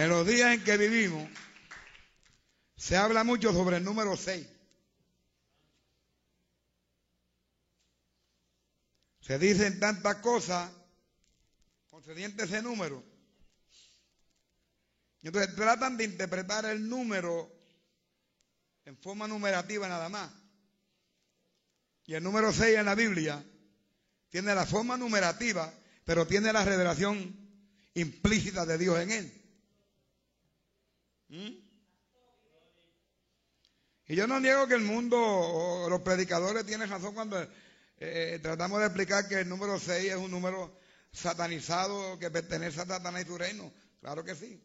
En 0.00 0.08
los 0.08 0.26
días 0.26 0.54
en 0.54 0.64
que 0.64 0.78
vivimos, 0.78 1.28
se 2.74 2.96
habla 2.96 3.22
mucho 3.22 3.52
sobre 3.52 3.76
el 3.76 3.84
número 3.84 4.16
6. 4.16 4.48
Se 9.20 9.38
dicen 9.38 9.78
tantas 9.78 10.16
cosas 10.16 10.72
concediente 11.90 12.44
ese 12.44 12.62
número. 12.62 13.04
Entonces 15.20 15.54
tratan 15.54 15.98
de 15.98 16.04
interpretar 16.04 16.64
el 16.64 16.88
número 16.88 17.52
en 18.86 18.96
forma 18.96 19.28
numerativa 19.28 19.86
nada 19.86 20.08
más. 20.08 20.32
Y 22.06 22.14
el 22.14 22.22
número 22.22 22.54
6 22.54 22.78
en 22.78 22.86
la 22.86 22.94
Biblia 22.94 23.44
tiene 24.30 24.54
la 24.54 24.64
forma 24.64 24.96
numerativa, 24.96 25.70
pero 26.06 26.26
tiene 26.26 26.54
la 26.54 26.64
revelación 26.64 27.36
implícita 27.92 28.64
de 28.64 28.78
Dios 28.78 28.98
en 28.98 29.10
él. 29.10 29.39
¿Mm? 31.30 31.70
Y 34.08 34.16
yo 34.16 34.26
no 34.26 34.40
niego 34.40 34.66
que 34.66 34.74
el 34.74 34.82
mundo 34.82 35.16
o 35.20 35.88
los 35.88 36.00
predicadores 36.00 36.66
tienen 36.66 36.90
razón 36.90 37.14
cuando 37.14 37.40
eh, 37.98 38.40
tratamos 38.42 38.80
de 38.80 38.86
explicar 38.86 39.28
que 39.28 39.40
el 39.40 39.48
número 39.48 39.78
6 39.78 40.10
es 40.10 40.16
un 40.16 40.32
número 40.32 40.76
satanizado 41.12 42.18
que 42.18 42.30
pertenece 42.30 42.80
a 42.80 42.86
Satanás 42.86 43.22
y 43.22 43.26
su 43.26 43.38
reino. 43.38 43.72
Claro 44.00 44.24
que 44.24 44.34
sí. 44.34 44.60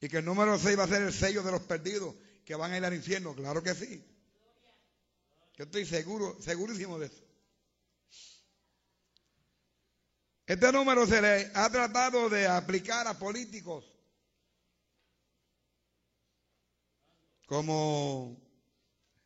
Y 0.00 0.08
que 0.08 0.18
el 0.18 0.24
número 0.26 0.58
6 0.58 0.78
va 0.78 0.84
a 0.84 0.88
ser 0.88 1.02
el 1.02 1.12
sello 1.14 1.42
de 1.42 1.52
los 1.52 1.62
perdidos 1.62 2.14
que 2.44 2.54
van 2.54 2.72
a 2.72 2.76
ir 2.76 2.84
al 2.84 2.92
infierno. 2.92 3.34
Claro 3.34 3.62
que 3.62 3.74
sí. 3.74 4.04
Yo 5.56 5.64
estoy 5.64 5.86
seguro, 5.86 6.36
segurísimo 6.42 6.98
de 6.98 7.06
eso. 7.06 7.24
Este 10.46 10.70
número 10.72 11.06
se 11.06 11.22
le 11.22 11.50
ha 11.54 11.70
tratado 11.70 12.28
de 12.28 12.46
aplicar 12.46 13.06
a 13.06 13.18
políticos 13.18 13.93
como 17.46 18.40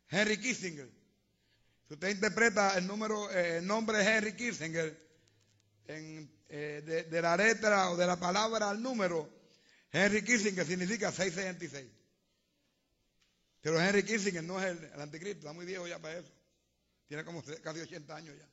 Henry 0.09 0.39
Kissinger. 0.39 0.89
Si 1.87 1.93
usted 1.93 2.09
interpreta 2.09 2.77
el 2.77 2.85
número, 2.85 3.31
eh, 3.31 3.57
el 3.57 3.67
nombre 3.67 3.97
de 3.97 4.03
Henry 4.03 4.35
Kissinger 4.35 5.09
en, 5.85 6.31
eh, 6.49 7.05
de, 7.09 7.21
la 7.21 7.35
letra 7.35 7.91
o 7.91 7.97
de 7.97 8.05
la 8.05 8.19
palabra 8.19 8.69
al 8.69 8.81
número, 8.81 9.29
Henry 9.91 10.23
Kissinger 10.23 10.65
significa 10.65 11.11
666. 11.11 11.89
Pero 13.61 13.81
Henry 13.81 14.03
Kissinger 14.03 14.43
no 14.43 14.59
es 14.59 14.65
el, 14.65 15.01
anticristo, 15.01 15.39
está 15.39 15.53
muy 15.53 15.65
viejo 15.65 15.87
ya 15.87 15.99
para 15.99 16.19
eso. 16.19 16.31
Tiene 17.07 17.25
como 17.25 17.43
casi 17.63 17.79
80 17.79 18.15
años 18.15 18.37
ya. 18.37 18.47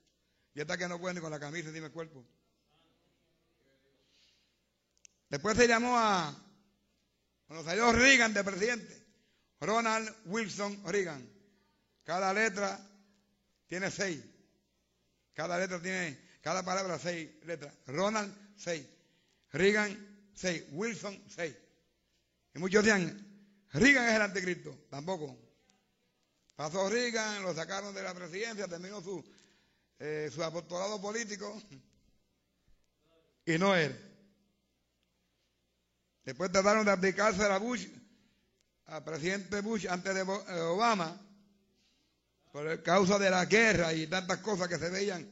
Y 0.55 0.61
está 0.61 0.79
que 0.79 0.89
no 0.89 0.99
puede 0.99 1.15
ni 1.15 1.21
con 1.21 1.31
la 1.31 1.39
camisa 1.39 1.71
ni 1.71 1.79
el 1.79 1.91
cuerpo. 1.93 2.27
Después 5.29 5.57
se 5.57 5.69
llamó 5.69 5.99
a, 5.99 6.35
cuando 7.47 7.65
salió 7.65 7.93
Reagan 7.93 8.33
de 8.33 8.45
presidente, 8.45 9.06
Ronald 9.61 10.15
Wilson 10.27 10.83
Reagan. 10.85 11.29
Cada 12.05 12.33
letra 12.33 12.79
tiene 13.67 13.91
seis. 13.91 14.23
Cada 15.35 15.59
letra 15.59 15.81
tiene, 15.81 16.19
cada 16.41 16.63
palabra 16.63 16.99
seis 16.99 17.29
letras. 17.45 17.75
Ronald, 17.87 18.35
seis. 18.57 18.87
Reagan, 19.53 20.31
seis. 20.35 20.65
Wilson, 20.71 21.23
seis. 21.29 21.55
Y 22.55 22.59
muchos 22.59 22.85
decían, 22.85 23.27
Reagan 23.73 24.09
es 24.09 24.15
el 24.15 24.23
anticristo. 24.23 24.87
Tampoco. 24.89 25.37
Pasó 26.55 26.89
Reagan, 26.89 27.43
lo 27.43 27.55
sacaron 27.55 27.95
de 27.95 28.03
la 28.03 28.15
presidencia, 28.15 28.67
terminó 28.67 29.03
su, 29.03 29.23
eh, 29.99 30.31
su 30.33 30.43
apostolado 30.43 31.01
político. 31.01 31.63
Y 33.45 33.59
no 33.59 33.77
él. 33.77 33.95
Después 36.25 36.51
trataron 36.51 36.85
de 36.85 36.91
aplicarse 36.91 37.43
a 37.45 37.59
Bush, 37.59 37.87
al 38.87 39.03
presidente 39.03 39.61
Bush 39.61 39.87
antes 39.89 40.15
de 40.15 40.21
eh, 40.21 40.61
Obama 40.61 41.21
por 42.53 42.83
causa 42.83 43.19
de 43.19 43.31
la 43.31 43.45
guerra 43.45 43.93
y 43.93 44.07
tantas 44.07 44.39
cosas 44.39 44.69
que 44.69 44.79
se 44.79 44.89
veían 44.89 45.29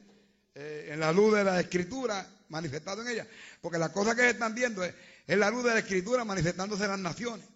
eh, 0.55 0.91
en 0.93 1.01
la 1.01 1.13
luz 1.13 1.35
de 1.35 1.45
la 1.45 1.61
escritura 1.61 2.29
manifestado 2.49 3.03
en 3.03 3.09
ella. 3.09 3.27
Porque 3.61 3.79
las 3.79 3.91
cosas 3.91 4.15
que 4.15 4.23
se 4.23 4.31
están 4.31 4.55
viendo 4.55 4.85
es, 4.85 4.95
la 5.27 5.51
luz 5.51 5.65
de 5.65 5.71
la 5.71 5.79
escritura 5.79 6.25
manifestándose 6.25 6.85
en 6.85 6.91
las 6.91 6.99
naciones. 6.99 7.47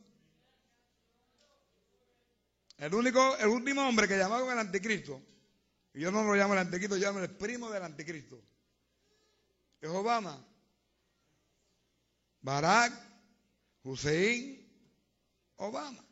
El 2.79 2.95
único, 2.95 3.37
el 3.37 3.49
último 3.49 3.87
hombre 3.87 4.09
que 4.09 4.17
llamaron 4.17 4.51
el 4.51 4.59
anticristo, 4.59 5.21
y 5.93 6.01
yo 6.01 6.13
no 6.13 6.23
lo 6.23 6.35
llamo 6.35 6.55
el 6.55 6.61
anticristo, 6.61 6.97
yo 6.97 7.07
llamo 7.07 7.19
el 7.19 7.31
primo 7.31 7.71
del 7.71 7.83
anticristo, 7.83 8.41
es 9.81 9.89
Obama. 9.91 10.45
Barack 12.41 12.93
Hussein 13.83 14.58
Obama. 15.59 16.05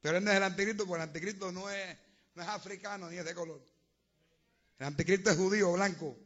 Pero 0.00 0.18
él 0.18 0.24
no 0.24 0.30
es 0.30 0.36
el 0.36 0.42
anticristo, 0.42 0.86
porque 0.86 1.02
el 1.02 1.08
anticristo 1.08 1.50
no 1.50 1.70
es, 1.70 1.96
no 2.34 2.42
es 2.42 2.48
africano 2.48 3.10
ni 3.10 3.16
es 3.16 3.24
de 3.24 3.34
color. 3.34 3.60
El 4.78 4.86
anticristo 4.86 5.30
es 5.30 5.36
judío, 5.36 5.72
blanco. 5.72 6.16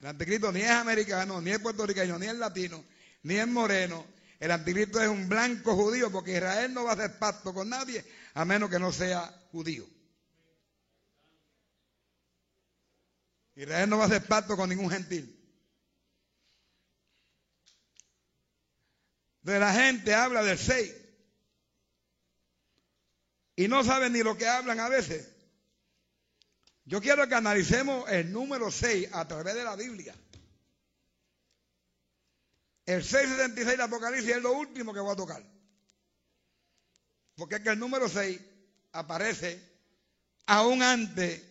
El 0.00 0.06
anticristo 0.08 0.50
ni 0.52 0.60
es 0.60 0.70
americano, 0.70 1.40
ni 1.40 1.50
es 1.50 1.58
puertorriqueño, 1.60 2.18
ni 2.18 2.26
es 2.26 2.34
latino, 2.34 2.84
ni 3.22 3.36
es 3.36 3.46
moreno. 3.46 4.04
El 4.40 4.50
anticristo 4.50 5.00
es 5.00 5.08
un 5.08 5.28
blanco 5.28 5.74
judío, 5.74 6.10
porque 6.10 6.36
Israel 6.36 6.74
no 6.74 6.84
va 6.84 6.90
a 6.90 6.94
hacer 6.94 7.18
pacto 7.18 7.54
con 7.54 7.68
nadie 7.68 8.04
a 8.34 8.44
menos 8.44 8.68
que 8.70 8.78
no 8.78 8.92
sea 8.92 9.32
judío. 9.52 9.86
Israel 13.54 13.90
no 13.90 13.98
va 13.98 14.04
a 14.04 14.06
hacer 14.06 14.24
pacto 14.26 14.56
con 14.56 14.68
ningún 14.68 14.90
gentil. 14.90 15.37
De 19.42 19.58
la 19.58 19.72
gente 19.72 20.14
habla 20.14 20.42
del 20.42 20.58
6 20.58 20.94
y 23.56 23.68
no 23.68 23.82
saben 23.82 24.12
ni 24.12 24.22
lo 24.22 24.36
que 24.36 24.46
hablan 24.46 24.78
a 24.80 24.88
veces. 24.88 25.28
Yo 26.84 27.00
quiero 27.00 27.28
que 27.28 27.34
analicemos 27.34 28.08
el 28.10 28.32
número 28.32 28.70
6 28.70 29.08
a 29.12 29.26
través 29.26 29.54
de 29.54 29.64
la 29.64 29.76
Biblia. 29.76 30.14
El 32.86 33.02
676 33.02 33.76
de 33.76 33.82
Apocalipsis 33.82 34.36
es 34.36 34.42
lo 34.42 34.52
último 34.52 34.94
que 34.94 35.00
voy 35.00 35.12
a 35.12 35.16
tocar. 35.16 35.42
Porque 37.36 37.56
es 37.56 37.60
que 37.60 37.68
el 37.68 37.78
número 37.78 38.08
6 38.08 38.40
aparece 38.92 39.60
aún 40.46 40.82
antes 40.82 41.42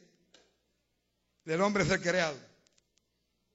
del 1.46 1.62
hombre 1.62 1.86
ser 1.86 2.02
creado. 2.02 2.38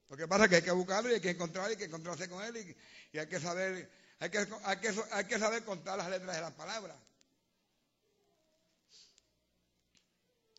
Lo 0.08 0.16
que 0.16 0.28
pasa 0.28 0.48
que 0.48 0.56
hay 0.56 0.62
que 0.62 0.70
buscarlo 0.70 1.10
y 1.10 1.14
hay 1.14 1.20
que 1.20 1.30
encontrarlo 1.30 1.70
y 1.70 1.72
hay 1.72 1.78
que 1.78 1.86
encontrarse 1.86 2.28
con 2.28 2.44
él 2.44 2.76
y, 3.12 3.18
hay 3.18 3.26
que 3.26 3.40
saber, 3.40 3.90
hay 4.22 4.30
que, 4.30 4.46
hay 5.10 5.24
que 5.24 5.36
saber 5.36 5.64
contar 5.64 5.98
las 5.98 6.08
letras 6.08 6.36
de 6.36 6.42
las 6.42 6.52
palabras. 6.52 6.96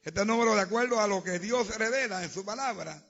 Este 0.01 0.25
número 0.25 0.53
de 0.53 0.59
acuerdo 0.59 0.99
a 0.99 1.07
lo 1.07 1.23
que 1.23 1.39
Dios 1.39 1.73
revela 1.77 2.21
en 2.25 2.29
su 2.29 2.43
palabra. 2.43 3.01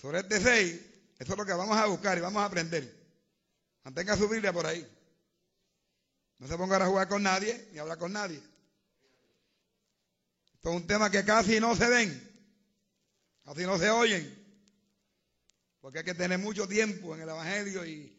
Sobre 0.00 0.18
este 0.18 0.40
6, 0.40 0.80
eso 1.20 1.32
es 1.32 1.38
lo 1.38 1.46
que 1.46 1.52
vamos 1.52 1.76
a 1.76 1.86
buscar 1.86 2.18
y 2.18 2.20
vamos 2.20 2.42
a 2.42 2.46
aprender. 2.46 2.92
Mantenga 3.84 4.16
su 4.16 4.28
Biblia 4.28 4.52
por 4.52 4.66
ahí. 4.66 4.84
No 6.38 6.48
se 6.48 6.56
ponga 6.56 6.76
a 6.76 6.86
jugar 6.86 7.06
con 7.06 7.22
nadie 7.22 7.68
ni 7.70 7.78
hablar 7.78 7.98
con 7.98 8.12
nadie. 8.12 8.42
Esto 10.54 10.70
es 10.70 10.74
un 10.74 10.88
tema 10.88 11.08
que 11.08 11.24
casi 11.24 11.60
no 11.60 11.76
se 11.76 11.88
ven, 11.88 12.50
casi 13.44 13.62
no 13.62 13.78
se 13.78 13.90
oyen. 13.90 14.37
Porque 15.88 16.00
hay 16.00 16.04
que 16.04 16.14
tener 16.14 16.38
mucho 16.38 16.68
tiempo 16.68 17.14
en 17.14 17.22
el 17.22 17.30
Evangelio 17.30 17.86
y, 17.86 18.14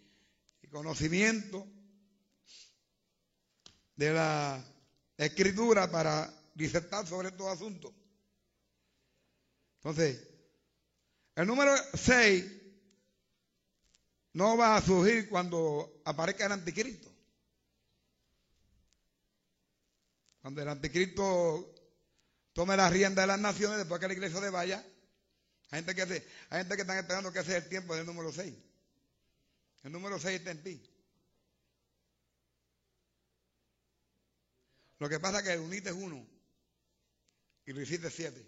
conocimiento 0.71 1.67
de 3.95 4.11
la 4.11 4.65
escritura 5.15 5.91
para 5.91 6.33
disertar 6.55 7.05
sobre 7.05 7.27
estos 7.27 7.45
asuntos. 7.45 7.93
Entonces, 9.75 10.27
el 11.35 11.45
número 11.45 11.75
6 11.93 12.43
no 14.33 14.57
va 14.57 14.75
a 14.75 14.81
surgir 14.81 15.29
cuando 15.29 16.01
aparezca 16.05 16.47
el 16.47 16.53
anticristo. 16.53 17.15
Cuando 20.41 20.63
el 20.63 20.69
anticristo 20.69 21.75
tome 22.51 22.75
la 22.75 22.89
rienda 22.89 23.21
de 23.21 23.27
las 23.27 23.39
naciones 23.39 23.77
después 23.77 23.99
que 23.99 24.07
la 24.07 24.13
iglesia 24.13 24.39
se 24.39 24.49
vaya, 24.49 24.83
hay 25.71 25.83
gente 25.83 25.95
que, 25.95 26.01
hay 26.49 26.59
gente 26.59 26.75
que 26.75 26.81
están 26.81 26.97
esperando 26.97 27.31
que 27.31 27.43
sea 27.43 27.57
el 27.57 27.69
tiempo 27.69 27.95
del 27.95 28.05
número 28.05 28.31
6. 28.31 28.53
El 29.83 29.91
número 29.91 30.19
6 30.19 30.39
está 30.39 30.51
en 30.51 30.63
ti. 30.63 30.89
Lo 34.97 35.07
que 35.07 35.19
pasa 35.19 35.39
es 35.39 35.43
que 35.45 35.57
uniste 35.57 35.91
uno 35.91 36.25
y 37.65 37.73
lo 37.73 37.81
hiciste 37.81 38.09
siete. 38.09 38.45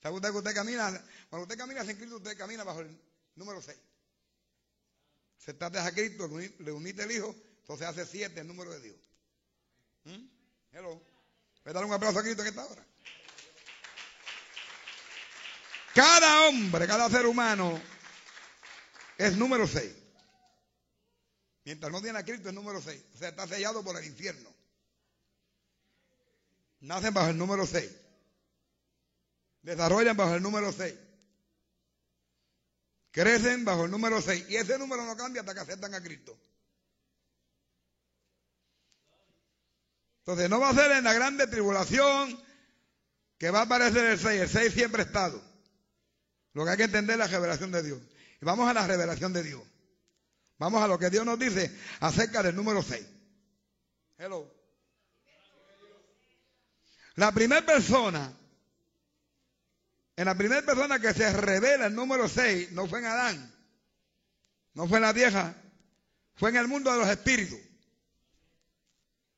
¿Sabe 0.00 0.16
usted 0.16 0.30
que 0.30 0.38
usted 0.38 0.54
camina? 0.54 1.04
Cuando 1.28 1.44
usted 1.44 1.58
camina 1.58 1.84
sin 1.84 1.96
Cristo, 1.96 2.16
usted 2.16 2.36
camina 2.38 2.62
bajo 2.62 2.80
el 2.80 2.98
número 3.34 3.60
6. 3.60 3.76
Se 5.38 5.50
está 5.50 5.66
a 5.66 5.92
Cristo, 5.92 6.28
le 6.28 6.72
uniste 6.72 7.02
el 7.02 7.10
Hijo, 7.10 7.34
entonces 7.60 7.86
hace 7.86 8.06
siete 8.06 8.40
el 8.40 8.46
número 8.46 8.70
de 8.70 8.80
Dios. 8.80 8.96
¿Mm? 10.04 10.28
Hello. 10.72 11.13
Voy 11.64 11.70
a 11.70 11.74
dar 11.74 11.84
un 11.84 11.92
aplauso 11.92 12.18
a 12.18 12.22
Cristo 12.22 12.42
en 12.42 12.48
esta 12.48 12.64
hora. 12.64 12.84
Cada 15.94 16.48
hombre, 16.48 16.86
cada 16.86 17.08
ser 17.08 17.24
humano 17.24 17.80
es 19.16 19.36
número 19.36 19.66
6. 19.66 19.92
Mientras 21.64 21.90
no 21.90 22.02
tiene 22.02 22.18
a 22.18 22.24
Cristo 22.24 22.48
es 22.48 22.54
número 22.54 22.82
6. 22.82 23.02
O 23.14 23.18
sea, 23.18 23.28
está 23.30 23.46
sellado 23.46 23.82
por 23.82 23.96
el 23.96 24.04
infierno. 24.04 24.52
Nacen 26.80 27.14
bajo 27.14 27.30
el 27.30 27.38
número 27.38 27.66
6. 27.66 27.90
Desarrollan 29.62 30.16
bajo 30.16 30.34
el 30.34 30.42
número 30.42 30.70
6. 30.70 30.94
Crecen 33.10 33.64
bajo 33.64 33.86
el 33.86 33.90
número 33.90 34.20
6. 34.20 34.46
Y 34.50 34.56
ese 34.56 34.78
número 34.78 35.06
no 35.06 35.16
cambia 35.16 35.40
hasta 35.40 35.54
que 35.54 35.60
aceptan 35.60 35.94
a 35.94 36.02
Cristo. 36.02 36.38
Entonces 40.26 40.48
no 40.48 40.58
va 40.58 40.70
a 40.70 40.74
ser 40.74 40.90
en 40.92 41.04
la 41.04 41.12
grande 41.12 41.46
tribulación 41.46 42.42
que 43.36 43.50
va 43.50 43.60
a 43.60 43.62
aparecer 43.64 44.06
el 44.06 44.18
6. 44.18 44.40
El 44.40 44.48
6 44.48 44.72
siempre 44.72 45.02
ha 45.02 45.04
estado. 45.04 45.42
Lo 46.54 46.64
que 46.64 46.70
hay 46.70 46.76
que 46.78 46.84
entender 46.84 47.14
es 47.14 47.18
la 47.18 47.26
revelación 47.26 47.70
de 47.70 47.82
Dios. 47.82 48.00
Y 48.40 48.44
vamos 48.46 48.66
a 48.66 48.72
la 48.72 48.86
revelación 48.86 49.34
de 49.34 49.42
Dios. 49.42 49.62
Vamos 50.56 50.82
a 50.82 50.88
lo 50.88 50.98
que 50.98 51.10
Dios 51.10 51.26
nos 51.26 51.38
dice 51.38 51.78
acerca 52.00 52.42
del 52.42 52.56
número 52.56 52.82
6. 52.82 53.04
Hello. 54.16 54.50
La 57.16 57.30
primera 57.32 57.66
persona, 57.66 58.32
en 60.16 60.24
la 60.24 60.34
primera 60.34 60.62
persona 60.62 60.98
que 61.00 61.12
se 61.12 61.30
revela 61.34 61.86
el 61.86 61.94
número 61.94 62.30
6, 62.30 62.72
no 62.72 62.86
fue 62.86 63.00
en 63.00 63.04
Adán, 63.04 63.54
no 64.72 64.88
fue 64.88 64.98
en 64.98 65.02
la 65.02 65.12
vieja, 65.12 65.54
fue 66.34 66.48
en 66.48 66.56
el 66.56 66.66
mundo 66.66 66.90
de 66.90 66.98
los 66.98 67.08
espíritus. 67.08 67.60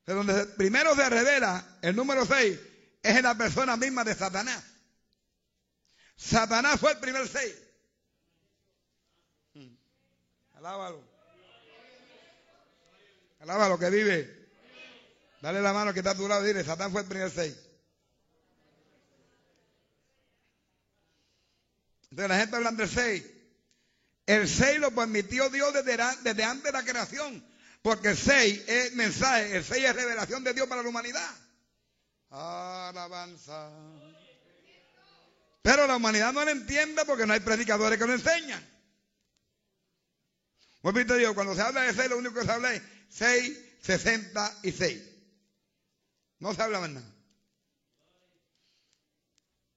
De 0.06 0.14
donde 0.14 0.46
primero 0.46 0.94
se 0.94 1.08
revela 1.10 1.78
el 1.82 1.96
número 1.96 2.24
6 2.24 2.58
es 3.02 3.16
en 3.16 3.22
la 3.22 3.36
persona 3.36 3.76
misma 3.76 4.04
de 4.04 4.14
Satanás. 4.14 4.62
Satanás 6.16 6.78
fue 6.80 6.92
el 6.92 6.98
primer 6.98 7.28
6. 7.28 7.54
Alábalo. 10.54 11.02
Alábalo 13.40 13.78
que 13.78 13.90
vive. 13.90 14.48
Dale 15.42 15.60
la 15.60 15.72
mano 15.72 15.92
que 15.92 16.00
está 16.00 16.12
a 16.12 16.16
tu 16.16 16.26
lado 16.26 16.44
y 16.44 16.48
dile, 16.48 16.64
Satán 16.64 16.90
fue 16.90 17.02
el 17.02 17.08
primer 17.08 17.30
6. 17.30 17.56
Entonces 22.10 22.28
la 22.28 22.38
gente 22.38 22.56
habla 22.56 22.72
del 22.72 22.88
6. 22.88 23.24
El 24.26 24.48
6 24.48 24.80
lo 24.80 24.90
permitió 24.92 25.50
Dios 25.50 25.72
desde, 25.74 25.96
desde 26.22 26.44
antes 26.44 26.64
de 26.64 26.72
la 26.72 26.84
creación. 26.84 27.55
Porque 27.86 28.16
6 28.16 28.64
es 28.66 28.94
mensaje, 28.94 29.58
el 29.58 29.64
6 29.64 29.84
es 29.84 29.94
revelación 29.94 30.42
de 30.42 30.52
Dios 30.52 30.66
para 30.66 30.82
la 30.82 30.88
humanidad. 30.88 31.30
Alabanza. 32.30 33.70
Pero 35.62 35.86
la 35.86 35.94
humanidad 35.94 36.32
no 36.32 36.44
lo 36.44 36.50
entiende 36.50 37.04
porque 37.04 37.26
no 37.26 37.32
hay 37.32 37.38
predicadores 37.38 37.96
que 37.96 38.04
lo 38.04 38.14
enseñan. 38.14 38.60
Vuelvo 40.82 41.14
digo, 41.14 41.32
cuando 41.36 41.54
se 41.54 41.62
habla 41.62 41.82
de 41.82 41.94
6, 41.94 42.10
lo 42.10 42.18
único 42.18 42.34
que 42.34 42.44
se 42.44 42.50
habla 42.50 42.74
es 42.74 42.82
6, 43.08 43.58
66. 43.82 45.02
No 46.40 46.54
se 46.54 46.62
habla 46.62 46.80
más 46.80 46.90
nada. 46.90 47.14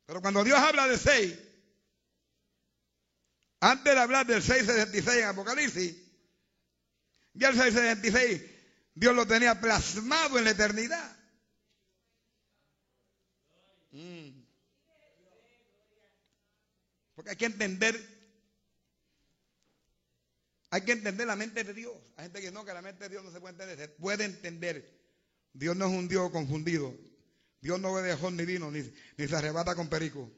Pero 0.08 0.20
cuando 0.22 0.44
Dios 0.44 0.58
habla 0.58 0.88
de 0.88 0.98
6, 0.98 1.40
antes 3.60 3.94
de 3.94 4.00
hablar 4.00 4.26
del 4.26 4.42
666 4.42 5.18
en 5.22 5.26
Apocalipsis, 5.26 6.09
ya 7.39 7.50
el 7.50 7.56
666 7.56 8.41
Dios 8.94 9.15
lo 9.15 9.25
tenía 9.25 9.59
plasmado 9.62 10.38
en 10.38 10.44
la 10.44 10.51
eternidad. 10.51 11.18
Mm. 13.91 14.44
Porque 17.15 17.31
hay 17.31 17.38
que 17.38 17.45
entender, 17.45 17.95
hay 20.69 20.81
que 20.81 20.91
entender 20.91 21.27
la 21.27 21.38
mente 21.38 21.63
de 21.63 21.74
Dios. 21.74 21.95
Hay 22.18 22.25
gente 22.25 22.41
que 22.41 22.51
no, 22.51 22.65
que 22.65 22.74
la 22.74 22.81
mente 22.81 23.06
de 23.06 23.09
Dios 23.09 23.24
no 23.24 23.31
se 23.31 23.39
puede 23.39 23.53
entender. 23.53 23.77
Se 23.77 23.88
puede 23.88 24.25
entender. 24.25 25.00
Dios 25.53 25.77
no 25.77 25.88
es 25.88 25.91
un 25.91 26.09
Dios 26.09 26.30
confundido. 26.31 26.94
Dios 27.62 27.80
no 27.80 27.94
bebe 27.94 28.15
jón 28.15 28.36
ni 28.36 28.45
vino, 28.45 28.69
ni, 28.69 28.81
ni 29.18 29.27
se 29.27 29.36
arrebata 29.36 29.75
con 29.75 29.88
perico. 29.88 30.30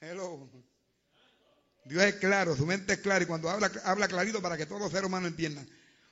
Hello. 0.00 0.48
Dios 1.88 2.04
es 2.04 2.16
claro, 2.16 2.54
su 2.54 2.66
mente 2.66 2.92
es 2.92 2.98
clara 2.98 3.24
y 3.24 3.26
cuando 3.26 3.48
habla, 3.48 3.72
habla 3.84 4.08
clarito 4.08 4.42
para 4.42 4.58
que 4.58 4.66
todos 4.66 4.80
los 4.80 4.90
seres 4.90 5.06
humanos 5.06 5.30
entiendan. 5.30 5.68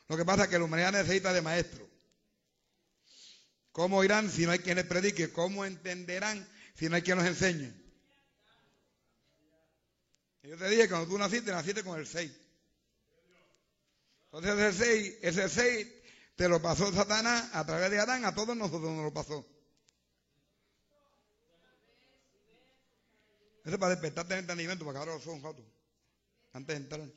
Lo 0.08 0.16
que 0.16 0.24
pasa 0.24 0.44
es 0.44 0.48
que 0.48 0.58
la 0.58 0.64
humanidad 0.64 0.92
necesita 0.92 1.32
de 1.32 1.42
maestro. 1.42 1.86
¿Cómo 3.72 4.02
irán 4.02 4.30
si 4.30 4.46
no 4.46 4.52
hay 4.52 4.60
quien 4.60 4.76
les 4.76 4.86
predique? 4.86 5.30
¿Cómo 5.30 5.66
entenderán 5.66 6.48
si 6.74 6.88
no 6.88 6.96
hay 6.96 7.02
quien 7.02 7.18
los 7.18 7.26
enseñe? 7.26 7.72
yo 10.42 10.56
te 10.56 10.68
dije, 10.68 10.88
cuando 10.88 11.08
tú 11.08 11.18
naciste, 11.18 11.50
naciste 11.50 11.82
con 11.82 11.98
el 11.98 12.06
6. 12.06 12.30
Entonces 14.32 14.80
ese 14.80 14.84
6, 14.84 15.18
ese 15.22 15.48
6 15.48 15.88
te 16.36 16.48
lo 16.48 16.62
pasó 16.62 16.92
Satanás 16.92 17.50
a 17.52 17.66
través 17.66 17.90
de 17.90 17.98
Adán, 17.98 18.24
a 18.24 18.34
todos 18.34 18.56
nosotros 18.56 18.92
nos 18.92 19.04
lo 19.04 19.12
pasó. 19.12 19.46
Eso 23.66 23.74
es 23.74 23.80
para 23.80 23.96
despertarte 23.96 24.32
el 24.34 24.40
entendimiento, 24.40 24.84
porque 24.84 25.00
ahora 25.00 25.18
son 25.18 25.40
fotos. 25.40 25.64
Antes 26.52 26.76
de 26.76 26.82
entrar. 26.84 27.12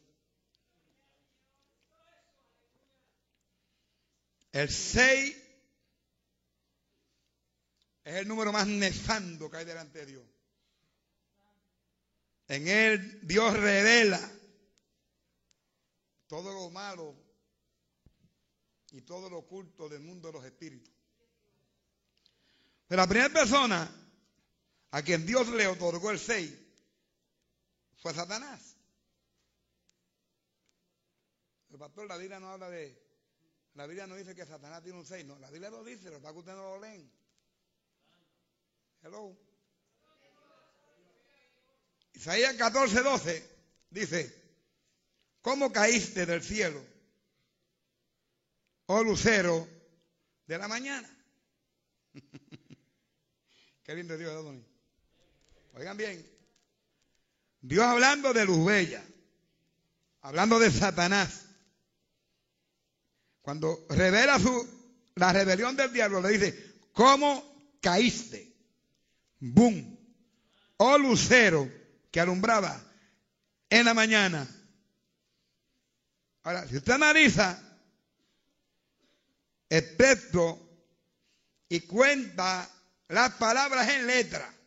El 4.52 4.68
6 4.68 5.38
es 8.04 8.16
el 8.16 8.28
número 8.28 8.52
más 8.52 8.66
nefando 8.66 9.48
que 9.52 9.58
hay 9.58 9.66
delante 9.66 10.00
de 10.00 10.06
Dios. 10.08 10.26
En 12.48 12.68
él 12.68 13.20
Dios 13.28 13.54
revela 13.54 14.20
todo 16.26 16.52
lo 16.52 16.72
malo 16.72 17.16
y 18.90 19.02
todo 19.02 19.30
lo 19.30 19.38
oculto 19.38 19.88
del 19.88 20.02
mundo 20.02 20.30
de 20.30 20.34
los 20.34 20.46
espíritus. 20.46 20.92
Pero 22.88 23.04
la 23.04 23.08
primera 23.08 23.30
persona 23.30 24.09
a 24.92 25.02
quien 25.02 25.26
Dios 25.26 25.48
le 25.50 25.68
otorgó 25.68 26.12
el 26.12 26.20
6 26.20 26.54
fue 28.02 28.14
Satanás. 28.14 28.76
El 31.70 31.78
pastor, 31.78 32.08
la 32.08 32.18
Biblia 32.18 32.40
no 32.40 32.50
habla 32.50 32.70
de. 32.70 33.08
La 33.76 33.86
Biblia 33.86 34.08
no 34.08 34.16
dice 34.16 34.34
que 34.34 34.46
Satanás 34.46 34.82
tiene 34.82 34.98
un 34.98 35.06
6, 35.06 35.26
no. 35.26 35.38
La 35.40 35.52
Biblia 35.52 35.70
lo 35.70 35.84
dice, 35.84 36.10
lo 36.10 36.20
que 36.20 36.28
ustedes 36.28 36.58
no 36.58 36.76
lo 36.76 36.80
leen. 36.80 37.12
Hello. 39.02 39.38
Isaías 42.14 42.56
14, 42.56 43.02
12 43.02 43.50
dice: 43.92 44.40
¿Cómo 45.42 45.72
caíste 45.72 46.26
del 46.26 46.42
cielo, 46.42 46.84
oh 48.88 49.04
lucero 49.04 49.68
de 50.48 50.58
la 50.58 50.68
mañana? 50.68 51.10
Qué 53.84 53.96
lindo 53.96 54.18
Dios, 54.18 54.32
Adonai. 54.32 54.79
Oigan 55.80 55.96
bien. 55.96 56.30
Dios 57.62 57.86
hablando 57.86 58.34
de 58.34 58.44
luz 58.44 58.66
bella, 58.66 59.02
hablando 60.20 60.60
de 60.60 60.70
Satanás. 60.72 61.46
Cuando 63.42 63.86
revela 63.88 64.38
su, 64.40 64.68
la 65.16 65.32
rebelión 65.32 65.78
del 65.78 65.94
diablo, 65.94 66.20
le 66.20 66.38
dice, 66.38 66.76
¿cómo 66.92 67.78
caíste? 67.82 68.54
¡Bum! 69.40 69.98
Oh 70.76 70.98
lucero 70.98 71.72
que 72.12 72.20
alumbraba 72.20 72.78
en 73.70 73.86
la 73.86 73.94
mañana. 73.94 74.46
Ahora, 76.44 76.68
si 76.68 76.76
usted 76.76 76.92
analiza 76.92 77.58
el 79.70 79.96
y 81.70 81.80
cuenta 81.82 82.70
las 83.08 83.32
palabras 83.36 83.88
en 83.88 84.08
letra, 84.08 84.59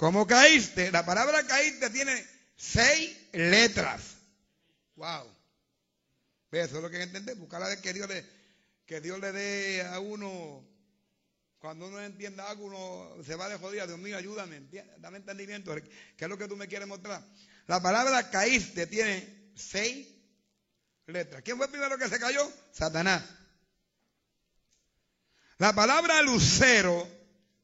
¿Cómo 0.00 0.26
caíste? 0.26 0.90
La 0.90 1.04
palabra 1.04 1.46
caíste 1.46 1.90
tiene 1.90 2.26
seis 2.56 3.18
letras. 3.32 4.16
Wow. 4.96 5.30
Eso 6.52 6.76
es 6.76 6.82
lo 6.82 6.88
que 6.88 7.02
entender. 7.02 7.36
Buscar 7.36 7.62
a 7.62 7.82
que 7.82 7.92
Dios 7.92 8.08
le, 8.08 8.24
que 8.86 9.02
Dios 9.02 9.20
le 9.20 9.30
dé 9.30 9.82
a 9.82 10.00
uno. 10.00 10.66
Cuando 11.58 11.88
uno 11.88 12.00
entienda 12.00 12.48
algo, 12.48 12.64
uno 12.64 13.22
se 13.22 13.34
va 13.34 13.50
de 13.50 13.58
jodida. 13.58 13.86
Dios 13.86 13.98
mío, 13.98 14.16
ayúdame. 14.16 14.62
Dame 15.00 15.18
entendimiento. 15.18 15.74
¿Qué 15.74 16.24
es 16.24 16.28
lo 16.30 16.38
que 16.38 16.48
tú 16.48 16.56
me 16.56 16.66
quieres 16.66 16.88
mostrar? 16.88 17.22
La 17.66 17.82
palabra 17.82 18.30
caíste 18.30 18.86
tiene 18.86 19.52
seis 19.54 20.08
letras. 21.08 21.42
¿Quién 21.42 21.58
fue 21.58 21.66
el 21.66 21.72
primero 21.72 21.98
que 21.98 22.08
se 22.08 22.18
cayó? 22.18 22.50
Satanás. 22.72 23.22
La 25.58 25.74
palabra 25.74 26.22
lucero 26.22 27.06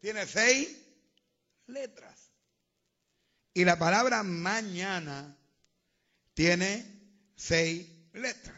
tiene 0.01 0.27
seis 0.27 0.69
letras. 1.69 2.16
Y 3.57 3.65
la 3.65 3.79
palabra 3.79 4.23
mañana 4.23 5.35
tiene 6.35 6.85
seis 7.37 7.89
letras. 8.13 8.55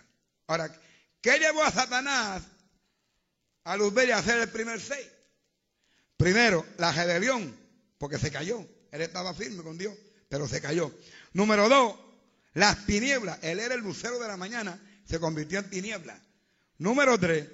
Ahora, 0.49 0.73
¿qué 0.73 0.81
¿Qué 1.21 1.39
llevó 1.39 1.63
a 1.63 1.71
Satanás 1.71 2.43
a 3.63 3.77
Luzbel 3.77 4.11
a 4.11 4.19
hacer 4.19 4.41
el 4.41 4.49
primer 4.49 4.81
seis? 4.81 5.07
Primero, 6.17 6.67
la 6.79 6.91
rebelión, 6.91 7.57
porque 7.97 8.19
se 8.19 8.33
cayó. 8.33 8.67
Él 8.91 9.03
estaba 9.03 9.33
firme 9.35 9.63
con 9.63 9.79
Dios, 9.79 9.97
pero 10.29 10.49
se 10.49 10.61
cayó. 10.61 10.93
Número 11.33 11.69
dos, 11.69 11.97
las 12.55 12.85
tinieblas. 12.85 13.39
Él 13.43 13.61
era 13.61 13.77
el 13.77 13.83
lucero 13.83 14.19
de 14.19 14.27
la 14.27 14.37
mañana, 14.37 14.83
se 15.05 15.21
convirtió 15.21 15.61
en 15.61 15.71
tiniebla. 15.71 16.21
Número 16.79 17.17
tres, 17.19 17.49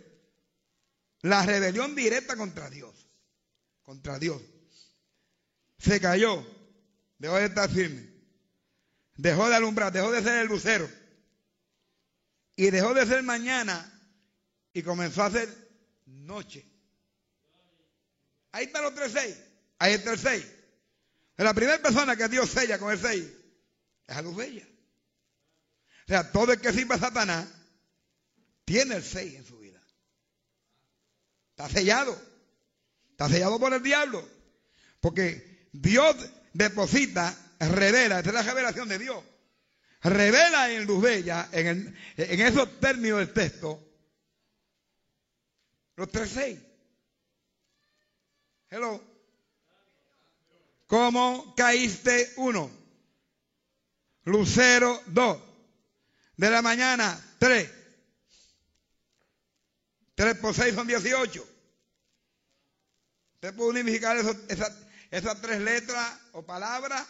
la 1.20 1.44
rebelión 1.44 1.94
directa 1.94 2.36
contra 2.36 2.70
Dios. 2.70 2.94
Contra 3.82 4.18
Dios. 4.18 4.40
Se 5.76 6.00
cayó, 6.00 6.42
dejó 7.18 7.36
de 7.36 7.46
estar 7.46 7.70
firme. 7.70 8.08
Dejó 9.16 9.48
de 9.48 9.54
alumbrar, 9.54 9.92
dejó 9.92 10.10
de 10.10 10.22
ser 10.22 10.38
el 10.38 10.48
lucero. 10.48 10.90
Y 12.56 12.70
dejó 12.70 12.94
de 12.94 13.06
ser 13.06 13.22
mañana 13.22 13.90
y 14.72 14.82
comenzó 14.82 15.22
a 15.22 15.30
ser 15.30 15.48
noche. 16.06 16.64
Ahí 18.52 18.66
están 18.66 18.84
los 18.84 18.94
tres 18.94 19.12
seis. 19.12 19.36
Ahí 19.78 19.94
está 19.94 20.12
el 20.12 20.18
seis. 20.18 20.46
La 21.36 21.54
primera 21.54 21.82
persona 21.82 22.16
que 22.16 22.28
Dios 22.28 22.50
sella 22.50 22.78
con 22.78 22.92
el 22.92 22.98
seis 22.98 23.28
es 24.06 24.16
a 24.16 24.22
luz 24.22 24.36
bella. 24.36 24.66
O 26.04 26.08
sea, 26.08 26.30
todo 26.30 26.52
el 26.52 26.60
que 26.60 26.72
sirva 26.72 26.96
a 26.96 27.00
Satanás 27.00 27.48
tiene 28.64 28.96
el 28.96 29.02
seis 29.02 29.34
en 29.34 29.44
su 29.44 29.58
vida. 29.58 29.80
Está 31.50 31.68
sellado. 31.68 32.20
Está 33.10 33.28
sellado 33.28 33.58
por 33.58 33.72
el 33.72 33.82
diablo. 33.82 34.28
Porque 35.00 35.68
Dios 35.72 36.16
deposita, 36.54 37.36
revela, 37.60 38.20
esta 38.20 38.30
es 38.30 38.34
la 38.34 38.42
revelación 38.42 38.88
de 38.88 38.98
Dios. 38.98 39.22
Revela 40.02 40.70
en 40.70 40.86
luz 40.86 41.02
bella, 41.02 41.48
en, 41.52 41.96
en 42.16 42.40
esos 42.40 42.80
términos 42.80 43.18
del 43.18 43.32
texto, 43.32 43.82
los 45.96 46.10
tres 46.10 46.30
seis. 46.30 46.58
Hello. 48.70 49.02
¿Cómo 50.86 51.54
caíste 51.56 52.32
uno? 52.36 52.70
Lucero 54.24 55.02
dos. 55.06 55.40
De 56.36 56.50
la 56.50 56.62
mañana 56.62 57.36
tres. 57.38 57.70
Tres 60.14 60.36
por 60.38 60.54
seis 60.54 60.74
son 60.74 60.86
dieciocho. 60.86 61.48
Usted 63.34 63.54
puede 63.54 63.70
unificar 63.70 64.16
esas, 64.16 64.72
esas 65.14 65.40
tres 65.40 65.60
letras 65.60 66.18
o 66.32 66.44
palabras 66.44 67.06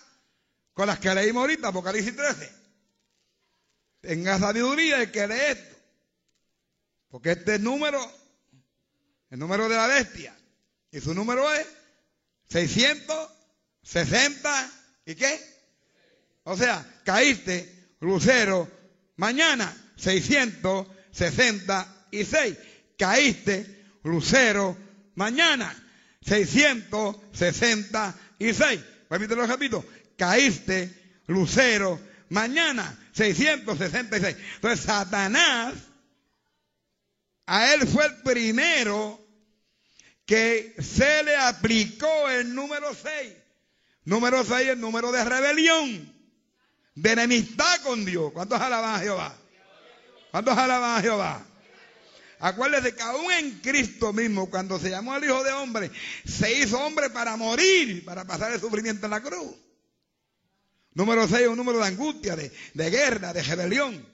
con 0.75 0.87
las 0.87 0.99
que 0.99 1.15
leímos 1.15 1.41
ahorita, 1.41 1.69
Apocalipsis 1.69 2.15
13. 2.15 2.53
Tenga 4.03 4.39
sabiduría 4.39 5.01
el 5.01 5.11
que 5.11 5.27
lee 5.27 5.41
esto. 5.49 5.75
Porque 7.09 7.33
este 7.33 7.59
número, 7.59 7.99
el 9.31 9.39
número 9.39 9.71
de 9.71 9.77
la 9.77 9.87
bestia, 9.87 10.37
y 10.91 11.01
su 11.01 11.15
número 11.15 11.51
es 11.55 11.67
660 12.51 14.71
y 15.07 15.15
qué? 15.15 15.41
O 16.43 16.59
sea, 16.59 16.87
caíste, 17.05 17.95
lucero, 18.01 18.71
mañana 19.17 19.75
666. 19.97 22.59
Caíste, 22.99 23.87
lucero, 24.03 24.77
mañana 25.15 25.84
666. 26.25 28.81
Repito, 29.11 29.37
lo 29.37 29.47
repito. 29.47 29.85
Caíste, 30.17 31.21
lucero, 31.27 32.01
mañana 32.31 32.99
666. 33.13 34.37
Entonces, 34.57 34.85
Satanás, 34.85 35.75
a 37.47 37.75
él 37.75 37.87
fue 37.87 38.07
el 38.07 38.17
primero 38.23 39.21
que 40.25 40.75
se 40.79 41.23
le 41.23 41.37
aplicó 41.37 42.31
el 42.31 42.55
número 42.55 42.95
6. 42.95 43.35
Número 44.05 44.43
6 44.45 44.69
el 44.69 44.81
número 44.81 45.13
de 45.13 45.25
rebelión, 45.25 46.15
de 46.95 47.13
enemistad 47.13 47.81
con 47.83 48.05
Dios. 48.05 48.33
¿Cuántos 48.33 48.61
alaban 48.61 48.97
a 48.97 48.99
Jehová? 48.99 49.35
¿Cuántos 50.31 50.59
alaban 50.59 50.99
a 50.99 51.01
Jehová? 51.01 51.47
Acuérdese 52.45 52.95
que 52.95 53.01
aún 53.01 53.33
en 53.33 53.59
Cristo 53.61 54.13
mismo, 54.13 54.51
cuando 54.51 54.79
se 54.79 54.91
llamó 54.91 55.15
al 55.15 55.25
Hijo 55.25 55.43
de 55.43 55.53
Hombre, 55.53 55.91
se 56.27 56.53
hizo 56.53 56.79
hombre 56.79 57.09
para 57.09 57.39
morir, 57.39 58.05
para 58.05 58.27
pasar 58.27 58.53
el 58.53 58.61
sufrimiento 58.61 59.07
en 59.07 59.13
la 59.13 59.23
cruz. 59.23 59.57
Número 60.93 61.27
6 61.27 61.49
un 61.49 61.57
número 61.57 61.79
de 61.79 61.87
angustia, 61.87 62.37
de, 62.37 62.51
guerra, 62.91 63.33
de 63.33 63.43
rebelión. 63.43 64.07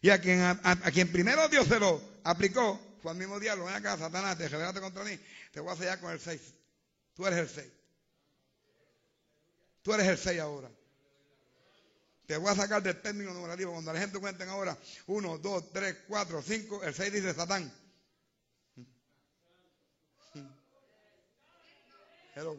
Y 0.00 0.08
a 0.08 0.22
quien, 0.22 0.40
a 0.40 0.90
quien 0.90 1.12
primero 1.12 1.46
Dios 1.50 1.68
se 1.68 1.78
lo 1.78 2.00
aplicó 2.24 2.80
fue 3.02 3.10
al 3.10 3.18
mismo 3.18 3.38
diablo, 3.38 3.66
ven 3.66 3.74
acá, 3.74 3.98
Satanás, 3.98 4.38
te 4.38 4.48
rebelaste 4.48 4.80
contra 4.80 5.04
mí, 5.04 5.20
te 5.52 5.60
voy 5.60 5.74
a 5.74 5.76
sellar 5.76 6.00
con 6.00 6.12
el 6.12 6.18
6. 6.18 6.40
Tú 7.12 7.26
eres 7.26 7.40
el 7.40 7.48
6. 7.50 7.72
Tú 9.82 9.92
eres 9.92 10.06
el 10.06 10.16
6 10.16 10.40
ahora. 10.40 10.70
Te 12.30 12.36
voy 12.36 12.48
a 12.48 12.54
sacar 12.54 12.80
del 12.80 13.02
término 13.02 13.34
numerativo. 13.34 13.72
Cuando 13.72 13.92
la 13.92 13.98
gente 13.98 14.20
cuenten 14.20 14.48
ahora 14.48 14.78
1, 15.08 15.38
2, 15.38 15.72
3, 15.72 15.96
4, 16.06 16.42
5, 16.42 16.84
el 16.84 16.94
6 16.94 17.12
dice 17.12 17.34
Satán. 17.34 17.72
Hello. 22.36 22.56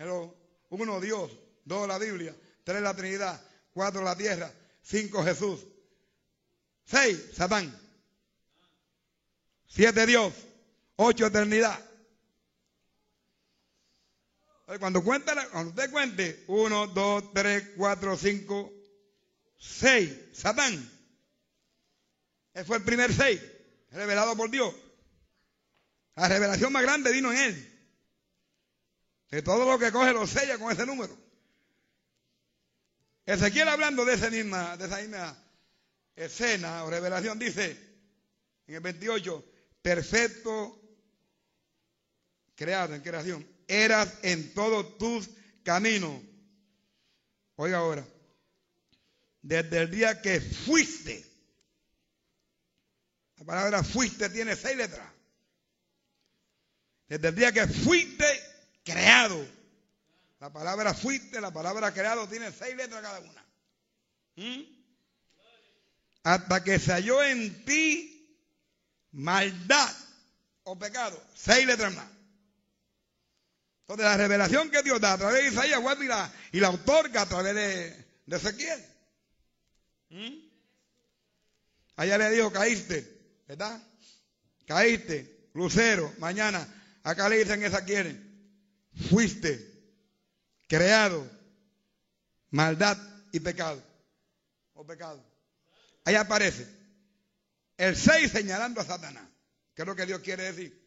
Hello. 0.00 0.34
Uno, 0.70 1.00
Dios. 1.00 1.30
Dos, 1.64 1.86
la 1.86 1.96
Biblia. 1.98 2.34
Tres, 2.64 2.82
la 2.82 2.92
Trinidad. 2.92 3.40
Cuatro, 3.72 4.02
la 4.02 4.16
tierra. 4.16 4.52
Cinco, 4.82 5.22
Jesús. 5.22 5.64
Seis, 6.84 7.26
Satán. 7.32 7.72
Siete 9.68 10.06
Dios, 10.06 10.34
ocho 10.96 11.26
eternidad. 11.26 11.78
Cuando, 14.78 15.02
cuenta, 15.02 15.34
cuando 15.50 15.70
usted 15.70 15.90
cuente, 15.90 16.44
uno, 16.46 16.86
dos, 16.86 17.32
tres, 17.32 17.70
cuatro, 17.76 18.16
cinco, 18.16 18.72
seis, 19.56 20.12
Satán. 20.32 20.88
Ese 22.54 22.64
fue 22.64 22.76
el 22.76 22.84
primer 22.84 23.12
seis, 23.12 23.40
revelado 23.90 24.36
por 24.36 24.48
Dios. 24.48 24.72
La 26.14 26.28
revelación 26.28 26.72
más 26.72 26.82
grande 26.82 27.10
vino 27.10 27.32
en 27.32 27.38
él. 27.38 27.80
De 29.30 29.42
todo 29.42 29.64
lo 29.64 29.78
que 29.78 29.90
coge 29.90 30.12
lo 30.12 30.26
sella 30.26 30.58
con 30.58 30.70
ese 30.70 30.86
número. 30.86 31.16
Ezequiel 33.26 33.68
hablando 33.68 34.04
de 34.04 34.14
esa 34.14 34.30
misma 34.30 34.76
escena 36.14 36.84
o 36.84 36.90
revelación 36.90 37.38
dice 37.38 37.90
en 38.66 38.74
el 38.74 38.80
28, 38.80 39.44
perfecto, 39.82 40.80
creado 42.54 42.94
en 42.94 43.02
creación, 43.02 43.46
eras 43.70 44.12
en 44.22 44.52
todos 44.52 44.98
tus 44.98 45.30
caminos. 45.62 46.20
Oiga 47.56 47.78
ahora, 47.78 48.06
desde 49.42 49.78
el 49.78 49.90
día 49.90 50.20
que 50.20 50.40
fuiste, 50.40 51.24
la 53.36 53.44
palabra 53.44 53.84
fuiste 53.84 54.28
tiene 54.28 54.56
seis 54.56 54.76
letras. 54.76 55.08
Desde 57.08 57.28
el 57.28 57.34
día 57.34 57.52
que 57.52 57.66
fuiste 57.66 58.24
creado. 58.84 59.46
La 60.40 60.52
palabra 60.52 60.94
fuiste, 60.94 61.40
la 61.40 61.52
palabra 61.52 61.92
creado 61.92 62.26
tiene 62.28 62.50
seis 62.52 62.74
letras 62.76 63.02
cada 63.02 63.20
una. 63.20 63.46
¿Mm? 64.36 64.62
Hasta 66.22 66.64
que 66.64 66.78
se 66.78 66.92
halló 66.92 67.22
en 67.22 67.64
ti 67.64 68.38
maldad 69.12 69.94
o 70.64 70.78
pecado. 70.78 71.22
Seis 71.34 71.66
letras 71.66 71.94
más. 71.94 72.19
Entonces 73.90 74.06
la 74.06 74.16
revelación 74.18 74.70
que 74.70 74.84
Dios 74.84 75.00
da 75.00 75.14
a 75.14 75.18
través 75.18 75.42
de 75.42 75.48
Isaías 75.50 75.80
y 76.00 76.04
la, 76.04 76.32
y 76.52 76.60
la 76.60 76.70
otorga 76.70 77.22
a 77.22 77.26
través 77.26 77.56
de, 77.56 78.06
de 78.24 78.36
Ezequiel. 78.36 78.84
¿Mm? 80.10 80.48
Allá 81.96 82.18
le 82.18 82.30
dijo, 82.30 82.52
caíste, 82.52 83.42
¿verdad? 83.48 83.82
Caíste, 84.64 85.48
lucero, 85.54 86.14
mañana. 86.18 86.64
Acá 87.02 87.28
le 87.28 87.38
dicen 87.38 87.64
esa 87.64 87.84
quieren. 87.84 88.30
Fuiste 89.08 89.68
creado, 90.68 91.28
maldad 92.50 92.96
y 93.32 93.40
pecado. 93.40 93.82
O 94.74 94.86
pecado. 94.86 95.20
Ahí 96.04 96.14
aparece. 96.14 96.64
El 97.76 97.96
6 97.96 98.30
señalando 98.30 98.82
a 98.82 98.84
Satanás. 98.84 99.28
¿Qué 99.74 99.82
es 99.82 99.88
lo 99.88 99.96
que 99.96 100.06
Dios 100.06 100.20
quiere 100.20 100.44
decir? 100.44 100.79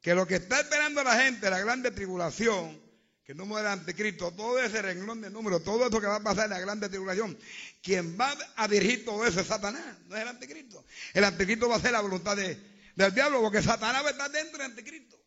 Que 0.00 0.14
lo 0.14 0.26
que 0.26 0.36
está 0.36 0.60
esperando 0.60 1.02
la 1.02 1.20
gente, 1.20 1.50
la 1.50 1.58
grande 1.58 1.90
tribulación, 1.90 2.80
que 3.24 3.32
el 3.32 3.38
número 3.38 3.58
del 3.58 3.66
anticristo, 3.66 4.30
todo 4.32 4.58
ese 4.58 4.80
renglón 4.80 5.20
de 5.20 5.28
números, 5.28 5.62
todo 5.62 5.86
eso 5.86 6.00
que 6.00 6.06
va 6.06 6.16
a 6.16 6.22
pasar 6.22 6.44
en 6.44 6.50
la 6.50 6.60
grande 6.60 6.88
tribulación, 6.88 7.36
quien 7.82 8.18
va 8.18 8.34
a 8.56 8.68
dirigir 8.68 9.04
todo 9.04 9.26
eso 9.26 9.40
es 9.40 9.46
Satanás, 9.46 9.98
no 10.06 10.16
es 10.16 10.22
el 10.22 10.28
anticristo. 10.28 10.84
El 11.12 11.24
anticristo 11.24 11.68
va 11.68 11.76
a 11.76 11.80
ser 11.80 11.92
la 11.92 12.00
voluntad 12.00 12.36
del 12.36 13.14
diablo, 13.14 13.42
porque 13.42 13.62
Satanás 13.62 14.02
va 14.02 14.08
a 14.08 14.12
estar 14.12 14.30
dentro 14.30 14.58
del 14.58 14.70
anticristo. 14.70 15.18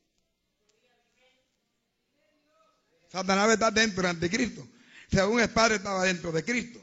Satanás 3.11 3.45
va 3.45 3.51
a 3.51 3.53
estar 3.53 3.73
dentro 3.73 4.01
del 4.01 4.11
anticristo. 4.11 4.67
Según 5.11 5.41
el 5.41 5.49
Padre 5.49 5.75
estaba 5.75 6.03
dentro 6.03 6.31
de 6.31 6.43
Cristo. 6.43 6.79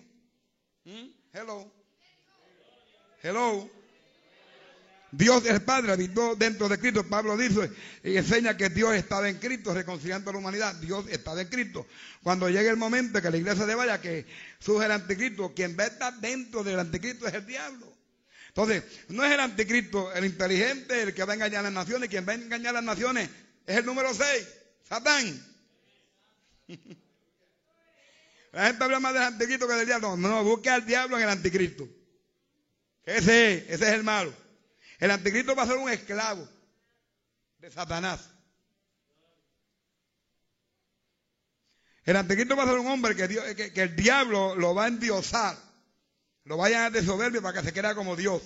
¿Mm? 0.85 1.09
Hello. 1.33 1.73
Hello. 3.23 3.78
Dios 5.11 5.47
el 5.47 5.63
Padre 5.63 5.93
habitó 5.93 6.37
dentro 6.37 6.69
de 6.69 6.79
Cristo. 6.79 7.05
Pablo 7.09 7.37
dice 7.37 7.71
y 8.05 8.17
enseña 8.17 8.57
que 8.57 8.69
Dios 8.69 8.95
estaba 8.95 9.29
en 9.29 9.39
Cristo 9.39 9.73
reconciliando 9.73 10.31
a 10.31 10.33
la 10.35 10.39
humanidad. 10.39 10.75
Dios 10.77 11.07
estaba 11.09 11.41
en 11.41 11.49
Cristo. 11.49 11.87
Cuando 12.23 12.49
llegue 12.49 12.69
el 12.69 12.77
momento 12.77 13.23
que 13.23 13.31
la 13.31 13.37
iglesia 13.37 13.65
se 13.67 13.75
vaya, 13.75 14.01
que 14.01 14.27
surge 14.59 14.87
el 14.87 14.93
anticristo, 14.93 15.55
quien 15.55 15.77
va 15.79 15.85
a 15.85 15.87
estar 15.89 16.15
dentro 16.21 16.63
del 16.63 16.79
anticristo 16.79 17.27
es 17.27 17.35
el 17.35 17.47
diablo. 17.47 17.91
Entonces, 18.49 18.83
no 19.09 19.25
es 19.25 19.33
el 19.33 19.41
anticristo 19.41 20.13
el 20.13 20.25
inteligente 20.25 21.03
el 21.03 21.15
que 21.15 21.25
va 21.25 21.33
a 21.33 21.37
engañar 21.37 21.61
a 21.61 21.71
las 21.71 21.73
naciones. 21.73 22.09
Quien 22.11 22.27
va 22.27 22.33
a 22.33 22.37
engañar 22.37 22.71
a 22.71 22.81
las 22.81 22.85
naciones 22.85 23.31
es 23.67 23.77
el 23.77 23.87
número 23.87 24.13
6, 24.13 24.49
Satán. 24.89 25.47
La 28.53 28.67
gente 28.67 28.83
habla 28.83 28.99
más 28.99 29.13
del 29.13 29.23
anticristo 29.23 29.69
que 29.69 29.75
del 29.75 29.87
diablo. 29.87 30.17
No, 30.17 30.29
no, 30.29 30.43
busque 30.43 30.71
al 30.71 30.85
diablo 30.85 31.17
en 31.17 31.23
el 31.23 31.29
anticristo. 31.29 31.89
Ese 33.05 33.55
es, 33.55 33.65
ese 33.71 33.85
es 33.89 33.93
el 33.93 34.03
malo. 34.03 34.33
El 34.99 35.11
anticristo 35.11 35.55
va 35.55 35.63
a 35.63 35.67
ser 35.67 35.77
un 35.77 35.89
esclavo 35.91 36.49
de 37.59 37.71
Satanás. 37.71 38.31
El 42.05 42.17
anticristo 42.17 42.57
va 42.57 42.65
a 42.65 42.67
ser 42.67 42.79
un 42.79 42.87
hombre 42.87 43.15
que, 43.15 43.73
el 43.75 43.97
diablo 43.97 44.55
lo 44.57 44.75
va 44.75 44.85
a 44.85 44.89
endiosar. 44.89 45.57
Lo 46.45 46.57
va 46.57 46.67
a 46.67 46.69
llenar 46.71 46.93
de 46.93 47.41
para 47.43 47.61
que 47.61 47.67
se 47.67 47.73
crea 47.73 47.95
como 47.95 48.17
Dios. 48.17 48.43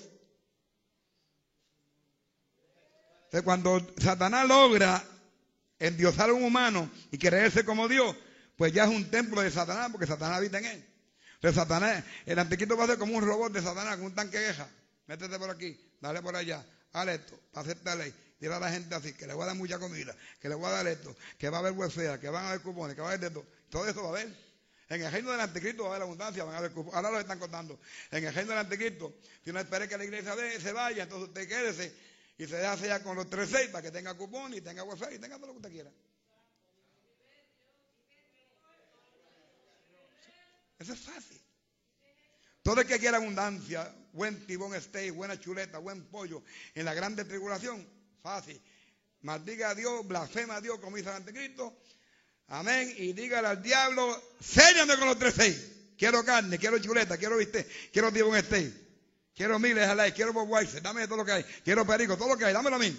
Cuando 3.44 3.80
Satanás 3.96 4.46
logra 4.46 5.02
endiosar 5.78 6.30
a 6.30 6.32
un 6.34 6.44
humano 6.44 6.90
y 7.10 7.18
creerse 7.18 7.64
como 7.64 7.88
Dios, 7.88 8.14
pues 8.56 8.72
ya 8.72 8.84
es 8.84 8.90
un 8.90 9.10
templo 9.10 9.40
de 9.40 9.50
Satanás, 9.50 9.90
porque 9.90 10.06
Satanás 10.06 10.38
habita 10.38 10.58
en 10.58 10.66
él. 10.66 10.88
Entonces, 11.36 11.54
Satanás, 11.54 12.04
el 12.26 12.38
anticristo 12.38 12.76
va 12.76 12.84
a 12.84 12.88
ser 12.88 12.98
como 12.98 13.16
un 13.16 13.24
robot 13.24 13.52
de 13.52 13.62
Satanás, 13.62 13.96
con 13.96 14.06
un 14.06 14.14
tanque 14.14 14.38
de. 14.38 14.66
Métete 15.06 15.38
por 15.38 15.50
aquí, 15.50 15.78
dale 16.02 16.20
por 16.20 16.36
allá, 16.36 16.66
haz 16.92 17.08
esto, 17.08 17.40
hacer 17.54 17.78
esta 17.78 17.94
ley. 17.94 18.12
Dile 18.38 18.54
a 18.54 18.58
la 18.58 18.70
gente 18.70 18.92
así, 18.94 19.14
que 19.14 19.26
le 19.26 19.34
voy 19.34 19.44
a 19.44 19.46
dar 19.46 19.56
mucha 19.56 19.78
comida, 19.78 20.14
que 20.40 20.48
le 20.48 20.56
voy 20.56 20.66
a 20.66 20.70
dar 20.70 20.86
esto, 20.88 21.16
que 21.38 21.48
va 21.48 21.58
a 21.58 21.60
haber 21.60 21.72
huesea, 21.72 22.18
que 22.18 22.28
van 22.28 22.44
a 22.44 22.48
haber 22.48 22.60
cupones, 22.60 22.96
que 22.96 23.00
va 23.00 23.06
a 23.06 23.10
haber 23.12 23.20
de 23.20 23.30
todo. 23.30 23.46
Todo 23.70 23.86
eso 23.86 24.02
va 24.02 24.08
a 24.08 24.20
haber. 24.20 24.52
En 24.88 25.00
el 25.00 25.12
reino 25.12 25.30
del 25.30 25.40
anticristo 25.40 25.84
va 25.84 25.90
a 25.90 25.92
haber 25.92 26.02
abundancia, 26.02 26.42
van 26.44 26.56
a 26.56 26.58
haber 26.58 26.72
cupones. 26.72 26.96
Ahora 26.96 27.12
lo 27.12 27.20
están 27.20 27.38
contando. 27.38 27.78
En 28.10 28.24
el 28.24 28.34
reino 28.34 28.50
del 28.50 28.58
anticristo, 28.58 29.14
si 29.44 29.52
no 29.52 29.60
espere 29.60 29.88
que 29.88 29.96
la 29.96 30.04
iglesia 30.04 30.34
se 30.60 30.72
vaya, 30.72 31.04
entonces 31.04 31.28
usted 31.28 31.48
quédese 31.48 31.96
y 32.36 32.46
se 32.48 32.56
deja 32.56 32.76
sellar 32.76 33.02
con 33.04 33.16
los 33.16 33.30
tres 33.30 33.48
seis 33.48 33.68
para 33.68 33.82
que 33.82 33.92
tenga 33.92 34.14
cupón 34.14 34.52
y 34.54 34.60
tenga 34.60 34.82
huesea 34.82 35.12
y 35.12 35.20
tenga 35.20 35.36
todo 35.36 35.46
lo 35.46 35.52
que 35.52 35.58
usted 35.58 35.70
quiera. 35.70 35.90
Eso 40.80 40.92
es 40.94 41.00
fácil. 41.00 41.40
Todo 42.64 42.80
el 42.80 42.86
que 42.88 42.98
quiera 42.98 43.18
abundancia, 43.18 43.94
buen 44.12 44.46
tibón 44.46 44.80
steak, 44.80 45.12
buena 45.14 45.38
chuleta, 45.38 45.78
buen 45.78 46.04
pollo, 46.04 46.42
en 46.74 46.84
la 46.84 46.94
grande 46.94 47.24
tribulación, 47.24 47.86
fácil. 48.22 48.60
Maldiga 49.22 49.70
a 49.70 49.74
Dios, 49.74 50.06
blasfema 50.06 50.56
a 50.56 50.60
Dios 50.60 50.78
como 50.80 50.96
dice 50.96 51.08
el 51.10 51.16
anticristo. 51.16 51.76
Amén. 52.48 52.92
Y 52.98 53.12
dígale 53.12 53.48
al 53.48 53.62
diablo, 53.62 54.20
séllame 54.40 54.96
con 54.96 55.08
los 55.08 55.18
tres 55.18 55.34
seis. 55.36 55.68
Quiero 55.96 56.24
carne, 56.24 56.58
quiero 56.58 56.78
chuleta, 56.78 57.16
quiero 57.16 57.36
viste, 57.36 57.66
quiero 57.92 58.12
tibón 58.12 58.40
steak. 58.42 58.82
Quiero 59.34 59.58
miles 59.58 59.88
a 59.88 59.94
la 59.94 60.10
quiero 60.10 60.32
Bob 60.32 60.48
dame 60.82 61.06
todo 61.06 61.18
lo 61.18 61.24
que 61.24 61.32
hay. 61.32 61.44
Quiero 61.64 61.86
perico, 61.86 62.16
todo 62.18 62.28
lo 62.28 62.36
que 62.36 62.44
hay, 62.44 62.52
dámelo 62.52 62.76
a 62.76 62.78
mí. 62.78 62.94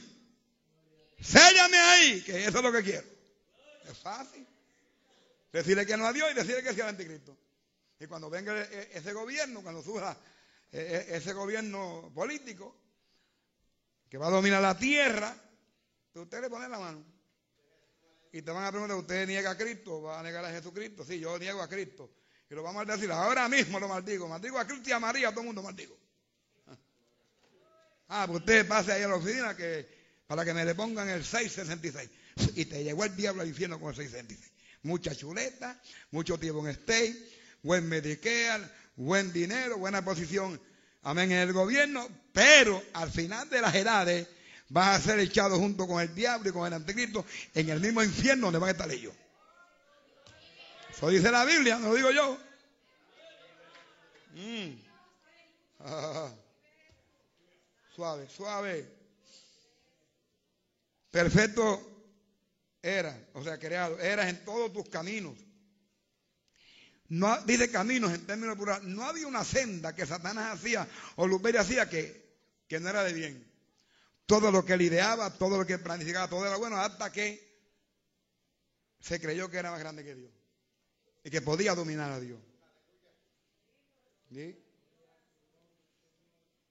Séllame 1.22 1.78
ahí, 1.78 2.22
que 2.22 2.46
eso 2.46 2.58
es 2.58 2.64
lo 2.64 2.72
que 2.72 2.84
quiero. 2.84 3.08
Es 3.90 3.98
fácil. 4.00 4.48
Decirle 5.52 5.86
que 5.86 5.96
no 5.96 6.08
a 6.08 6.14
Dios 6.14 6.32
y 6.32 6.34
decirle 6.34 6.64
que 6.64 6.74
sí 6.74 6.82
al 6.82 6.90
anticristo. 6.90 7.38
Y 8.00 8.08
cuando 8.08 8.30
venga 8.30 8.60
e, 8.60 8.64
e, 8.64 8.98
ese 8.98 9.14
gobierno, 9.14 9.62
cuando 9.62 9.84
surja 9.84 10.18
ese 10.74 11.34
gobierno 11.34 12.12
político 12.16 12.76
que 14.10 14.18
va 14.18 14.28
a 14.28 14.32
dominar 14.32 14.62
la 14.62 14.78
tierra, 14.78 15.36
usted 16.14 16.42
le 16.42 16.50
pone 16.50 16.68
la 16.68 16.80
mano. 16.80 17.04
Y 18.32 18.42
te 18.42 18.52
van 18.52 18.66
a 18.66 18.72
preguntar, 18.72 18.98
¿usted 18.98 19.28
niega 19.28 19.52
a 19.52 19.58
Cristo? 19.58 20.02
¿Va 20.02 20.20
a 20.20 20.24
negar 20.24 20.44
a 20.44 20.52
Jesucristo? 20.52 21.06
Sí, 21.06 21.20
yo 21.20 21.38
niego 21.38 21.62
a 21.62 21.70
Cristo. 21.70 22.12
Y 22.50 22.56
lo 22.56 22.64
vamos 22.64 22.88
a 22.88 22.92
decir, 22.92 23.12
ahora 23.12 23.48
mismo 23.48 23.80
lo 23.80 23.88
maldigo. 23.88 24.28
Maldigo 24.28 24.58
a 24.58 24.66
Cristo 24.66 24.90
y 24.90 24.92
a 24.92 25.00
María, 25.00 25.30
todo 25.30 25.42
el 25.42 25.48
mundo 25.48 25.62
maldigo. 25.62 25.98
Ah, 28.10 28.26
pues 28.28 28.42
usted 28.42 28.68
pase 28.68 28.92
ahí 28.92 29.02
a 29.02 29.08
la 29.08 29.16
oficina 29.16 29.56
que, 29.56 29.88
para 30.28 30.46
que 30.46 30.54
me 30.54 30.64
le 30.66 30.76
pongan 30.76 31.10
el 31.10 31.24
666. 31.24 32.10
Y 32.56 32.66
te 32.66 32.84
llegó 32.84 33.06
el 33.06 33.16
diablo 33.16 33.42
al 33.42 33.48
infierno 33.48 33.80
con 33.80 33.90
el 33.90 33.96
666. 33.96 34.52
Mucha 34.84 35.16
chuleta, 35.16 35.82
mucho 36.12 36.38
tiempo 36.38 36.68
en 36.68 36.76
steak, 36.76 37.18
buen 37.64 37.88
Medicare, 37.88 38.70
buen 38.96 39.34
dinero, 39.34 39.78
buena 39.78 40.04
posición, 40.04 40.60
amén, 41.02 41.32
en 41.32 41.40
el 41.40 41.54
gobierno, 41.54 42.08
pero 42.32 42.82
al 42.94 43.12
final 43.12 43.50
de 43.50 43.62
las 43.62 43.76
edades 43.76 44.28
vas 44.70 45.00
a 45.00 45.02
ser 45.02 45.20
echado 45.20 45.58
junto 45.58 45.88
con 45.88 46.02
el 46.02 46.14
diablo 46.16 46.50
y 46.50 46.54
con 46.54 46.66
el 46.68 46.74
anticristo 46.74 47.26
en 47.54 47.70
el 47.70 47.80
mismo 47.80 48.04
infierno 48.04 48.48
donde 48.48 48.60
van 48.60 48.70
a 48.70 48.72
estar 48.72 48.92
ellos. 48.92 49.14
Eso 50.90 51.10
dice 51.10 51.32
la 51.32 51.46
Biblia, 51.46 51.78
no 51.80 51.90
lo 51.90 51.96
digo 51.96 52.12
yo. 52.12 52.38
Mm. 54.36 54.74
Suave, 57.96 58.28
suave. 58.28 58.88
Perfecto 61.12 61.94
era, 62.82 63.16
o 63.34 63.44
sea, 63.44 63.60
creado, 63.60 64.00
eras 64.00 64.28
en 64.28 64.44
todos 64.44 64.74
tus 64.74 64.90
caminos. 64.90 65.38
No, 67.14 67.40
dice 67.44 67.70
caminos 67.70 68.12
en 68.12 68.26
términos 68.26 68.56
plurales. 68.56 68.88
No 68.88 69.04
había 69.04 69.28
una 69.28 69.46
senda 69.46 69.94
que 69.94 70.04
Satanás 70.04 70.54
hacía 70.54 70.88
o 71.18 71.28
Luperia 71.28 71.62
hacía 71.62 71.88
que, 71.88 72.40
que 72.68 72.80
no 72.80 72.90
era 72.90 73.04
de 73.04 73.14
bien. 73.14 73.52
Todo 74.26 74.52
lo 74.52 74.66
que 74.66 74.74
él 74.74 74.82
ideaba, 74.82 75.32
todo 75.32 75.60
lo 75.60 75.66
que 75.66 75.78
planificaba, 75.78 76.28
todo 76.28 76.44
era 76.48 76.56
bueno, 76.56 76.76
hasta 76.78 77.12
que 77.12 77.54
se 79.00 79.22
creyó 79.22 79.48
que 79.52 79.58
era 79.58 79.70
más 79.70 79.80
grande 79.80 80.04
que 80.04 80.16
Dios 80.16 80.32
y 81.24 81.30
que 81.30 81.40
podía 81.44 81.76
dominar 81.76 82.12
a 82.12 82.20
Dios. 82.20 82.40
¿Sí? 84.32 84.60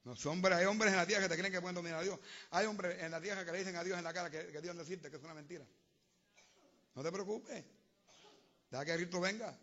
Los 0.02 0.26
hombres, 0.26 0.59
hay 0.59 0.64
hombres 0.64 0.90
en 0.90 0.96
la 0.96 1.07
tierra 1.07 1.22
que 1.22 1.28
te 1.28 1.38
creen 1.38 1.52
que 1.52 1.61
pueden 1.61 1.76
dominar 1.76 2.00
a 2.00 2.02
Dios. 2.02 2.18
Hay 2.50 2.66
hombres 2.66 3.00
en 3.00 3.12
la 3.12 3.20
tierra 3.20 3.44
que 3.44 3.52
le 3.52 3.59
dicen 3.59 3.76
a 3.76 3.85
Dios 3.85 3.96
en 3.96 4.02
la 4.02 4.12
cara 4.12 4.28
que, 4.28 4.61
Dios 4.61 4.74
no 4.74 4.83
existe, 4.83 5.09
que 5.09 5.18
es 5.18 5.22
una 5.22 5.35
mentira. 5.35 5.64
No 6.96 7.02
te 7.05 7.12
preocupes. 7.12 7.64
Deja 8.72 8.85
que 8.85 8.96
Cristo 8.96 9.20
venga. 9.20 9.57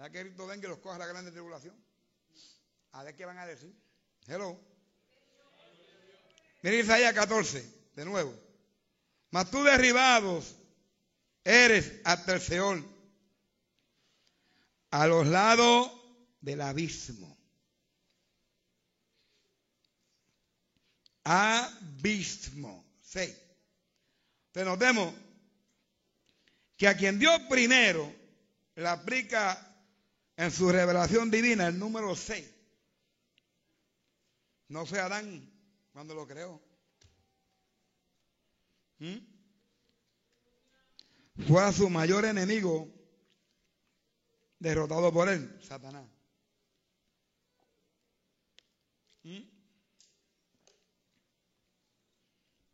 ¿Sabes 0.00 0.14
que 0.14 0.22
Cristo 0.22 0.46
venga 0.46 0.66
y 0.66 0.70
los 0.70 0.78
coja 0.78 0.96
la 0.96 1.06
grande 1.06 1.30
tribulación? 1.30 1.76
A 2.92 3.02
ver 3.02 3.14
qué 3.14 3.26
van 3.26 3.36
a 3.36 3.44
decir. 3.44 3.70
Hello. 4.26 4.58
Mira 6.62 6.76
Isaías 6.76 7.12
14, 7.12 7.90
de 7.96 8.04
nuevo. 8.06 8.34
Mas 9.30 9.50
tú 9.50 9.62
derribados 9.62 10.56
eres 11.44 12.00
hasta 12.02 12.36
el 12.36 12.86
a 14.90 15.06
los 15.06 15.26
lados 15.26 15.92
del 16.40 16.62
abismo. 16.62 17.36
Abismo. 21.24 22.86
6. 23.02 23.36
Te 24.52 24.64
notemos 24.64 25.12
que 26.78 26.88
a 26.88 26.96
quien 26.96 27.18
dio 27.18 27.30
primero 27.50 28.10
le 28.76 28.88
aplica 28.88 29.66
en 30.40 30.50
su 30.50 30.72
revelación 30.72 31.30
divina, 31.30 31.66
el 31.66 31.78
número 31.78 32.16
6. 32.16 32.48
No 34.68 34.86
fue 34.86 34.98
Adán 34.98 35.52
cuando 35.92 36.14
lo 36.14 36.26
creó. 36.26 36.58
¿Mm? 39.00 39.18
Fue 41.46 41.62
a 41.62 41.70
su 41.72 41.90
mayor 41.90 42.24
enemigo 42.24 42.88
derrotado 44.58 45.12
por 45.12 45.28
él, 45.28 45.60
Satanás. 45.62 46.08
¿Mm? 49.24 49.40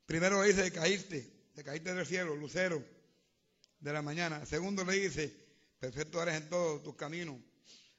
Primero 0.07 0.40
le 0.40 0.52
dice, 0.52 0.70
caíste, 0.70 1.48
te 1.52 1.64
caíste 1.64 1.92
del 1.92 2.07
cielo, 2.07 2.37
lucero 2.37 2.81
de 3.81 3.92
la 3.92 4.02
mañana. 4.02 4.46
Segundo 4.46 4.85
le 4.85 4.92
dice, 4.92 5.35
perfecto 5.81 6.22
eres 6.22 6.37
en 6.37 6.48
todos 6.48 6.85
tus 6.85 6.94
caminos 6.94 7.40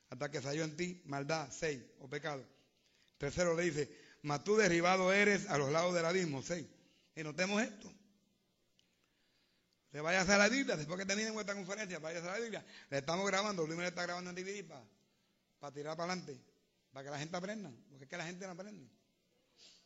hasta 0.10 0.32
que 0.32 0.42
salió 0.42 0.64
en 0.64 0.76
ti 0.76 1.02
maldad, 1.06 1.50
seis, 1.52 1.82
o 2.00 2.10
pecado. 2.10 2.46
Tercero 3.18 3.56
le 3.56 3.64
dice, 3.64 3.90
mas 4.22 4.44
tú 4.44 4.56
derribado 4.56 5.12
eres 5.12 5.48
a 5.50 5.58
los 5.58 5.72
lados 5.72 5.94
del 5.94 6.06
abismo, 6.06 6.42
seis. 6.42 6.66
Y 7.16 7.24
notemos 7.24 7.62
esto. 7.62 7.92
Se 9.92 10.02
vaya 10.02 10.20
a 10.20 10.22
hacer 10.24 10.38
la 10.38 10.50
Biblia, 10.50 10.76
después 10.76 11.00
que 11.00 11.06
terminen 11.06 11.34
vuestra 11.34 11.56
conferencia, 11.56 12.00
vaya 12.00 12.20
a 12.20 12.26
la 12.26 12.40
Biblia. 12.40 12.66
Le 12.90 12.98
estamos 13.00 13.26
grabando, 13.26 13.66
Luis 13.66 13.78
me 13.78 13.88
está 13.88 14.04
grabando 14.04 14.30
en 14.30 14.36
DVD 14.36 14.64
para, 15.60 15.74
tirar 15.74 15.98
para 15.98 16.12
adelante, 16.12 16.40
para 16.92 17.06
que 17.06 17.12
la 17.12 17.20
gente 17.20 17.38
aprenda, 17.38 17.72
porque 17.90 18.04
es 18.04 18.10
que 18.10 18.18
la 18.18 18.26
gente 18.26 18.46
no 18.46 18.52
aprende. 18.52 18.88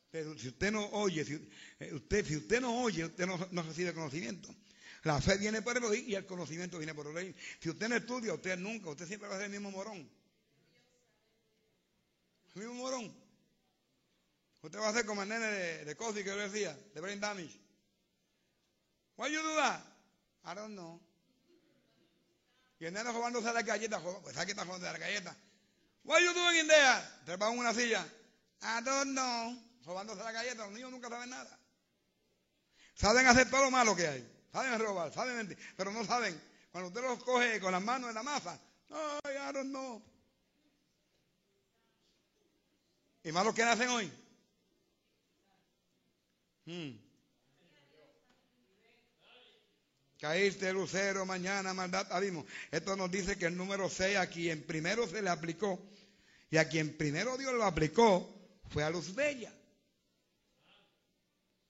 Pero 0.09 0.37
si 0.37 0.49
usted 0.49 0.71
no 0.71 0.85
oye, 0.89 1.23
si 1.23 1.49
eh, 1.79 1.93
usted, 1.93 2.25
si 2.25 2.35
usted 2.35 2.59
no 2.59 2.81
oye, 2.81 3.05
usted 3.05 3.25
no, 3.25 3.47
no 3.51 3.63
recibe 3.63 3.93
conocimiento. 3.93 4.53
La 5.03 5.19
fe 5.19 5.37
viene 5.37 5.61
por 5.61 5.75
el 5.75 5.83
oír 5.83 6.07
y 6.07 6.15
el 6.15 6.25
conocimiento 6.25 6.77
viene 6.77 6.93
por 6.93 7.07
el 7.07 7.15
oír. 7.15 7.35
Si 7.59 7.69
usted 7.69 7.89
no 7.89 7.95
estudia, 7.95 8.33
usted 8.33 8.57
nunca, 8.57 8.89
usted 8.89 9.07
siempre 9.07 9.27
va 9.27 9.35
a 9.35 9.37
ser 9.37 9.45
el 9.45 9.51
mismo 9.51 9.71
morón. 9.71 10.09
El 12.53 12.61
mismo 12.61 12.75
morón. 12.75 13.15
Usted 14.61 14.79
va 14.79 14.87
a 14.87 14.89
hacer 14.89 15.05
como 15.05 15.23
el 15.23 15.29
nene 15.29 15.47
de, 15.47 15.85
de 15.85 15.95
Coffee 15.95 16.23
que 16.23 16.29
yo 16.29 16.37
decía, 16.37 16.77
de 16.93 17.01
brain 17.01 17.19
damage. 17.19 17.59
Why 19.17 19.31
you 19.31 19.41
do 19.41 19.55
that? 19.55 19.81
I 20.45 20.55
don't 20.55 20.73
know. 20.73 21.01
Y 22.79 22.85
el 22.85 22.93
nene 22.93 23.11
robándose 23.11 23.51
la 23.51 23.61
galleta, 23.63 23.99
pues 23.99 24.37
aquí 24.37 24.51
está 24.51 24.65
jugando 24.65 24.85
la 24.85 24.97
galleta. 24.97 25.35
What 26.03 26.19
you 26.21 26.33
doing 26.33 26.61
in 26.61 26.67
there? 26.67 27.01
Trepa 27.25 27.51
en 27.51 27.59
una 27.59 27.73
silla. 27.73 28.05
I 28.61 28.83
don't 28.83 29.11
know. 29.11 29.55
Robándose 29.83 30.23
la 30.23 30.31
galleta, 30.31 30.63
los 30.63 30.73
niños 30.73 30.91
nunca 30.91 31.09
saben 31.09 31.29
nada. 31.29 31.59
Saben 32.95 33.25
hacer 33.25 33.49
todo 33.49 33.63
lo 33.63 33.71
malo 33.71 33.95
que 33.95 34.07
hay. 34.07 34.40
Saben 34.51 34.79
robar, 34.79 35.13
saben 35.13 35.37
mentir, 35.37 35.57
pero 35.77 35.91
no 35.91 36.03
saben. 36.05 36.39
Cuando 36.71 36.89
usted 36.89 37.01
los 37.01 37.23
coge 37.23 37.59
con 37.59 37.71
las 37.71 37.83
manos 37.83 38.09
en 38.09 38.15
la 38.15 38.23
masa, 38.23 38.59
ay, 38.89 39.53
don't 39.53 39.69
know. 39.69 40.01
¿Y 43.23 43.31
más 43.31 43.45
lo 43.45 43.53
que 43.53 43.63
hacen 43.63 43.89
hoy? 43.89 44.11
Hmm. 46.65 46.91
Caíste 50.19 50.71
lucero, 50.71 51.25
mañana 51.25 51.73
maldad 51.73 52.11
abismo. 52.11 52.45
Esto 52.69 52.95
nos 52.95 53.09
dice 53.09 53.37
que 53.37 53.47
el 53.47 53.57
número 53.57 53.89
6 53.89 54.17
a 54.17 54.27
quien 54.27 54.63
primero 54.63 55.07
se 55.07 55.21
le 55.21 55.29
aplicó 55.29 55.79
y 56.49 56.57
a 56.57 56.69
quien 56.69 56.95
primero 56.95 57.37
Dios 57.37 57.53
lo 57.53 57.63
aplicó 57.63 58.29
fue 58.69 58.83
a 58.83 58.89
Luz 58.89 59.15
Bella. 59.15 59.51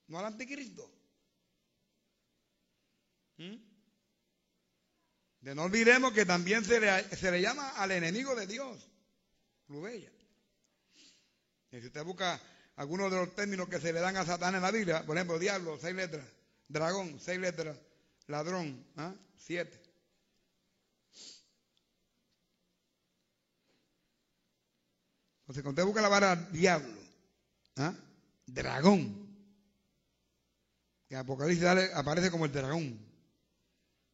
No 0.07 0.19
al 0.19 0.25
anticristo. 0.25 1.00
¿Mm? 3.41 3.57
De 5.41 5.55
no 5.55 5.63
olvidemos 5.63 6.13
que 6.13 6.25
también 6.25 6.63
se 6.63 6.79
le, 6.79 7.03
se 7.15 7.31
le 7.31 7.41
llama 7.41 7.69
al 7.71 7.91
enemigo 7.91 8.35
de 8.35 8.45
Dios, 8.45 8.87
Luz 9.67 9.83
Bella. 9.83 10.11
Y 11.71 11.79
si 11.79 11.87
usted 11.87 12.03
busca 12.03 12.39
algunos 12.75 13.09
de 13.09 13.17
los 13.17 13.33
términos 13.33 13.67
que 13.67 13.79
se 13.79 13.91
le 13.91 13.99
dan 13.99 14.15
a 14.17 14.25
Satán 14.25 14.53
en 14.53 14.61
la 14.61 14.69
Biblia, 14.69 15.03
por 15.03 15.17
ejemplo, 15.17 15.39
diablo, 15.39 15.79
seis 15.81 15.95
letras, 15.95 16.23
dragón, 16.67 17.19
seis 17.19 17.39
letras, 17.39 17.75
ladrón, 18.27 18.85
¿ah? 18.97 19.15
siete. 19.35 19.81
Entonces, 25.39 25.63
cuando 25.63 25.81
usted 25.81 25.85
busca 25.85 26.01
la 26.01 26.09
vara 26.09 26.35
diablo, 26.35 27.01
¿ah? 27.77 27.95
dragón, 28.45 29.27
en 31.09 31.17
Apocalipsis 31.17 31.65
aparece 31.65 32.29
como 32.29 32.45
el 32.45 32.51
dragón, 32.51 33.10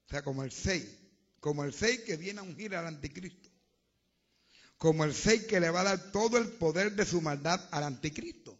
o 0.08 0.10
sea, 0.10 0.24
como 0.24 0.44
el 0.44 0.52
seis, 0.52 0.88
como 1.40 1.64
el 1.64 1.74
seis 1.74 2.02
que 2.02 2.18
viene 2.18 2.40
a 2.40 2.44
ungir 2.44 2.76
al 2.76 2.88
anticristo 2.88 3.48
como 4.78 5.04
el 5.04 5.14
seis 5.14 5.46
que 5.46 5.60
le 5.60 5.70
va 5.70 5.82
a 5.82 5.86
dar 5.86 6.12
todo 6.12 6.38
el 6.38 6.50
poder 6.50 6.94
de 6.94 7.06
su 7.06 7.22
maldad 7.22 7.68
al 7.72 7.84
anticristo. 7.84 8.58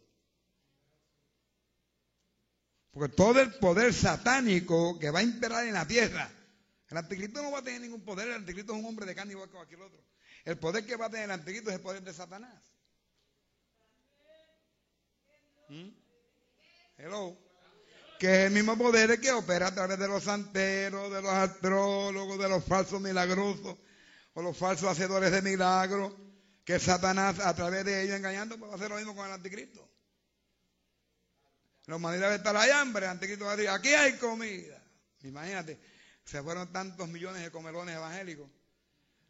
Porque 2.90 3.14
todo 3.14 3.40
el 3.40 3.54
poder 3.54 3.94
satánico 3.94 4.98
que 4.98 5.10
va 5.10 5.20
a 5.20 5.22
imperar 5.22 5.66
en 5.66 5.74
la 5.74 5.86
tierra, 5.86 6.28
el 6.88 6.96
anticristo 6.96 7.42
no 7.42 7.52
va 7.52 7.60
a 7.60 7.62
tener 7.62 7.80
ningún 7.80 8.04
poder, 8.04 8.28
el 8.28 8.34
anticristo 8.34 8.72
es 8.72 8.80
un 8.80 8.86
hombre 8.86 9.06
de 9.06 9.14
carne 9.14 9.32
igual 9.32 9.48
que 9.48 9.54
cualquier 9.54 9.82
otro. 9.82 10.02
El 10.44 10.58
poder 10.58 10.84
que 10.84 10.96
va 10.96 11.06
a 11.06 11.10
tener 11.10 11.26
el 11.26 11.30
anticristo 11.30 11.70
es 11.70 11.76
el 11.76 11.82
poder 11.82 12.02
de 12.02 12.12
Satanás. 12.12 12.64
¿Mm? 15.68 15.90
Hello. 16.96 17.47
Que 18.18 18.26
es 18.26 18.46
el 18.46 18.52
mismo 18.52 18.76
poder 18.76 19.20
que 19.20 19.30
opera 19.30 19.68
a 19.68 19.74
través 19.74 19.98
de 19.98 20.08
los 20.08 20.24
santeros, 20.24 21.12
de 21.12 21.22
los 21.22 21.30
astrólogos, 21.30 22.38
de 22.38 22.48
los 22.48 22.64
falsos 22.64 23.00
milagrosos, 23.00 23.76
o 24.34 24.42
los 24.42 24.56
falsos 24.56 24.88
hacedores 24.88 25.30
de 25.30 25.42
milagros, 25.42 26.12
que 26.64 26.78
Satanás 26.78 27.38
a 27.40 27.54
través 27.54 27.84
de 27.84 28.02
ellos 28.02 28.16
engañando, 28.16 28.58
va 28.58 28.72
a 28.72 28.74
hacer 28.74 28.90
lo 28.90 28.96
mismo 28.96 29.14
con 29.14 29.26
el 29.26 29.32
anticristo. 29.32 29.88
La 31.86 31.96
humanidad 31.96 32.34
estar 32.34 32.54
hay 32.56 32.70
hambre, 32.70 33.06
el 33.06 33.12
anticristo 33.12 33.46
va 33.46 33.52
a 33.52 33.56
decir, 33.56 33.70
aquí 33.70 33.88
hay 33.88 34.18
comida. 34.18 34.82
Imagínate, 35.22 35.80
se 36.24 36.42
fueron 36.42 36.70
tantos 36.70 37.08
millones 37.08 37.42
de 37.42 37.50
comelones 37.50 37.96
evangélicos, 37.96 38.50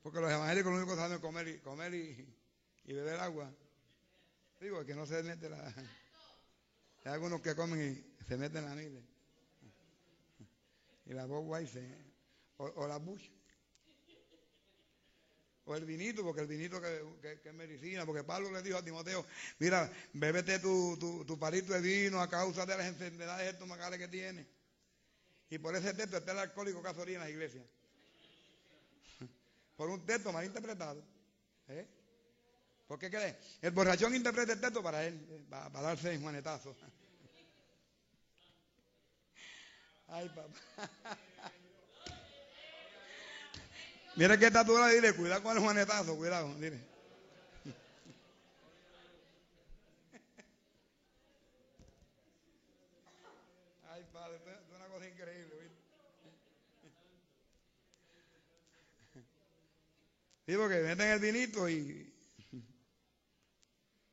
porque 0.03 0.20
los 0.20 0.33
evangélicos 0.33 0.72
lo 0.72 0.79
único 0.79 0.94
que 0.94 1.01
saben 1.01 1.16
es 1.16 1.22
comer 1.22 1.48
y, 1.48 1.59
comer 1.61 1.94
y, 1.94 2.92
beber 2.92 3.20
agua. 3.20 3.48
Digo, 4.61 4.85
que 4.85 4.94
no 4.94 5.07
se 5.07 5.22
mete 5.22 5.48
la... 5.48 5.62
Hay 7.05 7.12
algunos 7.12 7.40
que 7.40 7.55
comen 7.55 7.81
y 7.81 8.08
se 8.29 8.37
meten 8.37 8.64
la 8.64 8.75
mile. 8.75 9.03
Y 11.07 11.14
la 11.14 11.25
Budweiser, 11.25 11.97
o, 12.59 12.64
o 12.64 12.87
la 12.87 12.99
Bush. 12.99 13.31
O 15.64 15.75
el 15.75 15.85
vinito, 15.85 16.23
porque 16.23 16.43
el 16.43 16.47
vinito 16.47 16.81
que, 16.81 17.41
es 17.45 17.55
medicina, 17.55 18.05
porque 18.05 18.25
Pablo 18.25 18.51
le 18.51 18.62
dijo 18.62 18.77
a 18.77 18.85
Timoteo, 18.85 19.27
mira, 19.59 19.91
bébete 20.12 20.59
tu, 20.59 21.25
tu, 21.27 21.38
palito 21.38 21.73
de 21.73 21.81
vino 21.81 22.21
a 22.21 22.29
causa 22.29 22.64
de 22.64 22.77
las 22.77 22.87
enfermedades 22.87 23.53
estomacales 23.53 23.99
que 23.99 24.09
tiene. 24.09 24.47
Y 25.51 25.59
por 25.59 25.75
ese 25.75 25.95
texto 25.95 26.19
está 26.19 26.33
el 26.33 26.38
alcohólico 26.38 26.83
que 26.83 27.14
en 27.14 27.21
la 27.21 27.31
iglesia. 27.31 27.62
Por 29.77 29.88
un 29.88 30.05
texto 30.05 30.31
mal 30.31 30.45
interpretado. 30.45 31.03
¿Eh? 31.69 31.87
¿Por 32.87 32.99
qué 32.99 33.09
cree? 33.09 33.38
El 33.62 33.71
borrachón 33.71 34.14
interpreta 34.14 34.53
el 34.53 34.61
texto 34.61 34.83
para 34.83 35.07
él, 35.07 35.27
eh, 35.31 35.47
para 35.49 35.81
darse 35.81 36.12
en 36.12 36.21
juanetazo. 36.21 36.77
Ay, 40.09 40.29
papá. 40.31 40.49
Mira 44.16 44.38
que 44.38 44.47
está 44.47 44.64
tú 44.64 44.77
dile, 44.87 45.14
cuidado 45.14 45.42
con 45.42 45.57
el 45.57 45.62
juanetazo, 45.62 46.16
cuidado, 46.16 46.53
dile. 46.55 46.81
Ay, 53.90 54.05
padre, 54.12 54.37
es 54.37 54.77
una 54.77 54.88
cosa 54.88 55.07
increíble, 55.09 55.55
¿viste? 55.61 55.77
Sí, 60.47 60.57
porque 60.57 60.81
meten 60.81 61.11
el 61.11 61.21
vinito 61.21 61.68
y. 61.68 62.12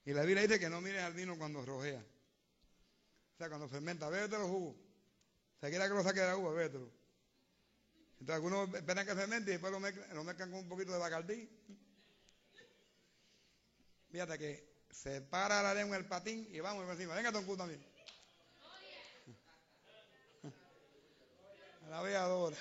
Y 0.05 0.13
la 0.13 0.21
Biblia 0.21 0.43
dice 0.43 0.59
que 0.59 0.69
no 0.69 0.81
mires 0.81 1.01
al 1.01 1.13
vino 1.13 1.35
cuando 1.35 1.65
rojea. 1.65 1.99
O 1.99 3.37
sea, 3.37 3.49
cuando 3.49 3.67
fermenta, 3.67 4.07
bébete 4.07 4.37
los 4.37 4.49
jugos. 4.49 4.84
Si 5.61 5.69
quiere 5.69 5.87
que 5.87 5.93
lo 5.93 6.03
saque 6.03 6.19
de 6.19 6.27
la 6.27 6.37
uva. 6.37 6.61
Entonces 6.61 6.91
algunos 8.29 8.73
esperan 8.73 9.05
que 9.05 9.15
se 9.15 9.27
mente 9.27 9.51
y 9.51 9.53
después 9.53 9.71
lo 9.71 9.79
mezclan, 9.79 10.49
con 10.49 10.59
un 10.59 10.69
poquito 10.69 10.91
de 10.91 10.99
bacardí. 10.99 11.49
Fíjate 14.11 14.37
que 14.37 14.75
se 14.91 15.21
para 15.21 15.61
la 15.61 15.73
lengua 15.73 15.97
el 15.97 16.05
patín 16.05 16.47
y 16.51 16.59
vamos 16.59 16.89
encima. 16.89 17.15
Venga, 17.15 17.31
Don 17.31 17.57
también. 17.57 17.85
La 21.89 22.01
veadora. 22.01 22.57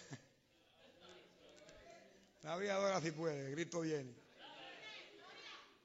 La 2.43 2.57
veadora 2.57 3.01
si 3.01 3.11
puede, 3.11 3.53
Cristo 3.55 3.81
viene. 3.81 4.15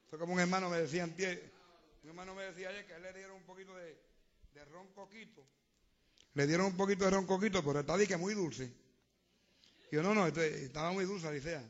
Esto 0.04 0.20
como 0.20 0.34
un 0.34 0.40
hermano 0.40 0.70
me 0.70 0.80
decía 0.80 1.06
un 1.06 2.10
hermano 2.10 2.34
me 2.34 2.44
decía 2.44 2.70
ayer 2.70 2.86
que 2.86 2.96
él 2.96 3.04
le 3.04 3.14
dieron 3.14 3.38
un 3.38 3.44
poquito 3.44 3.76
de, 3.76 3.96
de 4.54 4.66
ron 4.66 4.92
coquito. 4.94 5.46
Le 6.40 6.48
dieron 6.48 6.68
un 6.68 6.78
poquito 6.78 7.04
de 7.04 7.12
ron 7.12 7.26
coquito, 7.26 7.62
pero 7.66 7.82
está 7.82 7.98
que 7.98 8.16
muy 8.16 8.34
dulce. 8.34 8.72
Y 9.92 9.96
yo, 9.96 10.02
no, 10.02 10.16
no, 10.16 10.26
este, 10.26 10.64
estaba 10.64 10.94
muy 10.94 11.04
dulce, 11.04 11.28
Alicia. 11.28 11.62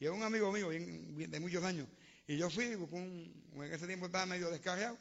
Y 0.00 0.06
es 0.06 0.10
un 0.10 0.22
amigo 0.22 0.50
mío 0.50 0.70
de 0.70 1.40
muchos 1.40 1.62
años. 1.62 1.86
Y 2.26 2.38
yo 2.38 2.48
fui, 2.48 2.64
en 2.64 3.62
ese 3.70 3.86
tiempo 3.86 4.06
estaba 4.06 4.24
medio 4.24 4.48
descarriado. 4.48 4.96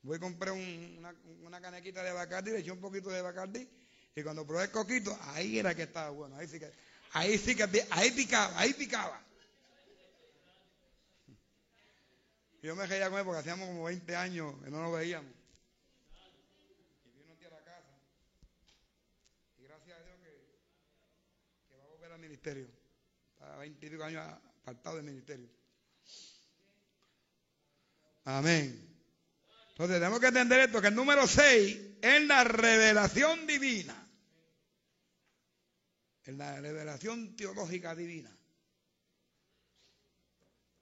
Voy 0.00 0.16
a 0.16 0.20
comprar 0.20 0.54
una, 0.54 1.14
una, 1.42 1.60
canequita 1.60 2.02
de 2.02 2.10
Bacardi, 2.10 2.52
le 2.52 2.60
eché 2.60 2.72
un 2.72 2.80
poquito 2.80 3.10
de 3.10 3.20
Bacardi. 3.20 3.68
Y 4.16 4.22
cuando 4.22 4.46
probé 4.46 4.64
el 4.64 4.70
coquito, 4.70 5.14
ahí 5.34 5.58
era 5.58 5.74
que 5.74 5.82
estaba 5.82 6.08
bueno. 6.08 6.34
Ahí 6.36 6.48
sí 6.48 6.58
que, 6.58 6.72
ahí 7.12 7.36
sí 7.36 7.54
que, 7.54 7.64
ahí 7.90 8.12
picaba, 8.12 8.58
ahí 8.58 8.72
picaba. 8.72 9.22
Yo 12.62 12.74
me 12.74 12.86
reía 12.86 13.10
con 13.10 13.18
él 13.18 13.26
porque 13.26 13.40
hacíamos 13.40 13.68
como 13.68 13.84
20 13.84 14.16
años 14.16 14.54
que 14.64 14.70
no 14.70 14.80
nos 14.80 14.94
veíamos. 14.94 15.37
Ministerio. 22.38 22.68
Estaba 23.32 23.56
22 23.58 24.02
años 24.02 24.38
apartado 24.62 24.96
del 24.96 25.04
ministerio. 25.04 25.48
Amén. 28.24 28.84
Entonces 29.70 29.96
tenemos 29.96 30.20
que 30.20 30.26
entender 30.26 30.60
esto, 30.60 30.80
que 30.80 30.88
el 30.88 30.94
número 30.94 31.26
6 31.26 31.78
es 32.00 32.22
la 32.26 32.44
revelación 32.44 33.46
divina. 33.46 34.06
Es 36.24 36.34
la 36.34 36.60
revelación 36.60 37.34
teológica 37.36 37.94
divina. 37.94 38.30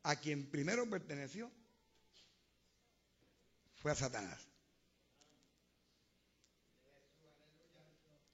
A 0.03 0.17
quien 0.17 0.51
primero 0.51 0.89
perteneció 0.89 1.51
fue 3.77 3.93
a 3.93 3.95
Satanás. 3.95 4.47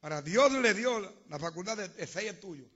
Ahora, 0.01 0.21
Dios 0.23 0.51
le 0.53 0.75
dio 0.75 0.99
la 1.29 1.39
facultad 1.39 1.77
de, 1.77 2.07
ser 2.07 2.25
es 2.25 2.41
tuyo. 2.41 2.69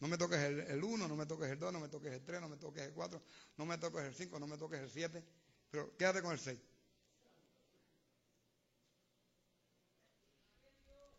No 0.00 0.08
me 0.08 0.16
toques 0.16 0.38
el 0.40 0.82
1, 0.82 1.08
no 1.08 1.14
me 1.14 1.26
toques 1.26 1.50
el 1.50 1.58
2, 1.58 1.72
no 1.72 1.80
me 1.80 1.88
toques 1.88 2.12
el 2.12 2.24
3, 2.24 2.40
no 2.40 2.48
me 2.48 2.56
toques 2.56 2.82
el 2.82 2.92
4, 2.94 3.22
no 3.58 3.66
me 3.66 3.76
toques 3.76 4.02
el 4.02 4.14
5, 4.14 4.40
no 4.40 4.46
me 4.46 4.56
toques 4.56 4.80
el 4.80 4.90
7, 4.90 5.22
pero 5.70 5.94
quédate 5.96 6.22
con 6.22 6.32
el 6.32 6.38
6. 6.38 6.58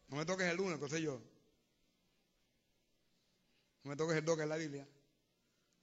No 0.07 0.17
me 0.17 0.25
toques 0.25 0.47
el 0.47 0.59
1, 0.59 0.67
que 0.67 0.73
entonces 0.73 0.99
yo. 0.99 1.21
No 3.83 3.89
me 3.91 3.95
toques 3.95 4.17
el 4.17 4.25
2, 4.25 4.35
que 4.35 4.43
es 4.43 4.49
la 4.49 4.57
Biblia. 4.57 4.87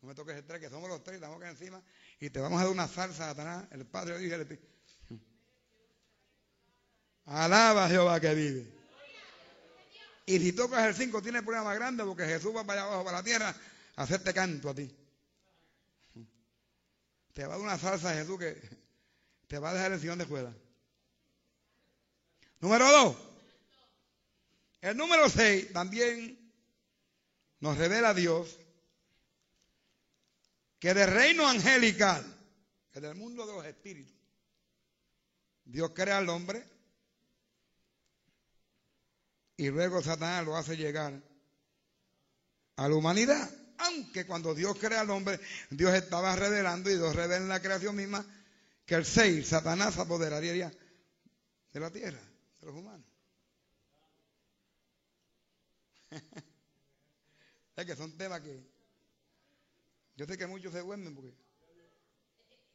No 0.02 0.08
me 0.08 0.14
toques 0.14 0.36
el 0.36 0.44
3, 0.44 0.60
que 0.60 0.68
somos 0.68 0.88
los 0.88 1.02
3, 1.04 1.14
estamos 1.14 1.36
acá 1.36 1.50
encima 1.50 1.82
y 2.18 2.30
te 2.30 2.40
vamos 2.40 2.60
a 2.60 2.64
dar 2.64 2.72
una 2.72 2.88
salsa, 2.88 3.28
Satanás, 3.28 3.68
el 3.70 3.86
Padre, 3.86 4.16
el 4.16 4.24
Hijo 4.24 4.32
y 4.32 4.34
el 4.34 4.40
Espíritu. 4.40 4.66
Alaba 7.26 7.84
a 7.84 7.88
Jehová 7.88 8.18
que 8.20 8.34
vive. 8.34 8.77
Y 10.28 10.38
si 10.40 10.52
tocas 10.52 10.86
el 10.86 10.94
5 10.94 11.22
tienes 11.22 11.40
problema 11.40 11.64
más 11.64 11.76
grande 11.76 12.04
porque 12.04 12.26
Jesús 12.26 12.54
va 12.54 12.62
para 12.62 12.82
allá 12.82 12.88
abajo, 12.90 13.04
para 13.06 13.16
la 13.16 13.24
tierra, 13.24 13.56
a 13.96 14.02
hacerte 14.02 14.34
canto 14.34 14.68
a 14.68 14.74
ti. 14.74 14.94
Te 17.32 17.46
va 17.46 17.54
a 17.54 17.56
dar 17.56 17.66
una 17.66 17.78
salsa 17.78 18.12
Jesús 18.12 18.38
que 18.38 18.60
te 19.46 19.58
va 19.58 19.70
a 19.70 19.72
dejar 19.72 19.92
el 19.92 20.00
sillón 20.00 20.18
de 20.18 20.24
escuela. 20.24 20.54
Número 22.60 22.92
2. 22.92 23.16
El 24.82 24.98
número 24.98 25.30
6 25.30 25.72
también 25.72 26.52
nos 27.60 27.78
revela 27.78 28.10
a 28.10 28.14
Dios 28.14 28.58
que 30.78 30.92
del 30.92 31.10
reino 31.10 31.48
angelical, 31.48 32.22
que 32.92 33.00
del 33.00 33.14
mundo 33.14 33.46
de 33.46 33.54
los 33.54 33.64
espíritus, 33.64 34.14
Dios 35.64 35.90
crea 35.94 36.18
al 36.18 36.28
hombre 36.28 36.66
y 39.58 39.68
luego 39.70 40.00
Satanás 40.02 40.46
lo 40.46 40.56
hace 40.56 40.76
llegar 40.76 41.20
a 42.76 42.88
la 42.88 42.94
humanidad. 42.94 43.50
Aunque 43.78 44.24
cuando 44.24 44.54
Dios 44.54 44.78
crea 44.78 45.00
al 45.00 45.10
hombre, 45.10 45.40
Dios 45.70 45.92
estaba 45.94 46.34
revelando 46.36 46.88
y 46.90 46.94
Dios 46.94 47.14
revela 47.14 47.42
en 47.42 47.48
la 47.48 47.60
creación 47.60 47.94
misma 47.96 48.24
que 48.86 48.94
el 48.94 49.04
6, 49.04 49.46
Satanás, 49.46 49.94
se 49.94 50.00
apoderaría 50.00 50.72
de 51.72 51.80
la 51.80 51.90
tierra, 51.90 52.20
de 52.60 52.66
los 52.66 52.74
humanos. 52.74 53.06
es 57.76 57.84
que 57.84 57.96
son 57.96 58.16
temas 58.16 58.40
que 58.40 58.64
yo 60.16 60.24
sé 60.24 60.38
que 60.38 60.46
muchos 60.46 60.72
se 60.72 60.80
duermen 60.80 61.14
porque 61.14 61.34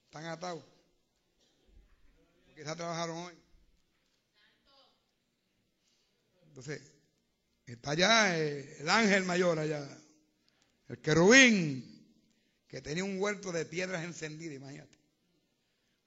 están 0.05 0.25
atados. 0.25 0.63
Quizás 2.55 2.75
trabajaron 2.75 3.17
hoy. 3.17 3.42
Entonces, 6.53 6.83
está 7.65 7.91
allá 7.91 8.37
eh, 8.37 8.77
el 8.79 8.87
ángel 8.87 9.23
mayor 9.23 9.57
allá, 9.57 9.89
el 10.87 10.99
querubín, 10.99 12.15
que 12.67 12.79
tenía 12.79 13.03
un 13.03 13.19
huerto 13.19 13.51
de 13.51 13.65
piedras 13.65 14.03
encendidas, 14.03 14.55
imagínate. 14.55 14.95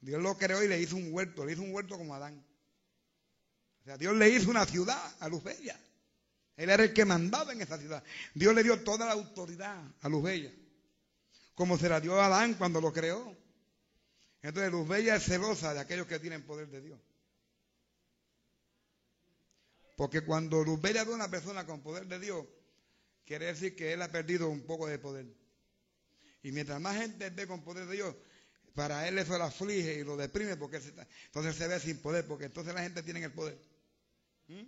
Dios 0.01 0.23
lo 0.23 0.39
creó 0.39 0.63
y 0.63 0.69
le 0.69 0.81
hizo 0.81 0.95
un 0.95 1.13
huerto, 1.13 1.45
le 1.45 1.55
hizo 1.55 1.63
un 1.63 1.75
huerto 1.75 1.99
como 1.99 2.15
Adán. 2.15 2.47
O 3.81 3.85
sea, 3.85 3.99
Dios 3.99 4.15
le 4.15 4.29
hizo 4.29 4.49
una 4.49 4.65
ciudad 4.67 5.17
a 5.19 5.29
Luz 5.29 5.43
Bella. 5.43 5.77
Él 6.57 6.71
era 6.71 6.85
el 6.85 6.93
que 6.93 7.05
mandaba 7.05 7.53
en 7.53 7.63
esa 7.63 7.77
ciudad. 7.77 8.05
Dios 8.33 8.55
le 8.55 8.63
dio 8.63 8.85
toda 8.85 9.05
la 9.07 9.13
autoridad 9.15 9.83
a 10.01 10.09
Luz 10.09 10.23
Bella, 10.23 10.53
como 11.57 11.77
se 11.77 11.89
la 11.89 12.01
dio 12.01 12.21
a 12.21 12.27
Adán 12.27 12.55
cuando 12.55 12.81
lo 12.81 12.93
creó. 12.93 13.37
Entonces 14.43 14.71
Luz 14.71 14.87
Bella 14.87 15.17
es 15.17 15.25
celosa 15.25 15.75
de 15.75 15.81
aquellos 15.81 16.07
que 16.07 16.21
tienen 16.21 16.47
poder 16.47 16.69
de 16.69 16.83
Dios. 16.83 17.01
Porque 19.97 20.21
cuando 20.21 20.63
Luz 20.63 20.81
Bella 20.81 21.05
ve 21.05 21.13
a 21.13 21.17
una 21.17 21.31
persona 21.31 21.67
con 21.67 21.83
poder 21.83 22.07
de 22.07 22.21
Dios, 22.21 22.47
quiere 23.25 23.47
decir 23.47 23.75
que 23.75 23.95
él 23.95 24.03
ha 24.03 24.13
perdido 24.13 24.49
un 24.49 24.63
poco 24.63 24.87
de 24.87 24.99
poder. 24.99 25.27
Y 26.43 26.53
mientras 26.53 26.81
más 26.81 26.97
gente 26.97 27.27
esté 27.27 27.47
con 27.47 27.65
poder 27.65 27.87
de 27.87 27.95
Dios, 27.95 28.15
para 28.75 29.09
él 29.09 29.19
eso 29.19 29.39
lo 29.39 29.45
aflige 29.45 29.95
y 29.95 30.05
lo 30.05 30.19
deprime 30.19 30.57
porque 30.57 30.77
entonces 30.77 31.57
se 31.57 31.67
ve 31.67 31.81
sin 31.81 31.99
poder, 31.99 32.27
porque 32.27 32.45
entonces 32.45 32.75
la 32.75 32.83
gente 32.83 33.03
tiene 33.03 33.25
el 33.25 33.33
poder. 33.33 33.59
¿Mm? 34.49 34.63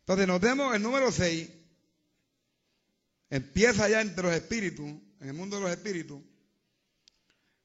Entonces 0.00 0.26
notemos 0.26 0.74
el 0.74 0.82
número 0.82 1.12
6, 1.12 1.50
empieza 3.28 3.88
ya 3.88 4.00
entre 4.00 4.24
los 4.24 4.34
espíritus, 4.34 4.86
en 4.86 5.28
el 5.28 5.34
mundo 5.34 5.56
de 5.56 5.62
los 5.62 5.70
espíritus, 5.70 6.22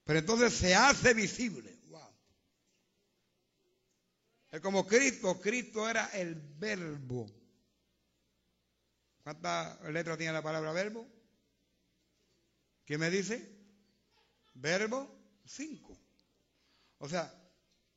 pero 0.04 0.20
entonces 0.20 0.54
se 0.54 0.76
hace 0.76 1.14
visible. 1.14 1.81
Es 4.52 4.60
como 4.60 4.86
Cristo. 4.86 5.40
Cristo 5.40 5.90
era 5.90 6.08
el 6.08 6.36
verbo. 6.36 7.32
¿Cuántas 9.24 9.82
letras 9.90 10.18
tiene 10.18 10.34
la 10.34 10.42
palabra 10.42 10.74
verbo? 10.74 11.08
¿Qué 12.86 12.98
me 12.98 13.10
dice? 13.10 13.50
Verbo 14.56 15.10
5. 15.46 15.98
O 16.98 17.08
sea, 17.08 17.34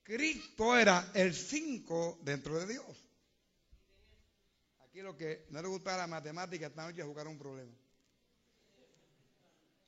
Cristo 0.02 0.76
era 0.76 1.10
el 1.14 1.34
5 1.34 2.20
dentro 2.22 2.58
de 2.58 2.66
Dios. 2.66 3.08
Aquí 4.80 5.00
lo 5.00 5.16
que 5.16 5.46
no 5.50 5.60
le 5.60 5.68
gustaba 5.68 5.98
la 5.98 6.06
matemática 6.06 6.66
esta 6.66 6.84
noche 6.84 7.00
es 7.00 7.06
jugar 7.06 7.26
un 7.26 7.38
problema. 7.38 7.72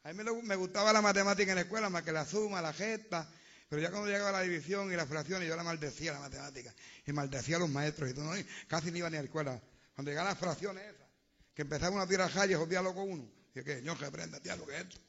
A 0.02 0.12
mí 0.12 0.22
me 0.42 0.57
gustaba 0.57 0.92
la 0.92 1.02
matemática 1.02 1.52
en 1.52 1.57
la 1.57 1.62
escuela, 1.62 1.90
más 1.90 2.02
que 2.02 2.12
la 2.12 2.24
suma, 2.24 2.62
la 2.62 2.72
gesta, 2.72 3.29
pero 3.68 3.83
ya 3.83 3.90
cuando 3.90 4.09
llegaba 4.09 4.33
la 4.33 4.42
división 4.42 4.92
y 4.92 4.96
la 4.96 5.07
fracción, 5.07 5.42
y 5.42 5.46
yo 5.46 5.57
la 5.57 5.64
maldecía 5.64 6.12
la 6.12 6.20
matemática, 6.20 6.72
y 7.05 7.12
maldecía 7.12 7.57
a 7.57 7.59
los 7.61 7.68
maestros, 7.68 8.11
y 8.11 8.14
todo, 8.14 8.33
casi 8.68 8.92
ni 8.92 9.00
iba 9.00 9.11
ni 9.11 9.16
a 9.16 9.20
la 9.20 9.26
escuela. 9.26 9.61
Cuando 9.94 10.11
llegaban 10.11 10.31
las 10.31 10.38
fracciones 10.38 10.85
esas, 10.85 11.07
que 11.55 11.62
empezaba 11.62 12.00
a 12.00 12.07
tirar 12.07 12.31
calles, 12.33 12.59
obvialo 12.59 12.94
con 12.94 13.11
uno. 13.11 13.29
Y 13.55 13.64
que, 13.64 13.76
señor, 13.76 13.98
que 13.98 14.05
aprenda, 14.05 14.38
tía, 14.40 14.57
que 14.57 14.74
es 14.74 14.81
esto. 14.83 15.00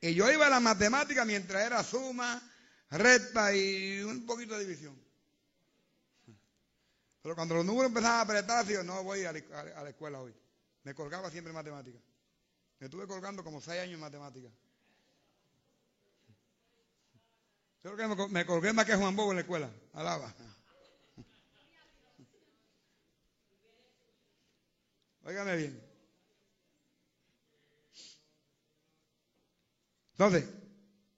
Y 0.00 0.14
yo 0.14 0.30
iba 0.30 0.46
a 0.46 0.50
la 0.50 0.60
matemática 0.60 1.24
mientras 1.24 1.64
era 1.66 1.82
suma, 1.84 2.40
recta 2.90 3.54
y 3.54 4.00
un 4.02 4.24
poquito 4.24 4.54
de 4.54 4.64
división. 4.64 5.00
Pero 7.22 7.36
cuando 7.36 7.54
los 7.54 7.64
números 7.64 7.88
empezaban 7.88 8.18
a 8.18 8.22
apretar, 8.22 8.66
yo 8.66 8.82
no 8.82 9.04
voy 9.04 9.24
a 9.24 9.32
la 9.32 9.88
escuela 9.88 10.20
hoy. 10.20 10.34
Me 10.84 10.94
colgaba 10.94 11.30
siempre 11.30 11.52
matemática. 11.52 11.98
Me 12.82 12.86
estuve 12.86 13.06
colgando 13.06 13.44
como 13.44 13.60
seis 13.60 13.80
años 13.80 13.94
en 13.94 14.00
matemáticas. 14.00 14.52
Creo 17.80 17.96
que 17.96 18.28
me, 18.28 18.44
colgué 18.44 18.72
más 18.72 18.84
que 18.84 18.96
Juan 18.96 19.14
Bobo 19.14 19.30
en 19.30 19.36
la 19.36 19.42
escuela. 19.42 19.70
Alaba. 19.92 20.34
Óigame 25.22 25.56
bien. 25.58 25.80
Entonces, 30.10 30.44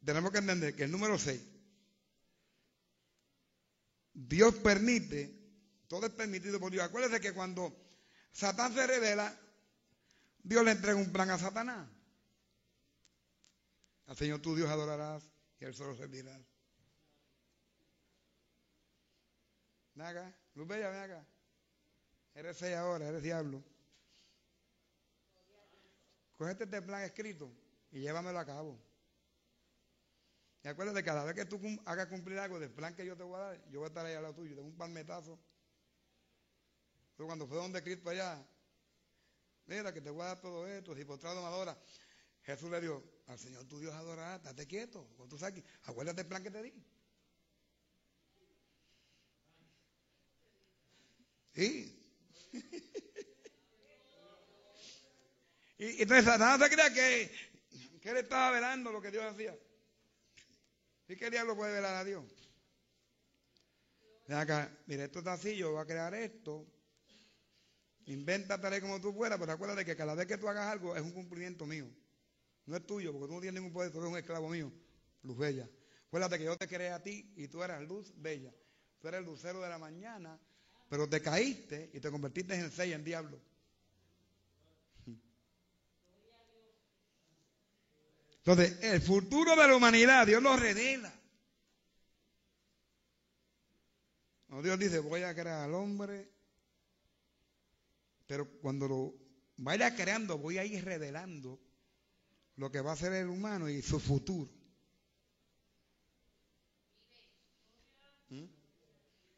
tenemos 0.05 0.33
que 0.33 0.38
entender 0.40 0.77
que 0.77 0.85
el 0.85 0.90
número 0.90 1.18
6, 1.18 1.40
Dios 4.12 4.55
permite, 4.57 5.35
todo 5.88 6.05
es 6.05 6.12
permitido 6.12 6.61
por 6.61 6.70
Dios. 6.70 6.85
Acuérdense 6.85 7.22
que 7.22 7.33
cuando 7.33 7.74
Satán 8.33 8.74
se 8.74 8.87
revela, 8.87 9.40
Dios 10.44 10.62
le 10.62 10.72
entrega 10.72 10.96
un 10.96 11.11
plan 11.11 11.30
a 11.30 11.38
Satanás. 11.38 11.88
Al 14.07 14.16
Señor 14.16 14.40
tu 14.40 14.54
Dios 14.54 14.68
adorarás 14.68 15.24
y 15.59 15.64
Él 15.64 15.74
solo 15.74 15.96
servirás. 15.96 16.40
Ven 19.94 20.07
acá, 20.07 20.37
Luz 20.54 20.68
Bella, 20.68 20.90
ven 20.90 21.00
acá. 21.00 21.26
Eres 22.35 22.59
seis 22.59 22.76
ahora, 22.76 23.09
eres 23.09 23.22
diablo. 23.22 23.64
Cogete 26.37 26.64
este 26.64 26.83
plan 26.83 27.02
escrito 27.02 27.50
y 27.90 28.00
llévamelo 28.00 28.38
a 28.38 28.44
cabo. 28.44 28.78
Y 30.62 30.68
acuérdate, 30.68 31.02
cada 31.02 31.24
vez 31.24 31.35
que 31.35 31.46
tú 31.46 31.59
hagas 31.87 32.09
cumplir 32.09 32.38
algo 32.38 32.59
del 32.59 32.70
plan 32.70 32.94
que 32.94 33.07
yo 33.07 33.16
te 33.16 33.22
voy 33.22 33.37
a 33.37 33.44
dar, 33.44 33.70
yo 33.70 33.80
voy 33.80 33.87
a 33.87 33.88
estar 33.88 34.04
ahí 34.04 34.14
al 34.14 34.22
lado 34.22 34.35
tuyo, 34.35 34.54
de 34.54 34.61
un 34.61 34.76
palmetazo. 34.76 35.38
Pero 37.16 37.28
cuando 37.28 37.46
fue 37.46 37.57
donde 37.57 37.83
Cristo 37.83 38.11
allá, 38.11 38.44
mira 39.66 39.92
que 39.92 40.00
te 40.00 40.11
voy 40.11 40.22
a 40.22 40.27
dar 40.27 40.40
todo 40.40 40.66
esto, 40.66 40.94
si 40.94 41.05
postrado 41.05 41.40
me 41.40 41.46
adora. 41.46 41.79
Jesús 42.42 42.70
le 42.70 42.81
dijo, 42.81 43.03
al 43.27 43.38
Señor 43.38 43.64
tu 43.66 43.79
Dios 43.81 43.94
adorará, 43.94 44.37
estate 44.37 44.66
quieto, 44.66 45.09
cuando 45.16 45.35
tú 45.35 45.38
saques, 45.38 45.64
acuérdate 45.85 46.20
el 46.22 46.27
plan 46.27 46.42
que 46.42 46.50
te 46.50 46.62
di. 46.62 46.74
Sí. 51.55 51.98
y, 55.79 56.03
entonces 56.03 56.24
Satanás 56.24 56.61
se 56.61 56.74
crea 56.74 56.92
que, 56.92 57.31
que 58.03 58.11
él 58.11 58.16
estaba 58.18 58.50
velando 58.50 58.92
lo 58.92 59.00
que 59.00 59.11
Dios 59.11 59.24
hacía. 59.24 59.57
¿Y 61.09 61.16
qué 61.16 61.31
diablo 61.31 61.57
puede 61.57 61.72
velar 61.72 61.94
a 61.94 62.05
Dios? 62.05 62.24
Ven 64.27 64.38
acá, 64.38 64.70
mira, 64.87 65.05
esto 65.05 65.18
está 65.20 65.35
así, 65.35 65.57
yo 65.57 65.72
voy 65.72 65.83
a 65.83 65.87
crear 65.87 66.14
esto, 66.14 66.66
Inventa 68.06 68.60
tal 68.60 68.80
como 68.80 69.00
tú 69.00 69.14
puedas, 69.14 69.38
pero 69.38 69.52
acuérdate 69.52 69.84
que 69.84 69.96
cada 69.96 70.14
vez 70.14 70.26
que 70.26 70.36
tú 70.36 70.48
hagas 70.48 70.66
algo 70.66 70.94
es 70.94 71.02
un 71.02 71.12
cumplimiento 71.12 71.64
mío. 71.66 71.86
No 72.66 72.76
es 72.76 72.86
tuyo, 72.86 73.12
porque 73.12 73.28
tú 73.28 73.34
no 73.34 73.40
tienes 73.40 73.60
ningún 73.60 73.72
poder, 73.72 73.90
tú 73.90 73.98
eres 73.98 74.10
un 74.10 74.18
esclavo 74.18 74.48
mío, 74.48 74.72
luz 75.22 75.38
bella. 75.38 75.68
Acuérdate 76.06 76.38
que 76.38 76.44
yo 76.44 76.56
te 76.56 76.68
creé 76.68 76.90
a 76.90 77.02
ti 77.02 77.32
y 77.36 77.48
tú 77.48 77.62
eras 77.62 77.82
luz 77.82 78.12
bella. 78.16 78.54
Tú 79.00 79.08
eres 79.08 79.20
el 79.20 79.26
lucero 79.26 79.60
de 79.60 79.68
la 79.68 79.78
mañana, 79.78 80.38
pero 80.88 81.08
te 81.08 81.20
caíste 81.20 81.90
y 81.92 82.00
te 82.00 82.10
convertiste 82.10 82.54
en 82.54 82.70
seis, 82.70 82.94
en 82.94 83.04
diablo. 83.04 83.40
Entonces, 88.46 88.78
el 88.82 89.00
futuro 89.00 89.56
de 89.56 89.66
la 89.66 89.74
humanidad, 89.74 90.26
Dios 90.26 90.42
lo 90.42 90.54
revela. 90.54 91.12
Dios 94.62 94.78
dice, 94.78 94.98
voy 95.00 95.22
a 95.22 95.34
crear 95.34 95.62
al 95.62 95.74
hombre, 95.74 96.30
pero 98.26 98.48
cuando 98.60 98.88
lo 98.88 99.14
vaya 99.56 99.94
creando, 99.94 100.38
voy 100.38 100.58
a 100.58 100.64
ir 100.64 100.84
revelando 100.84 101.60
lo 102.56 102.70
que 102.70 102.80
va 102.80 102.92
a 102.92 102.96
ser 102.96 103.12
el 103.12 103.28
humano 103.28 103.68
y 103.68 103.82
su 103.82 104.00
futuro. 104.00 104.50
¿Mm? 108.28 108.44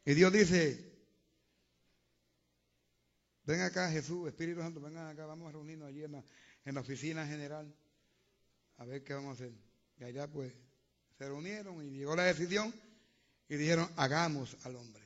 Y 0.05 0.13
Dios 0.13 0.31
dice, 0.31 0.97
ven 3.43 3.61
acá 3.61 3.91
Jesús, 3.91 4.27
Espíritu 4.27 4.61
Santo, 4.61 4.79
vengan 4.79 5.07
acá, 5.07 5.25
vamos 5.25 5.49
a 5.49 5.51
reunirnos 5.51 5.89
allí 5.89 6.03
en 6.03 6.13
la, 6.13 6.23
en 6.65 6.75
la 6.75 6.81
oficina 6.81 7.25
general 7.27 7.73
a 8.77 8.85
ver 8.85 9.03
qué 9.03 9.13
vamos 9.13 9.31
a 9.31 9.43
hacer. 9.43 9.53
Y 9.99 10.03
allá 10.03 10.27
pues 10.27 10.53
se 11.17 11.27
reunieron 11.27 11.83
y 11.83 11.97
llegó 11.97 12.15
la 12.15 12.23
decisión 12.23 12.73
y 13.49 13.55
dijeron, 13.55 13.89
hagamos 13.95 14.55
al 14.65 14.75
hombre. 14.75 15.03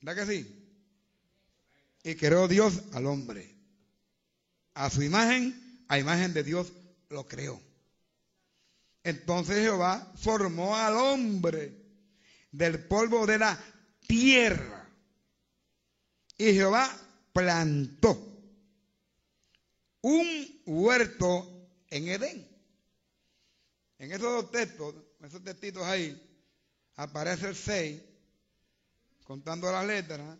¿Verdad 0.00 0.26
que 0.26 0.32
sí? 0.32 0.69
Y 2.02 2.14
creó 2.14 2.48
Dios 2.48 2.80
al 2.92 3.06
hombre. 3.06 3.54
A 4.74 4.88
su 4.90 5.02
imagen, 5.02 5.84
a 5.88 5.98
imagen 5.98 6.32
de 6.32 6.42
Dios 6.42 6.72
lo 7.08 7.26
creó. 7.26 7.60
Entonces 9.02 9.56
Jehová 9.56 10.12
formó 10.16 10.76
al 10.76 10.96
hombre 10.96 11.74
del 12.52 12.86
polvo 12.86 13.26
de 13.26 13.38
la 13.38 13.58
tierra. 14.06 14.88
Y 16.36 16.52
Jehová 16.52 16.90
plantó 17.32 18.30
un 20.02 20.62
huerto 20.66 21.46
en 21.88 22.08
Edén. 22.08 22.48
En 23.98 24.12
esos 24.12 24.22
dos 24.22 24.50
textos, 24.50 24.94
esos 25.22 25.44
textitos 25.44 25.82
ahí, 25.84 26.18
aparece 26.96 27.48
el 27.48 27.56
6 27.56 28.02
contando 29.24 29.70
las 29.70 29.86
letras, 29.86 30.38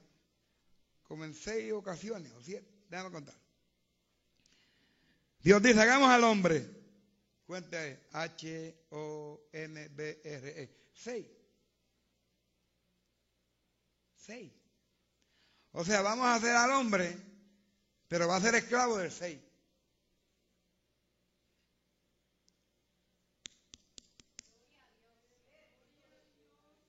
como 1.10 1.24
en 1.24 1.34
seis 1.34 1.72
ocasiones, 1.72 2.30
¿o 2.34 2.40
siete? 2.40 2.70
Déjame 2.88 3.10
contar. 3.10 3.34
Dios 5.42 5.60
dice, 5.60 5.80
hagamos 5.80 6.08
al 6.08 6.22
hombre. 6.22 6.64
Cuente 7.44 8.06
H-O-M-B-R-E. 8.12 8.70
Seis. 10.94 11.26
Seis. 14.14 14.52
O 15.72 15.84
sea, 15.84 16.00
vamos 16.02 16.26
a 16.26 16.36
hacer 16.36 16.54
al 16.54 16.70
hombre, 16.70 17.18
pero 18.06 18.28
va 18.28 18.36
a 18.36 18.40
ser 18.40 18.54
esclavo 18.54 18.96
del 18.96 19.10
seis. 19.10 19.40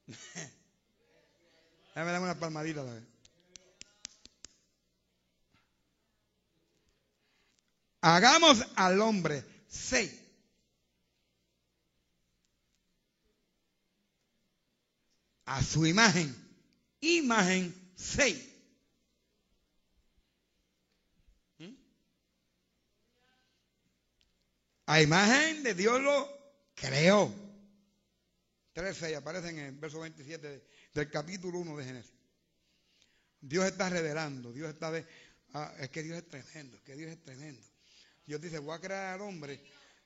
Déjame 1.95 2.11
darme 2.11 2.25
una 2.27 2.39
palmadita 2.39 2.83
la 2.83 2.93
vez. 2.93 3.20
Hagamos 8.01 8.65
al 8.75 8.99
hombre 8.99 9.45
seis. 9.67 10.11
A 15.45 15.61
su 15.61 15.85
imagen. 15.85 16.35
Imagen 17.01 17.93
seis. 17.95 18.43
¿Mm? 21.59 21.75
A 24.87 25.01
imagen 25.01 25.63
de 25.63 25.75
Dios 25.75 26.01
lo 26.01 26.27
creó. 26.73 27.31
13 28.73 29.15
aparecen 29.15 29.59
en 29.59 29.65
el 29.65 29.75
verso 29.75 29.99
27 29.99 30.47
de, 30.47 30.67
del 30.93 31.11
capítulo 31.11 31.59
1 31.59 31.77
de 31.77 31.85
Génesis. 31.85 32.21
Dios 33.41 33.65
está 33.65 33.89
revelando, 33.89 34.53
Dios 34.53 34.69
está 34.69 34.91
de, 34.91 35.05
ah, 35.53 35.73
es 35.79 35.89
que 35.89 36.03
Dios 36.03 36.17
es 36.17 36.27
tremendo, 36.27 36.77
es 36.77 36.83
que 36.83 36.95
Dios 36.95 37.11
es 37.11 37.21
tremendo. 37.21 37.70
Dios 38.31 38.41
dice, 38.43 38.59
voy 38.59 38.73
a 38.73 38.79
crear 38.79 39.15
al 39.15 39.21
hombre, 39.23 39.59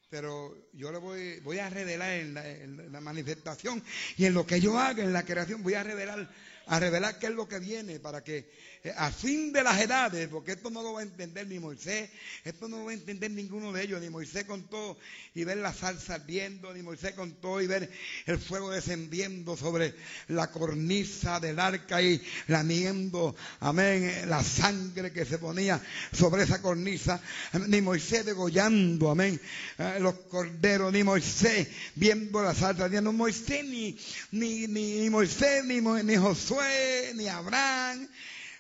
pero 0.09 0.69
yo 0.73 0.91
le 0.91 0.97
voy, 0.97 1.39
voy 1.41 1.59
a 1.59 1.69
revelar 1.69 2.09
en 2.13 2.33
la, 2.33 2.49
en 2.49 2.91
la 2.91 2.99
manifestación 2.99 3.83
y 4.17 4.25
en 4.25 4.33
lo 4.33 4.47
que 4.47 4.59
yo 4.59 4.79
haga 4.79 5.03
en 5.03 5.13
la 5.13 5.23
creación, 5.23 5.61
voy 5.61 5.75
a 5.75 5.83
revelar 5.83 6.27
a 6.65 6.79
revelar 6.79 7.19
qué 7.19 7.27
es 7.27 7.33
lo 7.33 7.47
que 7.47 7.59
viene 7.59 7.99
para 7.99 8.23
que 8.23 8.49
a 8.98 9.12
fin 9.12 9.52
de 9.52 9.63
las 9.63 9.80
edades, 9.82 10.28
porque 10.28 10.54
esto 10.54 10.69
no 10.69 10.84
lo 10.84 10.93
va 10.93 11.00
a 11.00 11.04
entender 11.04 11.48
ni 11.48 11.60
Moisés, 11.60 12.10
esto 12.43 12.67
no 12.67 12.78
lo 12.78 12.86
va 12.86 12.91
a 12.91 12.95
entender 12.95 13.32
ninguno 13.32 13.74
de 13.74 13.84
ellos, 13.84 14.02
ni 14.02 14.10
Moisés 14.10 14.45
contó 14.45 14.98
y 15.34 15.43
ver 15.43 15.58
la 15.58 15.74
salsa 15.74 16.19
viendo, 16.19 16.74
ni 16.74 16.84
Moisés 16.84 17.13
contó 17.13 17.62
y 17.62 17.67
ver 17.67 17.89
el 18.26 18.38
fuego 18.38 18.71
descendiendo 18.71 19.58
sobre 19.58 19.95
la 20.28 20.52
cornisa 20.52 21.39
del 21.39 21.60
arca 21.60 22.02
y 22.02 22.21
lamiendo, 22.48 23.36
amén, 23.60 24.30
la 24.30 24.43
sangre 24.43 25.12
que 25.12 25.26
se 25.26 25.39
ponía 25.39 25.82
sobre 26.12 26.43
esa 26.43 26.62
cornisa, 26.62 27.21
ni 27.67 27.82
Moisés 27.82 28.26
degollando, 28.26 29.10
amén, 29.10 29.39
eh, 29.78 29.98
los 30.00 30.15
corderos, 30.30 30.93
ni 30.93 31.04
Moisés 31.04 31.67
viendo 31.95 32.43
la 32.43 32.54
salsa, 32.54 32.88
ni 32.88 33.02
Moisés, 33.02 33.65
ni, 33.65 33.98
ni, 34.32 34.67
ni, 34.67 35.10
Moisés, 35.10 35.63
ni, 35.65 35.82
ni 35.82 36.15
Josué 36.15 37.13
ni 37.15 37.28
Abraham, 37.28 38.08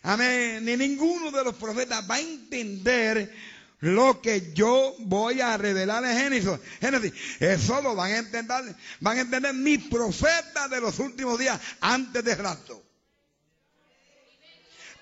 amén, 0.05 0.63
ni 0.65 0.77
ninguno 0.77 1.31
de 1.31 1.43
los 1.43 1.55
profetas 1.55 2.09
va 2.09 2.15
a 2.15 2.19
entender 2.19 3.33
lo 3.81 4.21
que 4.21 4.53
yo 4.53 4.95
voy 4.99 5.41
a 5.41 5.57
revelar 5.57 6.03
en 6.05 6.17
Génesis. 6.17 6.49
Génesis. 6.79 7.13
Eso 7.39 7.81
lo 7.81 7.95
van 7.95 8.11
a 8.11 8.17
entender, 8.17 8.75
van 8.99 9.17
a 9.17 9.21
entender 9.21 9.53
mis 9.53 9.83
profetas 9.87 10.69
de 10.69 10.81
los 10.81 10.97
últimos 10.99 11.37
días 11.37 11.59
antes 11.81 12.23
del 12.23 12.37
rapto. 12.37 12.81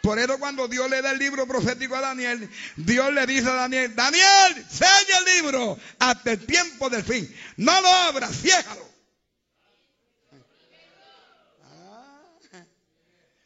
Por 0.02 0.20
eso 0.20 0.38
cuando 0.38 0.68
Dios 0.68 0.90
le 0.90 1.02
da 1.02 1.12
el 1.12 1.18
libro 1.18 1.48
profético 1.48 1.96
a 1.96 2.02
Daniel, 2.02 2.50
Dios 2.76 3.14
le 3.14 3.26
dice 3.26 3.48
a 3.48 3.54
Daniel, 3.54 3.96
Daniel, 3.96 4.66
sella 4.70 5.20
el 5.20 5.36
libro 5.36 5.80
hasta 5.98 6.32
el 6.32 6.46
tiempo 6.46 6.90
del 6.90 7.04
fin. 7.04 7.34
No 7.56 7.80
lo 7.82 7.88
abras, 7.88 8.36
ciégalo. 8.36 8.93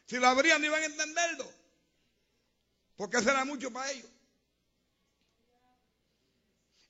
Si 0.08 0.16
lo 0.16 0.26
abrían, 0.26 0.60
no 0.60 0.66
iban 0.66 0.82
a 0.82 0.86
entenderlo. 0.86 1.52
Porque 2.96 3.20
será 3.20 3.44
mucho 3.44 3.70
para 3.70 3.90
ellos. 3.92 4.08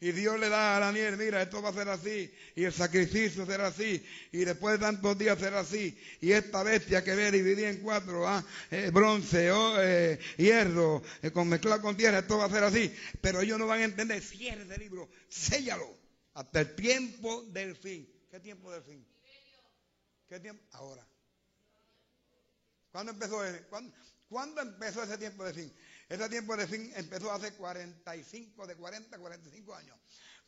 Y 0.01 0.13
Dios 0.13 0.39
le 0.39 0.49
da 0.49 0.77
a 0.77 0.81
Daniel, 0.81 1.17
mira, 1.17 1.43
esto 1.43 1.61
va 1.61 1.71
a 1.71 1.73
ser 1.73 1.89
así, 1.89 2.33
y 2.55 2.63
el 2.63 2.73
sacrificio 2.73 3.45
será 3.45 3.67
así, 3.67 4.01
y 4.31 4.45
después 4.45 4.75
de 4.75 4.87
tantos 4.87 5.19
días 5.19 5.41
será 5.41 5.59
así, 5.59 5.99
y 6.21 6.31
esta 6.31 6.63
bestia 6.63 7.03
que 7.03 7.17
ve 7.17 7.33
dividida 7.33 7.69
en 7.69 7.81
cuatro, 7.81 8.29
¿ah? 8.29 8.45
Eh, 8.71 8.91
bronce, 8.93 9.51
eh, 9.51 10.21
hierro, 10.37 11.03
eh, 11.21 11.33
con 11.33 11.49
mezclado 11.49 11.83
con 11.83 11.97
tierra, 11.97 12.21
esto 12.21 12.39
va 12.39 12.45
a 12.45 12.51
ser 12.51 12.63
así. 12.63 12.95
Pero 13.21 13.41
ellos 13.41 13.59
no 13.59 13.67
van 13.67 13.81
a 13.81 13.85
entender, 13.87 14.23
cierre 14.23 14.63
ese 14.63 14.79
libro, 14.79 15.11
séllalo, 15.29 15.93
hasta 16.35 16.61
el 16.61 16.77
tiempo 16.77 17.43
del 17.49 17.75
fin. 17.75 18.09
¿Qué 18.31 18.39
tiempo 18.39 18.71
del 18.71 18.85
fin? 18.85 19.05
¿Qué 20.29 20.39
tiempo? 20.39 20.63
Ahora. 20.75 21.05
¿Cuándo 22.99 23.13
empezó 23.13 23.45
ese? 23.45 23.65
¿Cuándo, 24.29 24.61
empezó 24.61 25.05
ese 25.05 25.17
tiempo 25.19 25.45
de 25.45 25.55
fin? 25.55 25.73
Ese 26.09 26.29
tiempo 26.29 26.57
de 26.57 26.67
fin 26.67 26.93
empezó 26.97 27.31
hace 27.31 27.53
45, 27.53 28.67
de 28.67 28.75
40 28.75 29.15
a 29.15 29.21
45 29.21 29.73
años 29.77 29.97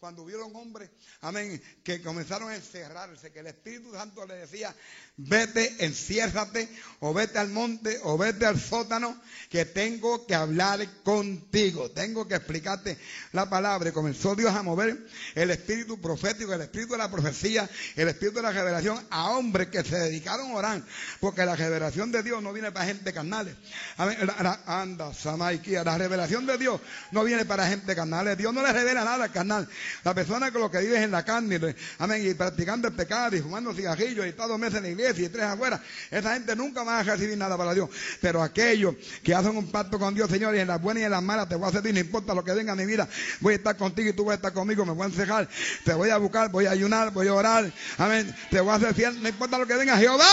cuando 0.01 0.23
hubieron 0.23 0.57
hombres, 0.57 0.89
amén, 1.21 1.63
que 1.85 2.01
comenzaron 2.01 2.49
a 2.49 2.57
encerrarse, 2.57 3.31
que 3.31 3.41
el 3.41 3.49
Espíritu 3.49 3.93
Santo 3.93 4.25
le 4.25 4.35
decía, 4.37 4.75
vete, 5.19 5.85
enciérrate, 5.85 6.71
o 7.01 7.13
vete 7.13 7.39
al 7.39 7.51
monte, 7.51 8.01
o 8.05 8.17
vete 8.17 8.47
al 8.47 8.59
sótano, 8.59 9.21
que 9.51 9.67
tengo 9.67 10.27
que 10.27 10.35
hablar 10.35 10.81
contigo, 11.03 11.91
tengo 11.91 12.27
que 12.27 12.37
explicarte 12.37 12.97
la 13.33 13.51
palabra. 13.51 13.91
Y 13.91 13.93
comenzó 13.93 14.35
Dios 14.35 14.55
a 14.55 14.63
mover 14.63 14.97
el 15.35 15.51
espíritu 15.51 16.01
profético, 16.01 16.55
el 16.55 16.63
espíritu 16.63 16.93
de 16.93 16.99
la 16.99 17.11
profecía, 17.11 17.69
el 17.95 18.09
espíritu 18.09 18.37
de 18.37 18.43
la 18.43 18.53
revelación 18.53 19.07
a 19.11 19.33
hombres 19.33 19.69
que 19.69 19.85
se 19.85 19.99
dedicaron 19.99 20.53
a 20.53 20.55
orar, 20.55 20.83
porque 21.21 21.45
la 21.45 21.57
revelación 21.57 22.11
de 22.11 22.23
Dios 22.23 22.43
no 22.43 22.55
viene 22.55 22.73
para 22.73 22.87
gente 22.87 23.13
carnales. 23.13 23.55
Amén. 23.99 24.17
anda, 24.65 25.13
Samaikia, 25.13 25.85
la 25.85 25.99
revelación 25.99 26.47
de 26.47 26.57
Dios 26.57 26.81
no 27.13 27.23
viene 27.23 27.45
para 27.45 27.69
gente 27.69 27.95
carnales. 27.95 28.39
Dios 28.39 28.55
no 28.55 28.63
le 28.63 28.73
revela 28.73 29.05
nada 29.05 29.29
carnal. 29.29 29.69
La 30.05 30.15
persona 30.15 30.51
que 30.51 30.59
lo 30.59 30.71
que 30.71 30.79
vive 30.79 30.97
es 30.97 31.05
en 31.05 31.11
la 31.11 31.25
carne, 31.25 31.75
amén, 31.99 32.27
y 32.27 32.35
practicando 32.35 32.89
el 32.89 32.95
pecado 32.95 33.37
y 33.37 33.41
fumando 33.41 33.75
cigarrillos 33.75 34.27
y 34.27 34.31
está 34.31 34.47
dos 34.47 34.59
meses 34.59 34.77
en 34.77 34.83
la 34.85 34.89
iglesia 34.91 35.27
y 35.27 35.29
tres 35.29 35.45
afuera, 35.45 35.81
esa 36.11 36.35
gente 36.35 36.57
nunca 36.57 36.83
va 36.83 37.01
a 37.01 37.03
recibir 37.03 37.37
nada 37.37 37.57
para 37.57 37.75
Dios. 37.75 37.91
Pero 38.21 38.43
aquellos 38.43 38.95
que 39.23 39.35
hacen 39.35 39.57
un 39.57 39.71
pacto 39.71 39.99
con 39.99 40.15
Dios, 40.15 40.31
Señor, 40.31 40.55
y 40.55 40.61
en 40.61 40.69
las 40.69 40.81
buenas 40.81 41.03
y 41.03 41.05
en 41.05 41.11
las 41.11 41.23
malas 41.23 41.49
te 41.49 41.55
voy 41.55 41.69
a 41.69 41.73
servir, 41.73 41.95
no 41.95 42.01
importa 42.01 42.35
lo 42.35 42.45
que 42.45 42.53
venga 42.53 42.73
a 42.73 42.77
mi 42.77 42.87
vida, 42.87 43.09
voy 43.41 43.55
a 43.55 43.57
estar 43.57 43.77
contigo 43.77 44.11
y 44.11 44.13
tú 44.13 44.25
vas 44.25 44.33
a 44.33 44.37
estar 44.37 44.53
conmigo, 44.53 44.85
me 44.85 44.93
voy 44.93 45.05
a 45.05 45.07
encejar, 45.07 45.49
te 45.85 45.95
voy 45.95 46.11
a 46.11 46.19
buscar, 46.19 46.51
voy 46.51 46.67
a 46.67 46.71
ayunar, 46.71 47.13
voy 47.13 47.29
a 47.29 47.35
orar, 47.35 47.73
amén, 47.99 48.35
te 48.51 48.61
voy 48.61 48.71
a 48.71 48.75
hacer 48.75 48.95
fiel, 48.95 49.23
no 49.23 49.29
importa 49.29 49.59
lo 49.59 49.67
que 49.67 49.75
venga, 49.75 49.97
Jehová. 49.97 50.25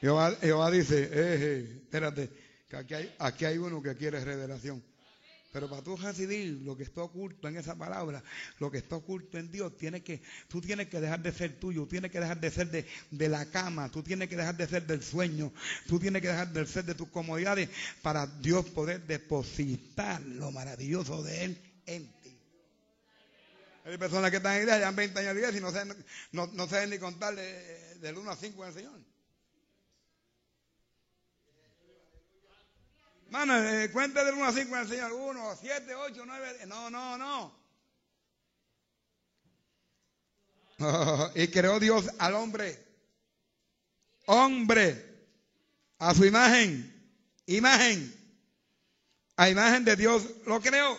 Jehová, 0.00 0.70
dice, 0.70 1.02
eh, 1.02 1.08
eh, 1.12 1.80
espérate, 1.82 2.30
que 2.68 2.76
aquí 2.76 2.94
hay, 2.94 3.14
aquí 3.18 3.44
hay 3.44 3.58
uno 3.58 3.82
que 3.82 3.96
quiere 3.96 4.24
revelación. 4.24 4.82
Pero 5.56 5.70
para 5.70 5.82
tú 5.82 5.96
recibir 5.96 6.60
lo 6.66 6.76
que 6.76 6.82
está 6.82 7.00
oculto 7.00 7.48
en 7.48 7.56
esa 7.56 7.74
palabra, 7.74 8.22
lo 8.58 8.70
que 8.70 8.76
está 8.76 8.96
oculto 8.96 9.38
en 9.38 9.50
Dios, 9.50 9.74
tiene 9.78 10.02
que, 10.02 10.20
tú 10.48 10.60
tienes 10.60 10.88
que 10.88 11.00
dejar 11.00 11.22
de 11.22 11.32
ser 11.32 11.58
tuyo, 11.58 11.86
tienes 11.86 12.10
que 12.10 12.20
dejar 12.20 12.38
de 12.38 12.50
ser 12.50 12.70
de, 12.70 12.84
de, 13.10 13.28
la 13.30 13.46
cama, 13.46 13.90
tú 13.90 14.02
tienes 14.02 14.28
que 14.28 14.36
dejar 14.36 14.54
de 14.54 14.66
ser 14.66 14.86
del 14.86 15.02
sueño, 15.02 15.54
tú 15.86 15.98
tienes 15.98 16.20
que 16.20 16.28
dejar 16.28 16.52
de 16.52 16.66
ser 16.66 16.84
de 16.84 16.94
tus 16.94 17.08
comodidades 17.08 17.70
para 18.02 18.26
Dios 18.26 18.66
poder 18.66 19.06
depositar 19.06 20.20
lo 20.20 20.50
maravilloso 20.50 21.22
de 21.22 21.44
Él 21.44 21.58
en 21.86 22.06
ti. 22.20 22.38
Hay 23.86 23.96
personas 23.96 24.30
que 24.30 24.36
están 24.36 24.56
en 24.56 24.60
iglesia, 24.60 24.78
llevan 24.80 24.96
20 24.96 25.18
años 25.20 25.52
de 25.52 25.58
y 25.58 25.60
no 25.62 25.72
saben, 25.72 26.04
no, 26.32 26.48
no 26.48 26.68
saben 26.68 26.90
ni 26.90 26.98
contar 26.98 27.34
del 27.34 28.18
1 28.18 28.30
a 28.30 28.36
5 28.36 28.62
en 28.62 28.68
el 28.68 28.74
Señor. 28.74 29.05
Mano, 33.30 33.56
eh, 33.58 33.90
cuenta 33.90 34.24
del 34.24 34.34
1 34.34 34.44
a 34.44 34.52
5 34.52 34.76
en 34.76 34.82
el 34.82 34.88
Señor. 34.88 35.12
1, 35.12 35.56
7, 35.60 35.94
8, 35.94 36.22
9. 36.26 36.66
No, 36.66 36.90
no, 36.90 37.18
no. 37.18 37.66
y 41.34 41.48
creó 41.48 41.80
Dios 41.80 42.10
al 42.18 42.34
hombre. 42.34 42.84
Hombre. 44.26 45.04
A 45.98 46.14
su 46.14 46.24
imagen. 46.24 46.92
Imagen. 47.46 48.14
A 49.36 49.48
imagen 49.48 49.84
de 49.84 49.96
Dios 49.96 50.24
lo 50.46 50.60
creó. 50.60 50.96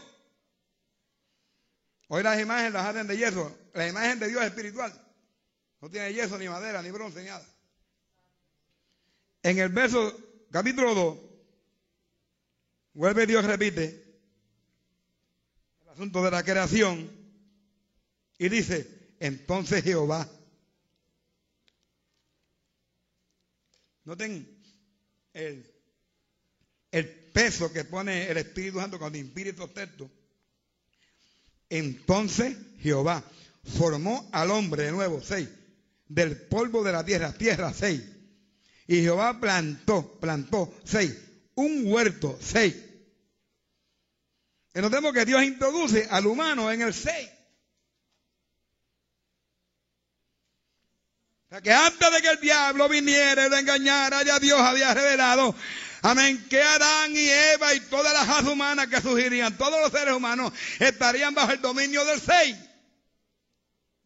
Hoy 2.09 2.23
las 2.23 2.39
imágenes 2.39 2.73
las 2.73 2.85
hacen 2.85 3.07
de 3.07 3.17
yeso. 3.17 3.55
La 3.73 3.87
imagen 3.87 4.19
de 4.19 4.27
Dios 4.27 4.41
es 4.41 4.49
espiritual. 4.49 4.93
No 5.81 5.89
tiene 5.89 6.13
yeso, 6.13 6.37
ni 6.37 6.47
madera, 6.47 6.81
ni 6.81 6.91
bronce, 6.91 7.21
ni 7.21 7.27
nada. 7.27 7.45
En 9.43 9.59
el 9.59 9.69
verso, 9.69 10.15
capítulo 10.51 10.95
2, 10.95 11.26
Vuelve 12.97 13.27
Dios, 13.27 13.45
repite 13.45 14.03
el 15.83 15.89
asunto 15.89 16.23
de 16.23 16.31
la 16.31 16.41
creación 16.41 17.07
y 18.39 18.49
dice, 18.49 19.13
entonces 19.19 19.83
Jehová. 19.83 20.27
Noten 24.03 24.49
el, 25.31 25.71
el 26.89 27.07
peso 27.07 27.71
que 27.71 27.83
pone 27.83 28.31
el 28.31 28.37
Espíritu 28.37 28.79
Santo 28.79 28.97
cuando 28.97 29.19
inspira 29.19 29.51
estos 29.51 29.71
textos. 29.75 30.09
Entonces 31.69 32.57
Jehová 32.79 33.23
formó 33.77 34.27
al 34.31 34.49
hombre 34.49 34.85
de 34.85 34.91
nuevo, 34.91 35.21
seis, 35.21 35.47
del 36.07 36.35
polvo 36.47 36.83
de 36.83 36.93
la 36.93 37.05
tierra, 37.05 37.31
tierra, 37.31 37.71
seis. 37.75 38.01
Y 38.87 39.01
Jehová 39.01 39.39
plantó, 39.39 40.19
plantó, 40.19 40.73
seis, 40.83 41.15
un 41.53 41.83
huerto, 41.85 42.39
seis 42.41 42.86
y 44.77 44.81
notemos 44.81 45.11
que 45.11 45.25
Dios 45.25 45.41
introduce 45.41 46.07
al 46.11 46.27
humano 46.27 46.71
en 46.71 46.83
el 46.83 46.93
6. 46.93 47.29
O 51.45 51.49
sea 51.49 51.61
que 51.61 51.73
antes 51.73 52.11
de 52.11 52.21
que 52.21 52.29
el 52.29 52.39
diablo 52.39 52.87
viniera 52.87 53.47
y 53.47 53.49
lo 53.49 53.57
engañara, 53.57 54.21
ya 54.21 54.37
Dios 54.37 54.59
había 54.59 54.93
revelado, 54.93 55.55
amén, 56.03 56.45
que 56.47 56.61
Adán 56.61 57.11
y 57.11 57.27
Eva 57.27 57.73
y 57.73 57.79
todas 57.79 58.13
las 58.13 58.27
razas 58.27 58.51
humanas 58.51 58.85
que 58.85 59.01
surgirían, 59.01 59.57
todos 59.57 59.81
los 59.81 59.91
seres 59.91 60.13
humanos, 60.13 60.53
estarían 60.77 61.33
bajo 61.33 61.53
el 61.53 61.61
dominio 61.61 62.05
del 62.05 62.21
6. 62.21 62.55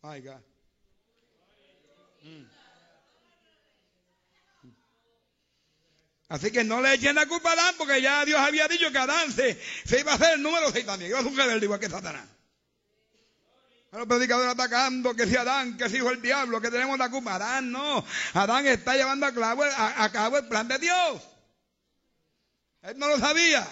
My 0.03 0.21
God. 0.21 0.50
Así 6.31 6.49
que 6.49 6.63
no 6.63 6.81
le 6.81 6.93
echen 6.93 7.13
la 7.13 7.25
culpa 7.25 7.49
a 7.49 7.53
Adán 7.53 7.75
porque 7.77 8.01
ya 8.01 8.23
Dios 8.23 8.39
había 8.39 8.65
dicho 8.69 8.89
que 8.89 8.97
Adán 8.97 9.33
se, 9.33 9.59
iba 9.99 10.13
a 10.13 10.15
hacer 10.15 10.35
el 10.35 10.41
número 10.41 10.71
6 10.71 10.85
también. 10.85 11.11
Iba 11.11 11.19
a 11.19 11.23
ser 11.23 11.33
rebelde 11.33 11.65
igual 11.65 11.79
que 11.81 11.89
Satanás. 11.89 12.25
Los 13.91 14.07
predicadores 14.07 14.53
atacando 14.53 15.13
que 15.13 15.27
si 15.27 15.35
Adán, 15.35 15.75
que 15.75 15.89
si 15.89 15.97
hijo 15.97 16.09
el 16.09 16.21
diablo, 16.21 16.61
que 16.61 16.71
tenemos 16.71 16.97
la 16.97 17.09
culpa. 17.09 17.35
Adán 17.35 17.69
no. 17.69 18.05
Adán 18.33 18.65
está 18.65 18.95
llevando 18.95 19.25
a 19.25 19.33
cabo, 19.33 19.65
a, 19.65 20.09
cabo 20.13 20.37
el 20.37 20.47
plan 20.47 20.69
de 20.69 20.79
Dios. 20.79 21.21
Él 22.83 22.97
no 22.97 23.09
lo 23.09 23.19
sabía. 23.19 23.67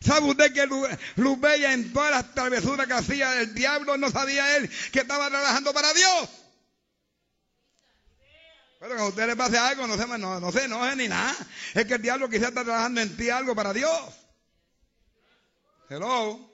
¿Sabe 0.00 0.30
usted 0.30 0.54
que 0.54 0.66
Luz 0.66 1.38
en 1.44 1.92
todas 1.92 2.12
las 2.12 2.34
travesuras 2.34 2.86
que 2.86 2.94
hacía 2.94 3.42
el 3.42 3.52
diablo 3.52 3.98
no 3.98 4.10
sabía 4.10 4.56
él 4.56 4.70
que 4.90 5.00
estaba 5.00 5.28
trabajando 5.28 5.74
para 5.74 5.92
Dios? 5.92 6.45
Pero 8.78 8.94
que 8.94 9.02
a 9.02 9.06
usted 9.06 9.26
le 9.26 9.36
pase 9.36 9.56
algo, 9.56 9.86
no 9.86 9.96
se, 9.96 10.06
no, 10.18 10.40
no 10.40 10.52
se 10.52 10.64
enoje 10.64 10.96
ni 10.96 11.08
nada. 11.08 11.34
Es 11.74 11.86
que 11.86 11.94
el 11.94 12.02
diablo 12.02 12.28
quizás 12.28 12.48
está 12.48 12.64
trabajando 12.64 13.00
en 13.00 13.16
ti 13.16 13.30
algo 13.30 13.54
para 13.54 13.72
Dios. 13.72 14.14
Hello. 15.88 16.50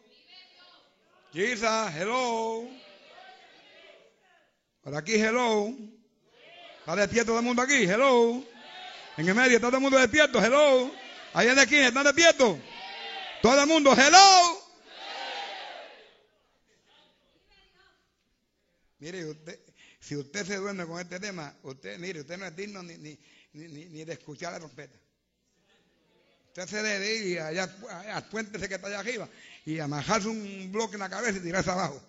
Jesus, 1.32 1.90
hello. 1.96 2.68
Por 4.82 4.96
aquí, 4.96 5.14
hello. 5.14 5.68
¿Está 6.80 6.96
despierto 6.96 7.32
todo 7.32 7.38
el 7.38 7.44
mundo 7.44 7.62
aquí? 7.62 7.84
Hello. 7.84 8.44
En 9.16 9.28
el 9.28 9.34
medio 9.34 9.56
está 9.56 9.68
todo 9.68 9.76
el 9.76 9.82
mundo 9.82 9.98
despierto, 9.98 10.42
hello. 10.42 10.90
Ahí 11.34 11.48
en 11.48 11.56
la 11.56 11.62
esquina, 11.62 11.88
¿están 11.88 12.04
despiertos? 12.04 12.58
Todo 13.40 13.60
el 13.60 13.66
mundo, 13.66 13.94
hello. 13.96 14.62
Mire, 18.98 19.24
usted, 19.26 19.60
si 20.02 20.16
usted 20.16 20.44
se 20.44 20.56
duerme 20.56 20.84
con 20.84 21.00
este 21.00 21.20
tema, 21.20 21.54
usted, 21.62 21.96
mire, 21.96 22.22
usted 22.22 22.36
no 22.36 22.44
es 22.44 22.56
digno 22.56 22.82
ni, 22.82 22.98
ni, 22.98 23.16
ni, 23.52 24.04
de 24.04 24.12
escuchar 24.14 24.52
la 24.52 24.58
trompeta. 24.58 24.98
Usted 26.48 26.66
se 26.66 26.82
debe 26.82 27.14
ir 27.14 27.40
allá 27.40 27.72
al 28.12 28.28
puente 28.28 28.58
que 28.58 28.74
está 28.74 28.88
allá 28.88 28.98
arriba 28.98 29.28
y 29.64 29.78
amajarse 29.78 30.26
un 30.26 30.72
bloque 30.72 30.94
en 30.94 31.00
la 31.00 31.08
cabeza 31.08 31.38
y 31.38 31.42
tirarse 31.42 31.70
abajo. 31.70 32.02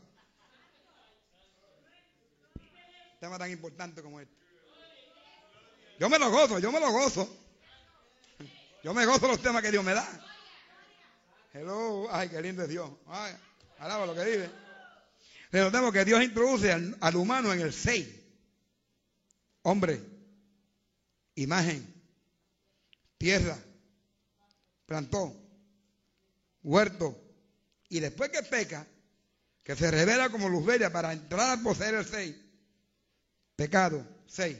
Tema 3.19 3.37
tan 3.37 3.51
importante 3.51 4.01
como 4.01 4.19
este. 4.19 4.33
Yo 5.99 6.09
me 6.09 6.17
lo 6.17 6.31
gozo, 6.31 6.57
yo 6.57 6.71
me 6.71 6.79
lo 6.79 6.91
gozo. 6.91 7.29
Yo 8.83 8.91
me 8.95 9.05
gozo 9.05 9.27
los 9.27 9.39
temas 9.39 9.61
que 9.61 9.69
Dios 9.69 9.83
me 9.83 9.93
da. 9.93 10.09
Hello, 11.53 12.07
ay, 12.11 12.27
qué 12.27 12.41
lindo 12.41 12.63
es 12.63 12.69
Dios. 12.69 12.89
Alaba 13.77 14.07
lo 14.07 14.15
que 14.15 14.25
dice. 14.25 14.62
Notemos 15.61 15.93
que 15.93 16.03
Dios 16.03 16.23
introduce 16.23 16.71
al, 16.71 17.15
humano 17.15 17.53
en 17.53 17.61
el 17.61 17.71
6. 17.71 18.07
Hombre, 19.61 20.01
imagen, 21.35 21.85
tierra, 23.19 23.57
plantó, 24.87 25.35
huerto. 26.63 27.19
Y 27.87 27.99
después 27.99 28.31
que 28.31 28.41
peca, 28.41 28.87
que 29.63 29.75
se 29.75 29.91
revela 29.91 30.29
como 30.29 30.49
luz 30.49 30.65
bella 30.65 30.91
para 30.91 31.13
entrar 31.13 31.59
a 31.59 31.61
poseer 31.61 31.95
el 31.95 32.05
6. 32.05 32.35
Pecado, 33.55 34.03
6. 34.25 34.57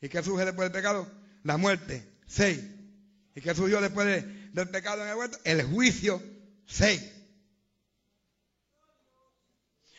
¿Y 0.00 0.08
qué 0.08 0.22
surge 0.22 0.44
después 0.44 0.66
del 0.66 0.80
pecado? 0.80 1.10
La 1.42 1.56
muerte, 1.56 2.08
6. 2.26 2.60
¿Y 3.34 3.40
qué 3.40 3.52
surgió 3.52 3.80
después 3.80 4.06
del 4.06 4.68
pecado 4.68 5.02
en 5.02 5.08
el 5.08 5.16
huerto? 5.16 5.38
El 5.42 5.64
juicio, 5.64 6.22
6. 6.66 7.17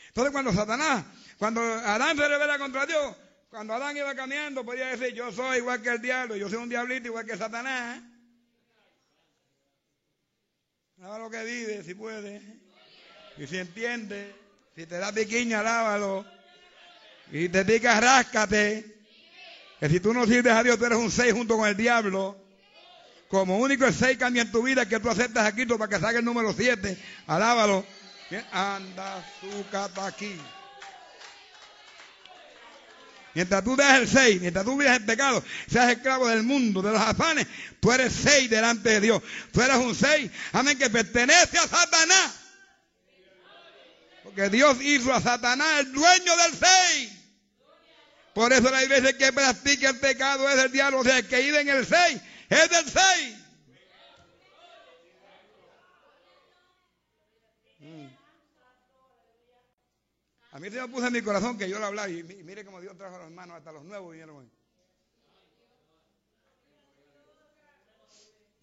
Entonces 0.10 0.32
cuando 0.32 0.54
Satanás, 0.54 1.06
cuando 1.38 1.62
Adán 1.62 2.18
se 2.18 2.28
revela 2.28 2.58
contra 2.58 2.86
Dios, 2.86 3.16
cuando 3.50 3.74
Adán 3.74 3.96
iba 3.98 4.14
caminando 4.14 4.66
podía 4.66 4.88
decir, 4.88 5.14
yo 5.16 5.32
soy 5.32 5.58
igual 5.58 5.82
que 5.82 5.90
el 5.90 6.02
diablo, 6.02 6.36
yo 6.36 6.50
soy 6.50 6.58
un 6.58 6.70
diablito 6.70 7.08
igual 7.08 7.26
que 7.26 7.38
Satanás. 7.38 8.02
Haga 11.02 11.18
lo 11.18 11.30
que 11.30 11.44
vive, 11.44 11.84
si 11.84 11.94
puede. 11.94 12.42
Y 13.38 13.48
si 13.48 13.58
entiende, 13.58 14.36
si 14.76 14.86
te 14.86 14.98
da 14.98 15.14
piquiña, 15.14 15.64
lávalo. 15.64 16.26
Y 17.32 17.48
te 17.48 17.64
pica, 17.64 18.00
ráscate. 18.02 18.98
Que 19.80 19.88
si 19.88 20.02
tú 20.02 20.14
no 20.14 20.26
sirves 20.26 20.52
a 20.52 20.62
Dios, 20.62 20.78
tú 20.78 20.86
eres 20.86 20.98
un 20.98 21.10
seis 21.10 21.32
junto 21.34 21.56
con 21.56 21.70
el 21.70 21.78
diablo. 21.78 22.36
Como 23.30 23.60
único 23.60 23.86
el 23.86 23.94
seis 23.94 24.18
cambia 24.18 24.42
en 24.42 24.52
tu 24.52 24.64
vida 24.64 24.88
que 24.88 25.00
tú 25.00 25.10
aceptas 25.10 25.46
a 25.46 25.54
Cristo 25.54 25.78
para 25.78 25.90
que 25.90 26.02
salga 26.02 26.20
el 26.20 26.26
número 26.26 26.52
siete. 26.52 26.98
Alábalo. 27.28 27.86
Anda 28.52 29.26
su 29.42 30.02
aquí. 30.02 30.40
Mientras 33.34 33.64
tú 33.64 33.76
dejas 33.76 34.00
el 34.00 34.08
6, 34.08 34.42
mientras 34.42 34.66
tú 34.66 34.78
vives 34.78 34.96
en 34.98 35.06
pecado, 35.06 35.44
seas 35.68 35.92
esclavo 35.92 36.28
del 36.28 36.44
mundo, 36.44 36.82
de 36.82 36.92
los 36.92 37.02
afanes, 37.02 37.48
tú 37.80 37.92
eres 37.92 38.14
6 38.14 38.50
delante 38.50 38.90
de 38.90 39.02
Dios. 39.02 39.24
Tú 39.52 39.62
eres 39.62 39.78
un 39.78 39.96
6, 39.96 40.32
amén, 40.54 40.78
que 40.78 40.90
pertenece 40.90 41.58
a 41.58 41.68
Satanás. 41.68 42.34
Porque 44.24 44.50
Dios 44.50 44.78
hizo 44.82 45.14
a 45.14 45.22
Satanás 45.22 45.80
el 45.80 45.94
dueño 45.94 46.36
del 46.38 46.52
6. 46.52 47.12
Por 48.34 48.54
eso 48.54 48.70
la 48.70 48.84
iglesia 48.84 49.18
que 49.18 49.34
practica 49.34 49.90
el 49.90 50.00
pecado 50.00 50.50
es 50.50 50.56
del 50.56 50.72
diablo, 50.72 51.00
o 51.00 51.04
sea, 51.04 51.18
el 51.18 51.28
que 51.28 51.42
vive 51.42 51.62
en 51.62 51.70
el 51.70 51.86
6 51.86 52.22
es 52.50 52.70
del 52.70 52.86
6. 52.86 53.39
A 60.60 60.62
mí 60.62 60.70
se 60.70 60.82
me 60.82 60.90
puso 60.90 61.08
en 61.08 61.14
mi 61.14 61.22
corazón 61.22 61.58
que 61.58 61.70
yo 61.70 61.80
lo 61.80 61.86
hablaba 61.86 62.10
y 62.10 62.22
mire 62.22 62.66
cómo 62.66 62.82
Dios 62.82 62.98
trajo 62.98 63.16
a 63.16 63.20
los 63.20 63.28
hermanos, 63.30 63.56
hasta 63.56 63.72
los 63.72 63.86
nuevos 63.86 64.12
vinieron 64.12 64.36
hoy. 64.36 64.52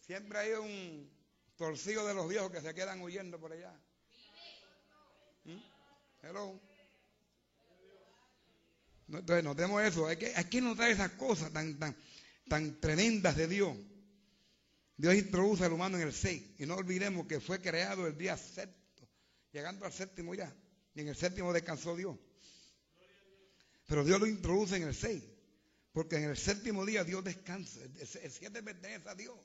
Siempre 0.03 0.39
hay 0.39 0.53
un 0.53 1.11
torcidos 1.57 2.07
de 2.07 2.13
los 2.13 2.29
viejos 2.29 2.51
que 2.51 2.61
se 2.61 2.75
quedan 2.75 3.01
huyendo 3.01 3.41
por 3.41 3.51
allá. 3.51 3.73
¿Mm? 5.45 5.57
Hello. 6.23 6.61
Entonces 9.09 9.43
notemos 9.43 9.83
eso, 9.83 10.07
hay 10.07 10.19
que, 10.19 10.35
hay 10.37 10.45
que 10.45 10.61
notar 10.61 10.91
esas 10.91 11.13
cosas 11.13 11.51
tan, 11.51 11.79
tan, 11.79 11.97
tan 12.47 12.79
tremendas 12.79 13.37
de 13.37 13.49
Dios. 13.49 13.75
Dios 14.99 15.15
introduce 15.15 15.65
al 15.65 15.73
humano 15.73 15.97
en 15.97 16.03
el 16.03 16.13
6 16.13 16.57
y 16.59 16.67
no 16.67 16.75
olvidemos 16.75 17.27
que 17.27 17.41
fue 17.41 17.59
creado 17.63 18.07
el 18.07 18.19
día 18.19 18.37
sexto, 18.37 19.09
llegando 19.51 19.87
al 19.87 19.95
séptimo 19.95 20.35
ya, 20.35 20.55
y 20.97 21.03
en 21.03 21.09
el 21.09 21.15
séptimo 21.15 21.53
descansó 21.53 21.95
Dios. 21.95 22.17
Pero 23.87 24.03
Dios 24.03 24.19
lo 24.19 24.27
introduce 24.27 24.77
en 24.77 24.85
el 24.85 24.95
6, 24.95 25.23
porque 25.93 26.17
en 26.17 26.31
el 26.31 26.37
séptimo 26.39 26.87
día 26.87 27.05
Dios 27.05 27.23
descansa, 27.23 27.81
el 27.83 28.33
7 28.33 28.63
pertenece 28.63 29.09
a 29.09 29.15
Dios. 29.15 29.37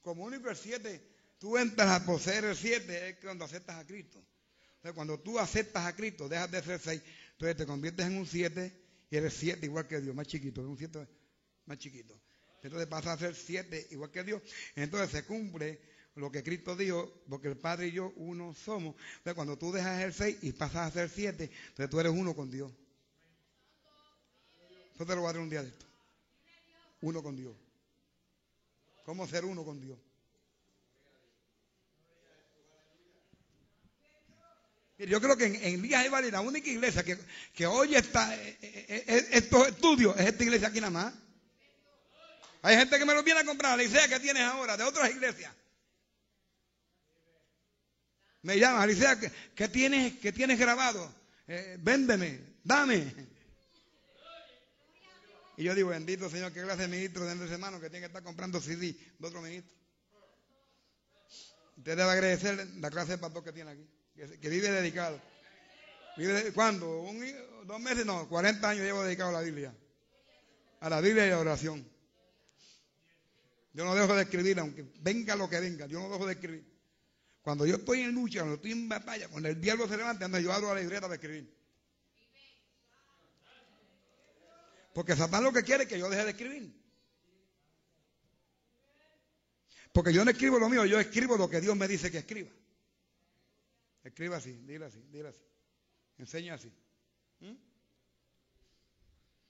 Como 0.00 0.24
único 0.24 0.48
el 0.48 0.56
7, 0.56 1.02
tú 1.38 1.58
entras 1.58 2.00
a 2.00 2.06
poseer 2.06 2.44
el 2.44 2.56
7 2.56 3.08
es 3.08 3.16
cuando 3.16 3.44
aceptas 3.44 3.76
a 3.76 3.84
Cristo. 3.84 4.24
Entonces, 4.76 4.94
cuando 4.94 5.18
tú 5.18 5.38
aceptas 5.40 5.84
a 5.84 5.96
Cristo, 5.96 6.28
dejas 6.28 6.50
de 6.52 6.62
ser 6.62 6.78
6, 6.78 7.02
entonces 7.32 7.56
te 7.56 7.66
conviertes 7.66 8.06
en 8.06 8.16
un 8.16 8.26
7 8.26 8.72
y 9.10 9.16
eres 9.16 9.34
7 9.34 9.66
igual 9.66 9.88
que 9.88 10.00
Dios, 10.00 10.14
más 10.14 10.28
chiquito, 10.28 10.62
un 10.62 10.78
7 10.78 11.08
más 11.66 11.78
chiquito. 11.78 12.20
Entonces 12.62 12.86
pasa 12.86 13.14
a 13.14 13.18
ser 13.18 13.34
7 13.34 13.88
igual 13.90 14.12
que 14.12 14.22
Dios. 14.22 14.42
Entonces 14.76 15.10
se 15.10 15.24
cumple 15.24 15.80
lo 16.16 16.30
que 16.30 16.42
Cristo 16.42 16.76
dijo, 16.76 17.22
porque 17.28 17.48
el 17.48 17.56
Padre 17.56 17.88
y 17.88 17.92
yo 17.92 18.12
uno 18.16 18.54
somos. 18.54 18.94
Entonces 19.16 19.34
cuando 19.34 19.58
tú 19.58 19.72
dejas 19.72 20.02
el 20.02 20.12
6 20.12 20.38
y 20.42 20.52
pasas 20.52 20.88
a 20.88 20.90
ser 20.90 21.10
7, 21.10 21.50
entonces 21.68 21.90
tú 21.90 22.00
eres 22.00 22.12
uno 22.12 22.34
con 22.34 22.50
Dios. 22.50 22.72
Eso 24.94 25.04
te 25.04 25.14
lo 25.14 25.22
voy 25.22 25.30
a 25.30 25.32
dar 25.32 25.42
un 25.42 25.50
día 25.50 25.62
de 25.62 25.68
esto. 25.68 25.86
Uno 27.00 27.22
con 27.22 27.36
Dios. 27.36 27.54
¿Cómo 29.04 29.26
ser 29.26 29.44
uno 29.44 29.64
con 29.64 29.80
Dios? 29.80 29.98
Yo 34.96 35.20
creo 35.20 35.36
que 35.36 35.46
en, 35.46 35.56
en 35.56 35.82
Díaz 35.82 36.08
Valle 36.08 36.30
la 36.30 36.40
única 36.40 36.70
iglesia 36.70 37.02
que, 37.02 37.18
que 37.52 37.66
hoy 37.66 37.96
está 37.96 38.34
eh, 38.36 38.58
eh, 38.62 39.04
eh, 39.08 39.28
estos 39.32 39.66
estudios 39.66 40.16
es 40.16 40.26
esta 40.26 40.44
iglesia 40.44 40.68
aquí 40.68 40.80
nada 40.80 40.92
más. 40.92 41.14
Hay 42.62 42.76
gente 42.76 42.98
que 42.98 43.04
me 43.04 43.12
lo 43.12 43.22
viene 43.24 43.40
a 43.40 43.44
comprar, 43.44 43.76
la 43.76 43.82
iglesia 43.82 44.08
que 44.08 44.20
tienes 44.20 44.44
ahora, 44.44 44.76
de 44.76 44.84
otras 44.84 45.10
iglesias. 45.10 45.52
Me 48.44 48.58
llama, 48.58 48.82
Alicia, 48.82 49.18
¿qué, 49.54 49.68
tienes, 49.68 50.18
qué 50.18 50.30
tienes 50.30 50.58
grabado? 50.58 51.12
véndeme, 51.78 52.40
dame. 52.62 53.12
Y 55.56 55.64
yo 55.64 55.74
digo, 55.74 55.88
bendito 55.88 56.28
Señor, 56.28 56.52
qué 56.52 56.62
clase 56.62 56.82
de 56.82 56.88
ministro 56.88 57.24
de 57.24 57.42
ese 57.42 57.54
hermano 57.54 57.80
que 57.80 57.88
tiene 57.88 58.00
que 58.00 58.06
estar 58.08 58.22
comprando 58.22 58.60
CD 58.60 58.94
de 59.18 59.26
otro 59.26 59.40
ministro. 59.40 59.74
Usted 61.78 61.96
debe 61.96 62.10
agradecer 62.10 62.68
la 62.76 62.90
clase 62.90 63.12
de 63.12 63.18
pastor 63.18 63.44
que 63.44 63.52
tiene 63.52 63.70
aquí 63.70 63.88
que, 64.14 64.48
vive 64.50 64.70
dedicado. 64.70 65.18
Vive, 66.18 66.52
¿Cuándo? 66.52 67.00
¿Un, 67.00 67.24
¿Dos 67.64 67.80
meses? 67.80 68.04
No, 68.04 68.28
40 68.28 68.68
años 68.68 68.84
llevo 68.84 69.04
dedicado 69.04 69.30
a 69.30 69.40
la 69.40 69.40
Biblia. 69.40 69.74
A 70.80 70.90
la 70.90 71.00
Biblia 71.00 71.26
y 71.26 71.30
a 71.30 71.36
la 71.36 71.40
oración. 71.40 71.88
Yo 73.72 73.86
no 73.86 73.94
dejo 73.94 74.14
de 74.14 74.22
escribir, 74.22 74.60
aunque 74.60 74.84
venga 75.00 75.34
lo 75.34 75.48
que 75.48 75.58
venga, 75.60 75.86
yo 75.86 75.98
no 75.98 76.10
dejo 76.10 76.26
de 76.26 76.34
escribir. 76.34 76.73
Cuando 77.44 77.66
yo 77.66 77.76
estoy 77.76 78.00
en 78.00 78.14
lucha, 78.14 78.38
cuando 78.38 78.54
estoy 78.54 78.72
en 78.72 78.88
batalla, 78.88 79.28
cuando 79.28 79.50
el 79.50 79.60
diablo 79.60 79.86
se 79.86 79.98
levanta, 79.98 80.24
ando 80.24 80.40
yo 80.40 80.50
abro 80.50 80.74
la 80.74 80.80
libreta 80.80 81.06
de 81.06 81.14
escribir. 81.16 81.54
Porque 84.94 85.14
Satán 85.14 85.44
lo 85.44 85.52
que 85.52 85.62
quiere 85.62 85.82
es 85.82 85.88
que 85.90 85.98
yo 85.98 86.08
deje 86.08 86.24
de 86.24 86.30
escribir. 86.30 86.74
Porque 89.92 90.14
yo 90.14 90.24
no 90.24 90.30
escribo 90.30 90.58
lo 90.58 90.70
mío, 90.70 90.86
yo 90.86 90.98
escribo 90.98 91.36
lo 91.36 91.50
que 91.50 91.60
Dios 91.60 91.76
me 91.76 91.86
dice 91.86 92.10
que 92.10 92.16
escriba. 92.16 92.50
Escriba 94.02 94.38
así, 94.38 94.52
dile 94.64 94.86
así, 94.86 95.02
dile 95.10 95.28
así. 95.28 95.42
Enseña 96.16 96.54
así. 96.54 96.72
¿Mm? 97.40 97.56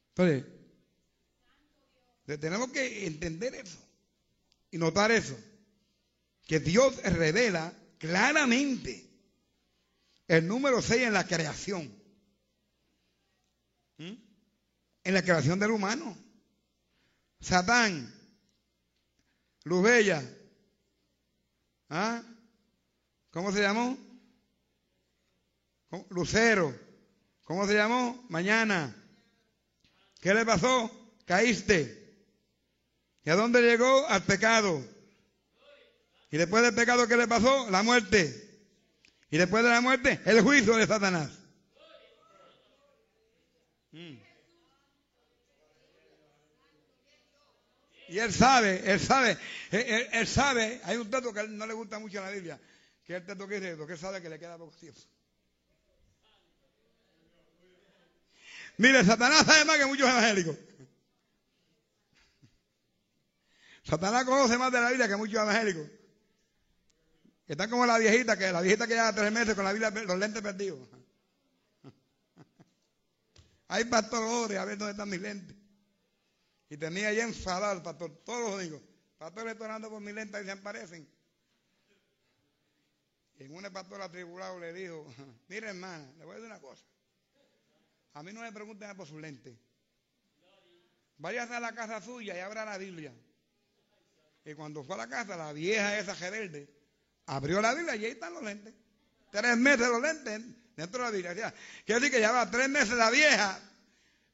Entonces, 0.09 0.45
tenemos 2.41 2.73
que 2.73 3.07
entender 3.07 3.55
eso 3.55 3.79
y 4.73 4.79
notar 4.79 5.13
eso. 5.13 5.39
Que 6.45 6.59
Dios 6.59 7.01
revela 7.05 7.73
claramente 8.07 9.03
el 10.29 10.47
número 10.47 10.83
6 10.83 11.05
en 11.05 11.13
la 11.15 11.27
creación. 11.27 11.91
¿Mm? 13.97 14.13
En 15.05 15.15
la 15.15 15.23
creación 15.23 15.59
del 15.59 15.71
humano. 15.71 16.15
Satán, 17.41 18.15
Luz 19.65 19.83
Bella, 19.83 20.23
¿ah? 21.89 22.23
¿cómo 23.31 23.53
se 23.53 23.63
llamó? 23.63 23.97
Lucero. 26.11 26.79
¿Cómo 27.45 27.67
se 27.67 27.75
llamó? 27.75 28.27
Mañana. 28.29 28.95
¿Qué 30.21 30.35
le 30.35 30.45
pasó? 30.45 30.91
Caíste. 31.25 32.03
¿Y 33.23 33.31
a 33.31 33.37
dónde 33.37 33.63
llegó? 33.63 34.07
Al 34.09 34.25
pecado. 34.25 34.94
Y 36.35 36.37
después 36.37 36.65
del 36.65 36.75
pecado, 36.75 37.07
¿qué 37.07 37.17
le 37.17 37.29
pasó? 37.29 37.71
La 37.71 37.85
muerte. 37.85 38.67
Y 39.31 39.39
después 39.39 39.63
de 39.63 39.71
la 39.71 39.81
muerte, 39.81 40.21
el 40.25 40.41
juicio 40.41 40.77
de 40.77 40.85
Satanás. 40.85 41.31
Mm. 43.93 44.17
Y 48.09 48.19
él 48.19 48.33
sabe, 48.33 48.83
él 48.85 48.99
sabe, 48.99 49.39
él, 49.71 50.27
sabe, 50.27 50.81
hay 50.83 50.97
un 50.97 51.09
texto 51.09 51.33
que 51.33 51.39
él 51.39 51.57
no 51.57 51.69
le 51.69 51.73
gusta 51.73 52.01
mucho 52.01 52.19
en 52.19 52.25
la 52.25 52.31
Biblia, 52.33 52.61
que 53.07 53.15
es 53.15 53.21
el 53.21 53.27
texto 53.27 53.47
que 53.47 53.61
dice, 53.61 53.87
que 53.87 53.93
él 53.93 53.99
sabe 54.01 54.21
que 54.21 54.29
le 54.29 54.41
queda 54.41 54.59
poco 54.59 54.77
tiempo. 54.77 54.99
Mire, 58.79 59.05
Satanás 59.05 59.47
sabe 59.47 59.65
más 59.67 59.79
que 59.79 59.87
muchos 59.87 60.09
evangélicos. 60.09 60.57
Satanás 63.85 64.25
conoce 64.25 64.59
más 64.59 64.73
de 64.73 64.81
la 64.81 64.89
Biblia 64.89 65.07
que 65.07 65.15
muchos 65.15 65.41
evangélicos. 65.41 65.87
Que 67.47 67.53
están 67.53 67.69
como 67.69 67.85
la 67.85 67.99
viejita, 67.99 68.39
que 68.39 68.51
la 68.51 68.63
viejita 68.63 68.87
que 68.87 68.95
lleva 68.95 69.15
tres 69.15 69.31
meses 69.31 69.55
con 69.55 69.65
la 69.65 69.73
Biblia, 69.73 69.91
los 69.91 70.19
lentes 70.19 70.43
perdidos. 70.43 70.89
Hay 73.69 73.85
pastores, 73.85 74.59
a 74.59 74.65
ver 74.65 74.79
dónde 74.79 74.93
están 74.93 75.11
mis 75.11 75.21
lentes. 75.21 75.55
Y 76.71 76.79
tenía 76.79 77.09
ahí 77.09 77.21
enfadado 77.21 77.73
al 77.73 77.83
pastor 77.83 78.23
todos 78.25 78.41
los 78.41 78.51
domingos. 78.53 78.83
Pastor, 79.19 79.47
estoy 79.49 79.67
orando 79.67 79.91
por 79.91 80.01
mis 80.01 80.15
lentes 80.15 80.41
y 80.41 80.45
se 80.45 80.51
aparecen. 80.53 81.09
Y 83.37 83.45
en 83.45 83.55
una 83.55 83.71
pastora 83.71 84.05
atribulado 84.05 84.59
le 84.59 84.73
dijo, 84.73 85.07
mire 85.49 85.69
hermana, 85.69 86.11
le 86.19 86.25
voy 86.25 86.33
a 86.33 86.37
decir 86.37 86.51
una 86.51 86.61
cosa. 86.61 86.85
A 88.15 88.23
mí 88.23 88.33
no 88.33 88.41
me 88.41 88.53
pregunten 88.53 88.97
por 88.97 89.07
su 89.07 89.19
lente. 89.19 89.59
Váyase 91.19 91.55
a 91.55 91.61
la 91.61 91.75
casa 91.75 92.01
suya 92.01 92.35
y 92.37 92.41
abra 92.41 92.65
la 92.65 92.79
Biblia. 92.79 93.13
Y 94.47 94.55
cuando 94.55 94.83
fue 94.83 94.95
a 94.95 94.99
la 94.99 95.09
casa, 95.09 95.37
la 95.37 95.53
vieja 95.53 95.99
esa 95.99 96.15
rebelde 96.15 96.74
abrió 97.27 97.61
la 97.61 97.75
Biblia 97.75 97.97
y 97.97 98.05
ahí 98.05 98.11
están 98.13 98.35
los 98.35 98.43
lentes. 98.43 98.75
Tres 99.31 99.57
meses 99.57 99.89
los 99.89 100.01
lentes 100.01 100.43
dentro 100.77 100.99
de 101.01 101.05
la 101.05 101.11
Biblia. 101.11 101.55
Quiere 101.85 102.01
decir 102.01 102.11
que 102.11 102.21
llevaba 102.21 102.51
tres 102.51 102.69
meses 102.69 102.91
la 102.91 103.11
vieja 103.11 103.61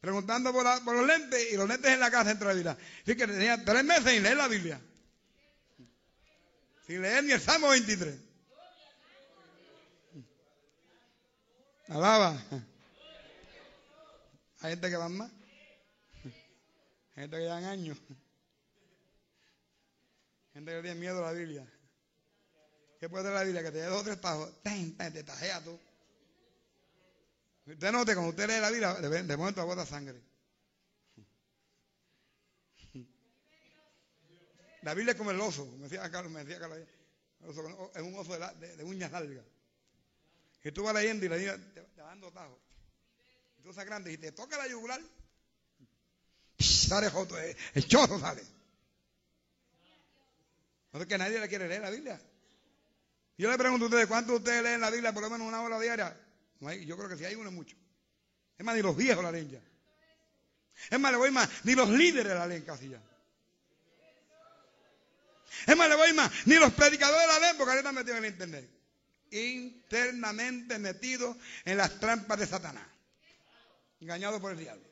preguntando 0.01 0.53
por, 0.53 0.65
los 0.65 1.07
lentes 1.07 1.53
y 1.53 1.57
los 1.57 1.69
lentes 1.69 1.91
en 1.91 2.01
la 2.01 2.11
casa 2.11 2.31
dentro 2.31 2.49
de 2.49 2.55
la 2.55 2.57
Biblia. 2.57 2.87
Así 3.03 3.17
que 3.17 3.27
tenía 3.27 3.65
tres 3.65 3.85
meses 3.85 4.13
sin 4.13 4.23
leer 4.23 4.37
la 4.37 4.49
Biblia. 4.49 4.81
Sin 6.87 7.03
leer 7.03 7.25
ni 7.25 7.33
el 7.33 7.41
Salmo 7.41 7.69
23. 7.69 8.15
Alaba. 11.89 12.43
Hay 14.61 14.71
gente 14.71 14.91
que 14.91 14.97
van 14.97 15.17
más. 15.17 15.31
Gente 17.15 17.37
que 17.37 17.43
llevan 17.43 17.65
años. 17.65 17.99
Gente 20.53 20.73
que 20.73 20.83
tiene 20.83 20.95
miedo 20.95 21.19
a 21.19 21.33
la 21.33 21.39
Biblia. 21.39 21.67
¿Qué 23.01 23.09
puede 23.09 23.25
ser 23.25 23.33
la 23.33 23.43
Biblia? 23.43 23.63
Que 23.63 23.71
te 23.71 23.79
dé 23.79 23.87
dos 23.87 24.03
o 24.03 24.05
tres 24.05 24.21
tajos. 24.21 24.53
Te 24.63 25.25
tajea 25.25 25.65
tú. 25.65 25.81
Usted 27.67 27.93
note, 27.93 28.15
cuando 28.15 28.31
usted 28.31 28.47
lee 28.47 28.61
la 28.61 28.71
Biblia, 28.71 29.23
de 29.23 29.37
momento 29.37 29.65
bota 29.65 29.87
sangre. 29.87 30.21
La 34.83 34.95
Biblia 34.95 35.13
es 35.13 35.19
como 35.19 35.31
el 35.31 35.41
oso, 35.41 35.67
me 35.77 35.85
decía 35.85 36.11
Carlos, 36.11 36.33
me 36.33 36.45
decía 36.45 36.59
Carlos, 36.59 36.79
es 36.79 38.03
un 38.03 38.15
oso 38.15 38.39
de, 38.39 38.85
uñas 38.85 39.13
largas. 39.13 39.45
Y 40.65 40.73
tú 40.73 40.85
vas 40.85 40.95
leyendo 40.95 41.27
y 41.27 41.29
la 41.29 41.37
niña 41.37 41.57
te, 41.75 41.81
va 42.01 42.09
dando 42.09 42.31
tajos 42.33 42.59
tú 43.63 43.73
grande 43.73 44.13
y 44.13 44.19
te 44.19 44.33
toca 44.33 44.57
la 44.57 44.69
yugular, 44.69 45.01
sale 46.59 47.11
joto, 47.11 47.39
eh, 47.39 47.57
el 47.75 47.87
chorro 47.87 48.19
sale. 48.19 48.43
No 50.93 51.01
es 51.01 51.07
que 51.07 51.19
nadie 51.19 51.39
le 51.39 51.49
quiere 51.49 51.69
leer 51.69 51.83
la 51.83 51.91
Biblia. 51.91 52.21
Yo 53.41 53.51
le 53.51 53.57
pregunto 53.57 53.87
a 53.87 53.89
ustedes, 53.89 54.07
¿cuántos 54.07 54.33
de 54.33 54.37
ustedes 54.37 54.63
leen 54.63 54.83
la 54.83 54.91
Biblia 54.91 55.15
por 55.15 55.23
lo 55.23 55.31
menos 55.31 55.49
una 55.49 55.63
hora 55.63 55.81
diaria? 55.81 56.15
yo 56.85 56.95
creo 56.95 57.09
que 57.09 57.17
si 57.17 57.25
hay 57.25 57.35
uno 57.35 57.49
es 57.49 57.55
mucho. 57.55 57.75
Es 58.59 58.67
más, 58.67 58.77
ni 58.77 58.83
los 58.83 58.95
viejos 58.95 59.25
la 59.25 59.33
leen 59.33 59.49
ya. 59.49 59.61
Es 60.91 61.01
más, 61.01 61.11
le 61.11 61.17
voy 61.17 61.31
más, 61.31 61.49
ni 61.65 61.75
los 61.75 61.89
líderes 61.89 62.35
la 62.35 62.47
leen 62.47 62.65
casi 62.65 62.91
ya. 62.91 63.01
Es 65.67 65.75
más, 65.75 65.89
le 65.89 65.97
voy 65.97 66.13
más. 66.13 66.31
Ni 66.45 66.57
los 66.57 66.71
predicadores 66.75 67.27
la 67.29 67.39
leen 67.39 67.57
porque 67.57 67.71
ahorita 67.71 67.89
están 67.89 67.95
metidos 67.95 68.19
en 68.19 68.25
el 68.27 68.31
internet. 68.31 68.71
Internamente 69.31 70.79
metidos 70.79 71.35
en 71.65 71.79
las 71.79 71.99
trampas 71.99 72.39
de 72.41 72.47
Satanás. 72.47 72.87
Engañados 74.03 74.39
por 74.39 74.53
el 74.53 74.59
diablo. 74.59 74.90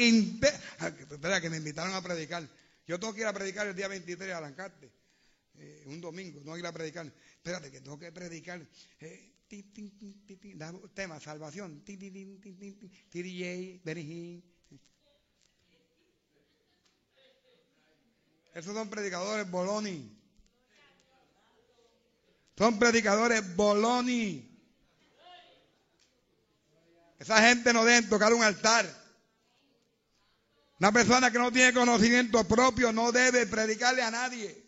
Espera, 0.00 1.40
que 1.40 1.50
me 1.50 1.58
invitaron 1.58 1.94
a 1.94 2.02
predicar. 2.02 2.48
Yo 2.86 2.98
tengo 2.98 3.12
que 3.12 3.20
ir 3.20 3.26
a 3.26 3.32
predicar 3.32 3.66
el 3.66 3.74
día 3.74 3.88
23 3.88 4.34
a 4.34 4.40
Lancarte. 4.40 4.90
Eh, 5.58 5.84
un 5.86 6.00
domingo, 6.00 6.42
que 6.42 6.58
ir 6.58 6.66
a 6.66 6.72
predicar. 6.72 7.06
Espérate, 7.06 7.70
que 7.70 7.80
tengo 7.80 7.98
que 7.98 8.10
predicar. 8.10 8.66
Eh, 9.00 9.30
tema, 10.94 11.20
salvación. 11.20 11.82
Esos 18.54 18.74
son 18.74 18.88
predicadores 18.88 19.50
boloni. 19.50 20.16
Son 22.56 22.78
predicadores 22.78 23.56
boloni. 23.56 24.46
Esa 27.18 27.46
gente 27.46 27.72
no 27.74 27.84
debe 27.84 28.06
tocar 28.08 28.32
un 28.32 28.42
altar. 28.42 28.86
Una 30.80 30.92
persona 30.92 31.30
que 31.30 31.38
no 31.38 31.52
tiene 31.52 31.74
conocimiento 31.74 32.42
propio 32.48 32.90
no 32.90 33.12
debe 33.12 33.46
predicarle 33.46 34.02
a 34.02 34.10
nadie. 34.10 34.64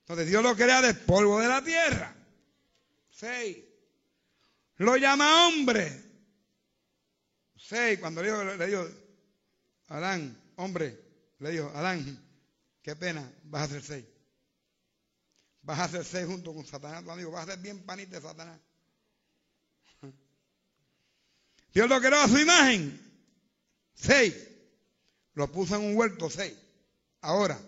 Entonces 0.00 0.28
Dios 0.28 0.42
lo 0.42 0.54
crea 0.54 0.82
del 0.82 0.98
polvo 0.98 1.40
de 1.40 1.48
la 1.48 1.64
tierra. 1.64 2.14
Seis. 3.08 3.56
Lo 4.76 4.98
llama 4.98 5.46
hombre. 5.46 5.90
Seis. 7.56 7.98
Cuando 7.98 8.22
le 8.22 8.30
dijo, 8.30 8.44
le 8.44 8.66
dijo 8.66 8.86
Adán, 9.88 10.38
hombre, 10.56 11.00
le 11.38 11.50
dijo, 11.52 11.72
Adán, 11.74 12.22
qué 12.82 12.96
pena, 12.96 13.32
vas 13.44 13.62
a 13.62 13.68
ser 13.68 13.82
seis. 13.82 14.04
Vas 15.62 15.80
a 15.80 15.88
ser 15.88 16.04
seis 16.04 16.26
junto 16.26 16.52
con 16.52 16.66
Satanás, 16.66 17.02
tu 17.02 17.10
amigo. 17.10 17.30
Vas 17.30 17.48
a 17.48 17.52
ser 17.52 17.60
bien 17.60 17.82
panita 17.86 18.16
de 18.16 18.22
Satanás. 18.22 18.60
Dios 21.72 21.88
lo 21.88 22.00
creó 22.00 22.20
a 22.20 22.28
su 22.28 22.38
imagen. 22.38 23.00
Seis. 23.94 24.34
Lo 25.34 25.50
puso 25.50 25.76
en 25.76 25.82
un 25.82 25.96
huerto, 25.96 26.28
seis. 26.28 26.54
Ahora, 27.20 27.58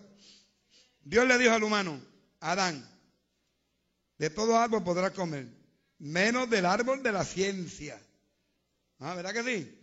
Dios 1.03 1.27
le 1.27 1.39
dijo 1.39 1.53
al 1.53 1.63
humano, 1.63 2.01
Adán, 2.41 2.87
de 4.19 4.31
todo 4.31 4.59
árbol 4.59 4.85
podrás 4.85 5.13
comer, 5.13 5.47
menos 5.99 6.51
del 6.51 6.67
árbol 6.67 7.03
de 7.03 7.13
la 7.13 7.25
ciencia. 7.25 8.01
Ah, 8.99 9.15
¿verdad 9.15 9.33
que 9.33 9.43
sí? 9.43 9.81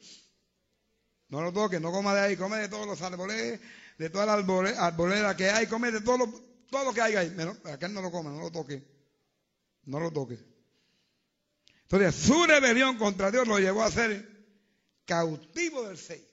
No 1.30 1.42
lo 1.42 1.52
toques, 1.54 1.80
no 1.80 1.92
coma 1.92 2.14
de 2.14 2.22
ahí, 2.22 2.38
come 2.38 2.58
de 2.58 2.70
todos 2.70 2.86
los 2.86 3.02
árboles, 3.02 3.60
de 3.98 4.10
toda 4.10 4.26
la 4.26 4.34
arboleda 4.34 5.36
que 5.36 5.50
hay, 5.50 5.68
come 5.68 5.92
de 5.92 6.02
todo 6.02 6.18
lo, 6.18 6.28
todo 6.70 6.86
lo 6.86 6.94
que 6.94 7.02
hay 7.02 7.16
ahí. 7.16 7.30
Menos, 7.32 7.58
aquel 7.66 7.94
no 7.94 8.02
lo 8.02 8.12
come, 8.12 8.30
no 8.30 8.42
lo 8.42 8.52
toque. 8.52 8.84
No 9.86 10.00
lo 10.00 10.12
toque. 10.12 10.51
Entonces, 11.92 12.24
su 12.24 12.46
rebelión 12.46 12.98
contra 12.98 13.32
Dios 13.32 13.46
lo 13.46 13.60
llevó 13.60 13.84
a 13.84 13.92
ser 13.92 14.26
cautivo 15.06 15.90
del 15.90 15.98
6. 15.98 16.24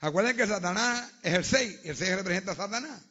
Acuérdense 0.00 0.38
que 0.38 0.46
Satanás 0.46 1.12
es 1.22 1.34
el 1.34 1.44
6 1.44 1.80
y 1.84 1.88
el 1.90 1.96
6 1.96 2.16
representa 2.16 2.52
a 2.52 2.56
Satanás. 2.56 3.02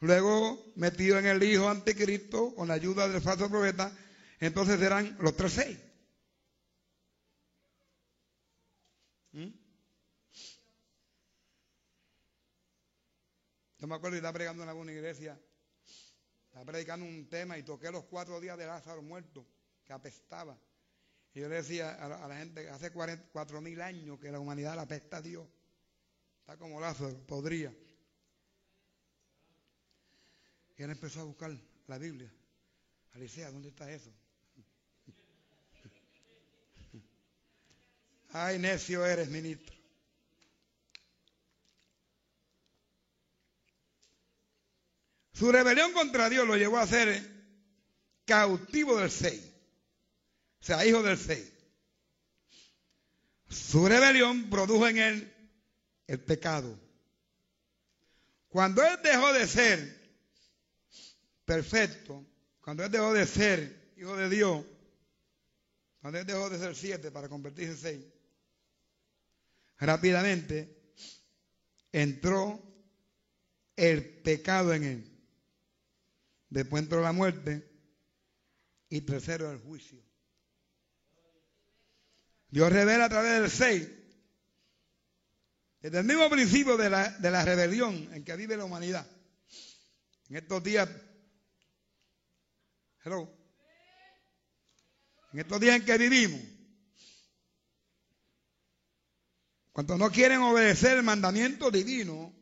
Luego, 0.00 0.72
metido 0.74 1.16
en 1.16 1.26
el 1.26 1.40
Hijo 1.44 1.68
Anticristo, 1.68 2.52
con 2.56 2.66
la 2.66 2.74
ayuda 2.74 3.08
del 3.08 3.22
falso 3.22 3.48
profeta, 3.48 3.96
entonces 4.40 4.80
serán 4.80 5.16
los 5.20 5.36
tres 5.36 5.52
seis. 5.52 5.78
¿Mm? 9.32 9.50
Yo 13.78 13.86
me 13.86 13.94
acuerdo 13.94 14.14
de 14.14 14.18
estar 14.18 14.34
pregando 14.34 14.64
en 14.64 14.68
alguna 14.68 14.92
iglesia 14.92 15.40
estaba 16.54 16.70
predicando 16.70 17.04
un 17.04 17.28
tema 17.28 17.58
y 17.58 17.64
toqué 17.64 17.90
los 17.90 18.04
cuatro 18.04 18.40
días 18.40 18.56
de 18.56 18.64
Lázaro 18.64 19.02
muerto, 19.02 19.44
que 19.84 19.92
apestaba. 19.92 20.56
Y 21.34 21.40
yo 21.40 21.48
le 21.48 21.56
decía 21.56 21.94
a 21.94 22.28
la, 22.28 22.36
gente 22.36 22.70
hace 22.70 22.92
cuatro 22.92 23.60
mil 23.60 23.82
años 23.82 24.20
que 24.20 24.30
la 24.30 24.38
humanidad 24.38 24.76
la 24.76 24.82
apesta 24.82 25.16
a 25.16 25.22
Dios. 25.22 25.48
Está 26.38 26.56
como 26.56 26.80
Lázaro, 26.80 27.18
podría. 27.26 27.74
Y 30.76 30.82
él 30.84 30.90
empezó 30.90 31.22
a 31.22 31.24
buscar 31.24 31.50
la 31.88 31.98
Biblia. 31.98 32.32
Alicia, 33.14 33.50
¿dónde 33.50 33.70
está 33.70 33.90
eso? 33.90 34.12
Ay, 38.32 38.60
necio 38.60 39.04
eres, 39.04 39.28
ministro. 39.28 39.73
Su 45.34 45.50
rebelión 45.50 45.92
contra 45.92 46.30
Dios 46.30 46.46
lo 46.46 46.56
llevó 46.56 46.78
a 46.78 46.86
ser 46.86 47.20
cautivo 48.24 48.96
del 48.98 49.10
seis. 49.10 49.42
O 50.60 50.64
sea, 50.64 50.86
hijo 50.86 51.02
del 51.02 51.18
seis. 51.18 51.52
Su 53.48 53.86
rebelión 53.86 54.48
produjo 54.48 54.86
en 54.86 54.98
él 54.98 55.34
el 56.06 56.20
pecado. 56.20 56.78
Cuando 58.48 58.82
él 58.84 58.98
dejó 59.02 59.32
de 59.32 59.48
ser 59.48 60.04
perfecto, 61.44 62.24
cuando 62.60 62.84
él 62.84 62.90
dejó 62.92 63.12
de 63.12 63.26
ser 63.26 63.92
hijo 63.96 64.16
de 64.16 64.28
Dios, 64.28 64.64
cuando 66.00 66.20
él 66.20 66.26
dejó 66.26 66.48
de 66.48 66.58
ser 66.60 66.76
siete 66.76 67.10
para 67.10 67.28
convertirse 67.28 67.72
en 67.72 67.78
seis, 67.78 68.04
rápidamente 69.78 70.94
entró 71.90 72.62
el 73.74 74.04
pecado 74.22 74.72
en 74.72 74.84
él. 74.84 75.13
Después 76.54 76.84
entró 76.84 77.02
la 77.02 77.10
muerte. 77.10 77.68
Y 78.88 79.00
tercero 79.00 79.50
el 79.50 79.58
juicio. 79.58 80.00
Dios 82.48 82.72
revela 82.72 83.06
a 83.06 83.08
través 83.08 83.40
del 83.40 83.50
6. 83.50 83.88
Desde 85.80 85.98
el 85.98 86.04
mismo 86.04 86.30
principio 86.30 86.76
de 86.76 86.90
la, 86.90 87.10
de 87.10 87.30
la 87.32 87.44
rebelión 87.44 88.08
en 88.14 88.24
que 88.24 88.36
vive 88.36 88.56
la 88.56 88.66
humanidad. 88.66 89.04
En 90.28 90.36
estos 90.36 90.62
días. 90.62 90.88
Hello. 93.04 93.28
En 95.32 95.40
estos 95.40 95.58
días 95.58 95.74
en 95.74 95.84
que 95.84 95.98
vivimos. 95.98 96.40
Cuando 99.72 99.98
no 99.98 100.08
quieren 100.08 100.38
obedecer 100.38 100.98
el 100.98 101.02
mandamiento 101.02 101.72
divino, 101.72 102.32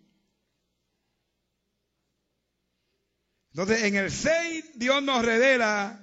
Entonces, 3.52 3.84
en 3.84 3.96
el 3.96 4.10
6 4.10 4.64
Dios 4.76 5.02
nos 5.02 5.24
revela 5.24 6.00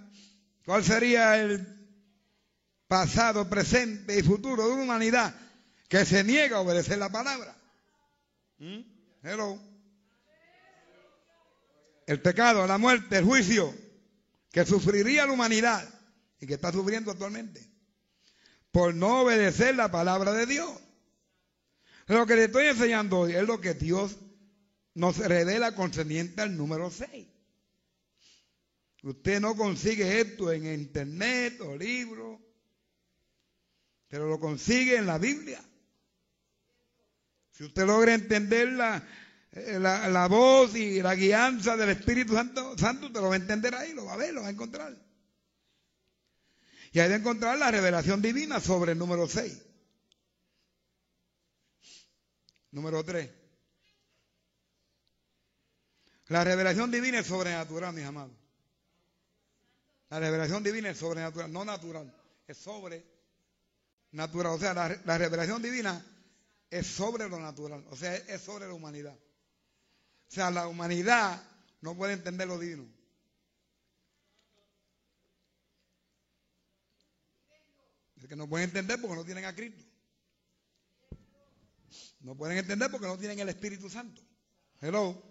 cuál 0.66 0.84
sería 0.84 1.38
el 1.38 1.68
pasado, 2.88 3.50
presente 3.50 4.18
y 4.18 4.24
futuro 4.24 4.68
de 4.68 4.74
una 4.74 4.84
humanidad 4.84 5.36
que 5.88 6.06
se 6.06 6.24
niega 6.24 6.58
a 6.58 6.62
obedecer 6.62 7.00
la 7.00 7.10
palabra. 7.10 7.56
¿Mm? 8.60 8.80
Hello. 9.24 9.60
El 12.06 12.22
pecado, 12.22 12.68
la 12.68 12.78
muerte, 12.78 13.18
el 13.18 13.26
juicio 13.26 13.74
que 14.52 14.66
sufriría 14.66 15.26
la 15.26 15.34
humanidad 15.34 15.88
y 16.40 16.46
que 16.46 16.56
está 16.56 16.72
sufriendo 16.72 17.12
actualmente 17.12 17.68
por 18.72 18.94
no 18.94 19.22
obedecer 19.22 19.76
la 19.76 19.90
palabra 19.92 20.34
de 20.34 20.46
Dios. 20.46 20.72
Lo 22.08 22.26
que 22.26 22.36
le 22.36 22.46
estoy 22.46 22.68
enseñando 22.68 23.20
hoy 23.20 23.34
es 23.34 23.44
lo 23.44 23.60
que 23.60 23.74
Dios 23.74 24.18
nos 24.94 25.18
revela 25.18 25.76
concerniente 25.76 26.42
al 26.42 26.56
número 26.56 26.90
6. 26.92 27.28
Usted 29.04 29.40
no 29.40 29.56
consigue 29.56 30.20
esto 30.20 30.52
en 30.52 30.66
internet 30.66 31.62
o 31.62 31.76
libros, 31.76 32.40
pero 34.08 34.28
lo 34.28 34.40
consigue 34.40 34.98
en 34.98 35.06
la 35.06 35.18
Biblia. 35.18 35.64
Si 37.52 37.64
usted 37.64 37.86
logra 37.86 38.14
entender 38.14 38.70
la, 38.70 39.08
eh, 39.52 39.80
la, 39.80 40.28
voz 40.28 40.76
y 40.76 41.02
la 41.02 41.16
guianza 41.16 41.78
del 41.78 41.90
Espíritu 41.90 42.34
Santo, 42.34 42.78
Santo, 42.78 43.08
usted 43.08 43.22
lo 43.22 43.30
va 43.30 43.36
a 43.36 43.38
entender 43.38 43.74
ahí, 43.76 43.94
lo 43.94 44.06
va 44.06 44.14
a 44.14 44.18
ver, 44.18 44.34
lo 44.34 44.42
va 44.42 44.48
a 44.48 44.52
encontrar. 44.52 44.96
Y 46.92 47.00
hay 47.00 47.10
de 47.10 47.16
encontrar 47.16 47.58
la 47.58 47.72
revelación 47.72 48.22
divina 48.22 48.60
sobre 48.60 48.94
el 48.94 48.98
número 48.98 49.28
6. 49.28 49.66
Número 52.72 53.04
3. 53.04 53.30
La 56.28 56.44
revelación 56.44 56.92
divina 56.92 57.20
es 57.20 57.28
sobrenatural, 57.28 57.94
mis 57.94 58.06
amados. 58.06 58.39
La 60.10 60.20
revelación 60.20 60.64
divina 60.64 60.90
es 60.90 60.98
sobrenatural, 60.98 61.52
no 61.54 61.64
natural, 61.64 62.12
es 62.48 62.58
sobrenatural. 62.58 64.54
O 64.54 64.60
sea, 64.60 64.74
la, 64.74 65.18
revelación 65.18 65.62
divina 65.62 66.04
es 66.70 66.88
sobre 66.88 67.30
lo 67.30 67.40
natural, 67.40 67.86
o 67.90 67.96
sea, 67.96 68.16
es 68.16 68.42
sobre 68.42 68.68
la 68.68 68.74
humanidad. 68.74 69.16
O 69.16 70.32
sea, 70.32 70.50
la 70.50 70.68
humanidad 70.68 71.44
no 71.82 71.96
puede 71.96 72.14
entender 72.14 72.48
lo 72.48 72.58
divino. 72.58 72.88
Es 78.18 78.28
que 78.28 78.36
no 78.36 78.50
pueden 78.50 78.70
entender 78.70 79.00
porque 79.00 79.16
no 79.16 79.26
tienen 79.26 79.46
a 79.46 79.56
Cristo. 79.56 79.84
No 82.22 82.36
pueden 82.36 82.58
entender 82.58 82.90
porque 82.92 83.08
no 83.08 83.18
tienen 83.18 83.40
el 83.40 83.50
Espíritu 83.50 83.90
Santo. 83.90 84.22
Hello. 84.82 85.29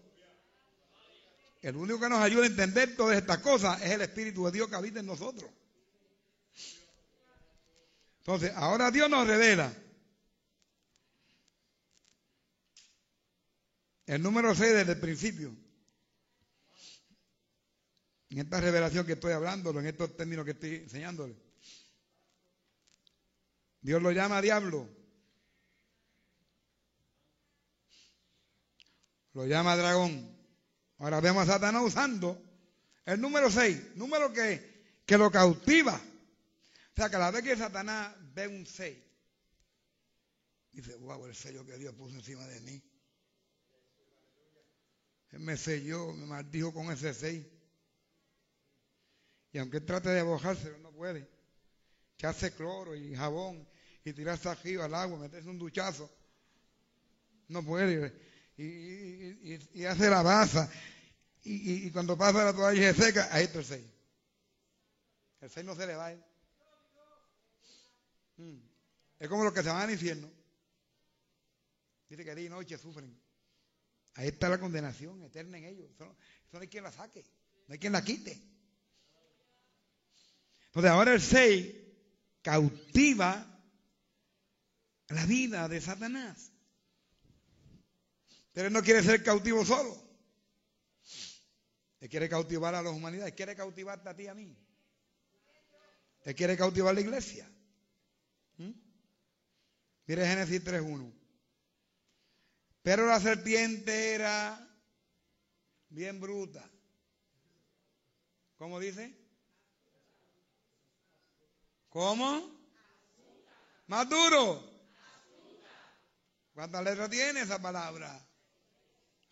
El 1.61 1.77
único 1.77 1.99
que 1.99 2.09
nos 2.09 2.21
ayuda 2.21 2.45
a 2.45 2.47
entender 2.47 2.97
todas 2.97 3.17
estas 3.17 3.39
cosas 3.39 3.83
es 3.83 3.91
el 3.91 4.03
Espíritu 4.03 4.45
de 4.47 4.53
Dios 4.53 4.69
que 4.69 4.77
habita 4.77 5.01
en 5.01 5.07
nosotros. 5.07 5.51
Entonces, 8.21 8.53
ahora 8.55 8.91
Dios 8.91 9.11
nos 9.11 9.27
revela. 9.27 9.73
El 14.07 14.23
número 14.23 14.55
6 14.55 14.73
desde 14.73 14.93
el 14.93 15.01
principio. 15.01 15.55
En 18.31 18.39
esta 18.39 18.61
revelación 18.61 19.07
que 19.07 19.15
estoy 19.15 19.33
hablando, 19.33 19.71
en 19.71 19.87
estos 19.87 20.17
términos 20.17 20.45
que 20.45 20.53
estoy 20.53 20.77
enseñándole. 20.77 21.37
Dios 23.81 24.01
lo 24.03 24.13
llama 24.13 24.41
diablo. 24.41 24.89
Lo 29.33 29.47
llama 29.47 29.77
dragón. 29.77 30.38
Ahora 30.99 31.21
vemos 31.21 31.49
a 31.49 31.53
Satanás 31.53 31.83
usando 31.85 32.43
el 33.05 33.21
número 33.21 33.51
6, 33.51 33.97
número 33.97 34.33
que, 34.33 35.01
que 35.07 35.17
lo 35.17 35.31
cautiva. 35.31 35.95
O 35.95 36.97
sea, 36.97 37.09
cada 37.09 37.31
vez 37.31 37.43
que 37.43 37.57
Satanás 37.57 38.15
ve 38.35 38.49
un 38.49 38.67
6, 38.67 38.99
dice, 40.73 40.97
wow, 40.97 41.25
el 41.27 41.35
sello 41.35 41.65
que 41.65 41.79
Dios 41.79 41.95
puso 41.95 42.17
encima 42.17 42.47
de 42.47 42.61
mí. 42.63 42.83
Él 45.31 45.41
me 45.41 45.57
selló, 45.57 46.13
me 46.13 46.27
maldijo 46.27 46.73
con 46.73 46.91
ese 46.91 47.15
6. 47.15 47.47
Y 49.53 49.59
aunque 49.59 49.79
él 49.79 49.87
trate 49.87 50.11
de 50.11 50.21
abojarse, 50.21 50.77
no 50.79 50.93
puede. 50.93 51.29
hace 52.23 52.53
cloro 52.53 52.97
y 52.97 53.15
jabón 53.15 53.69
y 54.05 54.13
tirarse 54.13 54.49
arriba 54.49 54.87
al 54.87 54.95
agua, 54.95 55.19
meterse 55.19 55.49
un 55.49 55.59
duchazo. 55.59 56.11
No 57.49 57.63
puede. 57.65 58.13
Y, 58.59 59.85
hace 59.85 60.11
la 60.11 60.23
baza. 60.23 60.71
Y, 61.45 61.91
cuando 61.93 62.19
pasa 62.19 62.45
la 62.45 62.53
toalla 62.53 62.93
se 62.93 63.05
seca, 63.05 63.29
ahí 63.31 63.45
está 63.45 63.61
el 63.61 63.65
6. 63.65 63.87
El 65.41 65.51
6 65.51 65.67
no 65.67 65.75
se 65.77 65.87
le 65.87 65.95
va. 65.95 66.13
¿eh? 66.13 66.21
Mm. 68.37 68.59
Es 69.21 69.29
como 69.29 69.45
los 69.45 69.53
que 69.53 69.63
se 69.63 69.69
van 69.69 69.83
al 69.83 69.91
infierno. 69.93 70.31
Dice 72.09 72.25
que 72.25 72.35
día 72.35 72.47
y 72.47 72.49
noche 72.49 72.77
sufren. 72.79 73.17
Ahí 74.15 74.29
está 74.29 74.49
la 74.49 74.59
condenación 74.59 75.23
eterna 75.23 75.59
en 75.59 75.65
ellos. 75.65 75.91
Eso 75.95 76.17
no, 76.53 76.59
hay 76.59 76.69
quien 76.69 76.83
la 76.83 76.91
saque. 76.91 77.25
No 77.69 77.75
hay 77.75 77.79
quien 77.79 77.93
la 77.93 78.03
quite. 78.03 78.43
Entonces 80.67 80.91
ahora 80.91 81.15
el 81.15 81.21
6 81.21 81.75
cautiva 82.43 83.47
la 85.09 85.27
vida 85.27 85.69
de 85.69 85.81
Satanás. 85.81 86.53
Pero 88.53 88.69
él 88.69 88.73
no 88.73 88.83
quiere 88.83 89.03
ser 89.03 89.23
cautivo 89.23 89.65
solo. 89.65 89.97
Él 92.01 92.09
quiere 92.09 92.29
cautivar 92.29 92.75
a 92.75 92.83
la 92.83 92.91
humanidad. 92.91 93.27
Él 93.27 93.35
quiere 93.35 93.57
cautivarte 93.57 94.09
a 94.09 94.15
ti 94.15 94.25
y 94.25 94.29
a 94.29 94.35
mí. 94.35 94.57
Él 96.25 96.35
quiere 96.35 96.57
cautivar 96.57 96.95
la 96.95 97.01
iglesia. 97.01 97.51
¿Mm? 98.57 98.73
Mire 100.07 100.27
Génesis 100.27 100.65
3.1. 100.65 101.13
Pero 102.83 103.07
la 103.07 103.21
serpiente 103.21 104.15
era 104.15 104.67
bien 105.89 106.21
bruta. 106.21 106.69
¿Cómo 108.57 108.81
dice? 108.81 109.15
¿Cómo? 111.89 112.59
Más 113.87 114.09
duro. 114.09 114.69
¿Cuántas 116.55 116.85
letras 116.85 117.11
tiene 117.11 117.41
esa 117.41 117.61
palabra? 117.61 118.28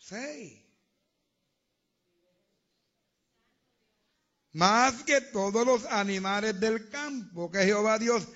Seis. 0.08 0.62
Más 4.52 5.02
que 5.02 5.20
todos 5.20 5.66
los 5.66 5.84
animales 5.86 6.60
del 6.60 6.88
campo 6.90 7.50
que 7.50 7.64
Jehová 7.64 7.98
Dios 7.98 8.28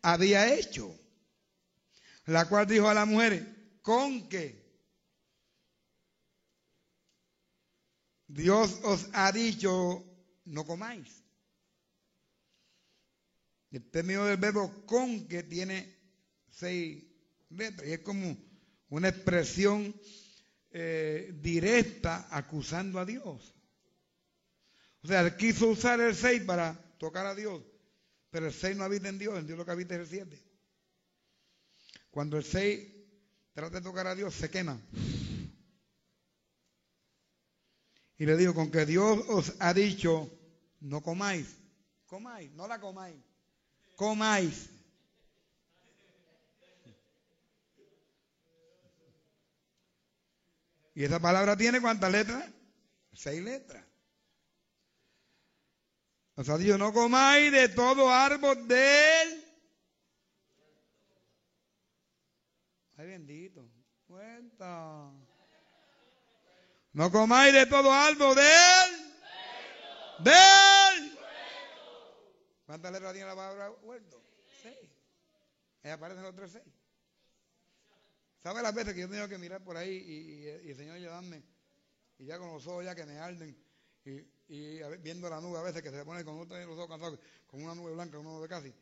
había 0.00 0.54
hecho. 0.54 0.98
La 2.24 2.48
cual 2.48 2.66
dijo 2.66 2.88
a 2.88 2.94
la 2.94 3.04
mujer, 3.04 3.78
con 3.82 4.26
que 4.30 4.66
Dios 8.26 8.80
os 8.82 9.10
ha 9.12 9.30
dicho, 9.30 10.04
no 10.46 10.64
comáis. 10.64 11.22
El 13.70 13.90
término 13.90 14.24
del 14.24 14.38
verbo 14.38 14.86
con 14.86 15.28
que 15.28 15.42
tiene 15.42 15.94
seis 16.50 17.04
letras 17.50 17.86
y 17.86 17.92
es 17.92 17.98
como 18.00 18.34
una 18.88 19.08
expresión 19.08 19.94
eh, 20.70 21.32
directa 21.40 22.28
acusando 22.30 22.98
a 22.98 23.04
Dios. 23.04 23.54
O 25.02 25.08
sea, 25.08 25.20
él 25.20 25.36
quiso 25.36 25.68
usar 25.68 26.00
el 26.00 26.14
6 26.14 26.42
para 26.42 26.74
tocar 26.98 27.26
a 27.26 27.34
Dios, 27.34 27.62
pero 28.30 28.46
el 28.46 28.52
6 28.52 28.76
no 28.76 28.84
habita 28.84 29.08
en 29.08 29.18
Dios, 29.18 29.38
en 29.38 29.46
Dios 29.46 29.58
lo 29.58 29.64
que 29.64 29.70
habita 29.70 29.94
es 29.94 30.00
el 30.00 30.06
7. 30.08 30.44
Cuando 32.10 32.36
el 32.36 32.44
6 32.44 32.88
trata 33.52 33.78
de 33.78 33.84
tocar 33.84 34.06
a 34.06 34.14
Dios, 34.14 34.34
se 34.34 34.50
quema. 34.50 34.80
Y 38.18 38.26
le 38.26 38.36
digo, 38.36 38.52
con 38.54 38.70
que 38.70 38.84
Dios 38.84 39.24
os 39.28 39.54
ha 39.60 39.72
dicho, 39.72 40.28
no 40.80 41.02
comáis, 41.02 41.46
comáis, 42.06 42.50
no 42.52 42.66
la 42.66 42.80
comáis, 42.80 43.16
comáis. 43.94 44.77
¿Y 50.98 51.04
esa 51.04 51.20
palabra 51.20 51.56
tiene 51.56 51.80
cuántas 51.80 52.10
letras? 52.10 52.44
Seis 53.12 53.40
letras. 53.40 53.84
O 56.34 56.42
sea, 56.42 56.58
Dios, 56.58 56.76
no 56.76 56.92
comáis 56.92 57.52
de 57.52 57.68
todo 57.68 58.10
árbol 58.12 58.66
del... 58.66 59.44
Ay, 62.96 63.06
bendito. 63.06 63.70
Cuenta. 64.08 65.12
No 66.94 67.12
comáis 67.12 67.54
de 67.54 67.66
todo 67.66 67.92
árbol 67.92 68.34
del... 68.34 69.14
Del... 70.18 71.18
¿Cuántas 72.66 72.90
letras 72.90 73.12
tiene 73.12 73.28
la 73.28 73.36
palabra 73.36 73.70
huerto? 73.70 74.20
Seis. 74.60 74.90
Ahí 75.84 75.92
aparecen 75.92 76.24
los 76.24 76.34
tres 76.34 76.50
seis. 76.50 76.77
¿Sabe 78.42 78.62
las 78.62 78.74
veces 78.74 78.94
que 78.94 79.00
yo 79.00 79.06
he 79.06 79.08
tenido 79.08 79.28
que 79.28 79.38
mirar 79.38 79.62
por 79.62 79.76
ahí 79.76 79.96
y, 79.96 80.68
el 80.70 80.76
Señor 80.76 80.96
ayudarme? 80.96 81.42
Y 82.18 82.26
ya 82.26 82.38
con 82.38 82.52
los 82.52 82.66
ojos 82.66 82.84
ya 82.84 82.94
que 82.94 83.04
me 83.04 83.18
arden. 83.18 83.56
Y, 84.04 84.80
viendo 85.00 85.28
la 85.28 85.40
nube 85.40 85.58
a 85.58 85.62
veces 85.62 85.82
que 85.82 85.90
se 85.90 86.04
pone 86.04 86.24
con 86.24 86.38
los 86.38 86.78
ojos 86.78 86.88
cansados, 86.88 87.18
con 87.46 87.62
una 87.62 87.74
nube 87.74 87.92
blanca, 87.92 88.18
una 88.18 88.30
nube 88.30 88.48
casi. 88.48 88.72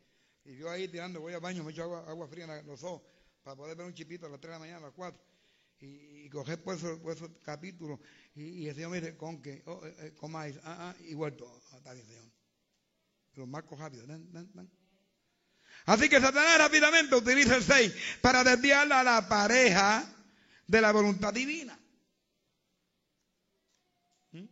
Y 0.45 0.57
yo 0.57 0.71
ahí 0.71 0.89
tirando, 0.89 1.21
voy 1.21 1.35
al 1.35 1.41
baño, 1.41 1.65
me 1.65 1.73
echo 1.73 1.83
agua, 1.83 2.29
fría 2.29 2.45
en 2.45 2.67
los 2.67 2.83
ojos 2.85 3.03
para 3.43 3.57
poder 3.57 3.77
ver 3.77 3.87
un 3.87 3.95
chipito 3.95 4.27
a 4.27 4.29
las 4.29 4.41
3 4.41 4.51
de 4.51 4.55
la 4.55 4.59
mañana, 4.59 4.79
a 4.79 4.89
las 4.89 4.93
4. 4.93 5.21
Y, 5.79 6.29
coger 6.31 6.61
por 6.63 6.75
esos, 6.75 7.31
capítulos. 7.43 8.01
Y, 8.35 8.67
el 8.67 8.75
Señor 8.75 8.91
me 8.91 9.01
dice, 9.01 9.17
con 9.17 9.41
que, 9.41 9.63
oh, 9.67 9.87
eh, 9.87 9.95
eh, 10.01 10.15
comáis, 10.17 10.59
ah, 10.65 10.91
ah, 10.91 10.97
y 11.01 11.15
vuelto. 11.15 11.47
Ah, 11.71 11.77
está 11.77 11.93
bien, 11.93 12.07
Señor. 12.07 12.25
Los 13.35 13.47
marcos 13.47 13.79
rápidos. 13.79 14.09
Dan, 14.09 14.33
dan, 14.33 14.51
dan. 14.53 14.71
Así 15.87 16.09
que 16.09 16.21
Satanás 16.21 16.59
rápidamente 16.59 17.15
utiliza 17.15 17.57
el 17.57 17.63
6 17.63 17.95
para 18.21 18.43
desviar 18.43 18.93
a 18.93 19.05
la 19.05 19.29
pareja 19.29 20.05
de 20.67 20.81
la 20.81 20.91
voluntad 20.91 21.33
divina. 21.33 21.79
¿Mm? 24.33 24.47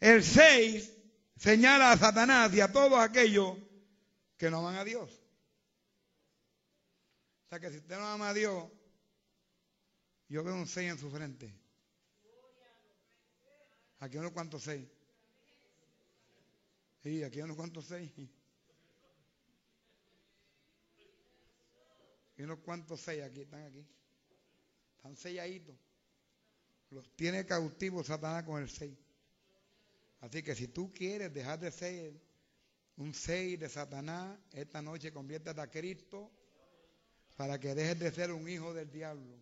El 0.00 0.24
6 0.24 0.92
señala 1.36 1.92
a 1.92 1.96
Satanás 1.96 2.52
y 2.52 2.60
a 2.60 2.72
todos 2.72 2.98
aquellos 2.98 3.56
que 4.36 4.50
no 4.50 4.58
aman 4.58 4.74
a 4.74 4.84
Dios. 4.84 5.08
O 7.46 7.48
sea 7.48 7.60
que 7.60 7.70
si 7.70 7.76
usted 7.76 7.96
no 7.96 8.08
ama 8.08 8.30
a 8.30 8.34
Dios, 8.34 8.68
yo 10.28 10.42
veo 10.42 10.54
un 10.54 10.66
6 10.66 10.90
en 10.90 10.98
su 10.98 11.10
frente. 11.12 11.54
Aquí 14.00 14.16
uno 14.16 14.32
cuantos 14.32 14.64
6. 14.64 14.99
Sí, 17.02 17.22
aquí 17.22 17.38
hay 17.38 17.44
unos 17.44 17.56
cuantos 17.56 17.86
seis. 17.86 18.12
Hay 22.36 22.44
unos 22.44 22.58
cuantos 22.60 23.00
seis 23.00 23.22
aquí, 23.22 23.42
están 23.42 23.64
aquí. 23.64 23.86
Están 24.96 25.16
selladitos. 25.16 25.76
Los 26.90 27.14
tiene 27.16 27.46
cautivos 27.46 28.08
Satanás 28.08 28.44
con 28.44 28.62
el 28.62 28.68
seis. 28.68 28.98
Así 30.20 30.42
que 30.42 30.54
si 30.54 30.68
tú 30.68 30.92
quieres 30.92 31.32
dejar 31.32 31.58
de 31.58 31.70
ser 31.70 32.20
un 32.96 33.14
seis 33.14 33.58
de 33.58 33.68
Satanás, 33.68 34.38
esta 34.52 34.82
noche 34.82 35.12
conviértete 35.12 35.60
a 35.60 35.70
Cristo 35.70 36.30
para 37.36 37.58
que 37.58 37.74
dejes 37.74 37.98
de 37.98 38.12
ser 38.12 38.32
un 38.32 38.46
hijo 38.46 38.74
del 38.74 38.90
diablo. 38.90 39.38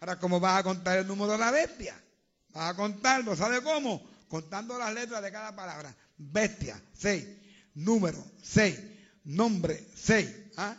Ahora, 0.00 0.18
¿cómo 0.18 0.40
vas 0.40 0.60
a 0.60 0.62
contar 0.62 0.98
el 0.98 1.06
número 1.06 1.32
de 1.32 1.38
la 1.38 1.50
bestia? 1.50 1.98
a 2.54 2.74
contarlo, 2.74 3.36
¿sabe 3.36 3.62
cómo? 3.62 4.02
Contando 4.28 4.78
las 4.78 4.94
letras 4.94 5.22
de 5.22 5.32
cada 5.32 5.54
palabra. 5.54 5.94
Bestia, 6.16 6.80
seis. 6.92 7.24
Número, 7.74 8.24
seis. 8.42 8.76
Nombre, 9.24 9.86
seis. 9.94 10.28
¿Ah? 10.56 10.76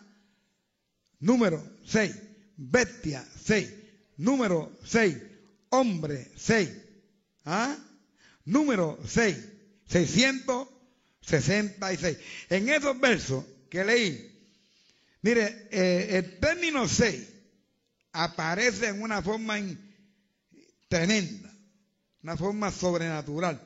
Número, 1.20 1.64
seis. 1.86 2.16
Bestia, 2.58 3.24
seis. 3.44 3.72
Número, 4.18 4.72
seis. 4.84 5.16
Hombre, 5.70 6.32
seis. 6.36 6.70
¿Ah? 7.46 7.78
Número, 8.46 9.00
seis. 9.08 9.38
666. 9.88 12.18
En 12.50 12.70
esos 12.70 13.00
versos 13.00 13.46
que 13.70 13.86
leí, 13.86 14.32
mire, 15.22 15.68
eh, 15.72 16.18
el 16.18 16.40
término 16.40 16.88
seis 16.88 17.24
aparece 18.12 18.88
en 18.88 19.00
una 19.02 19.22
forma 19.22 19.60
tremenda 20.88 21.56
una 22.26 22.36
forma 22.36 22.72
sobrenatural. 22.72 23.62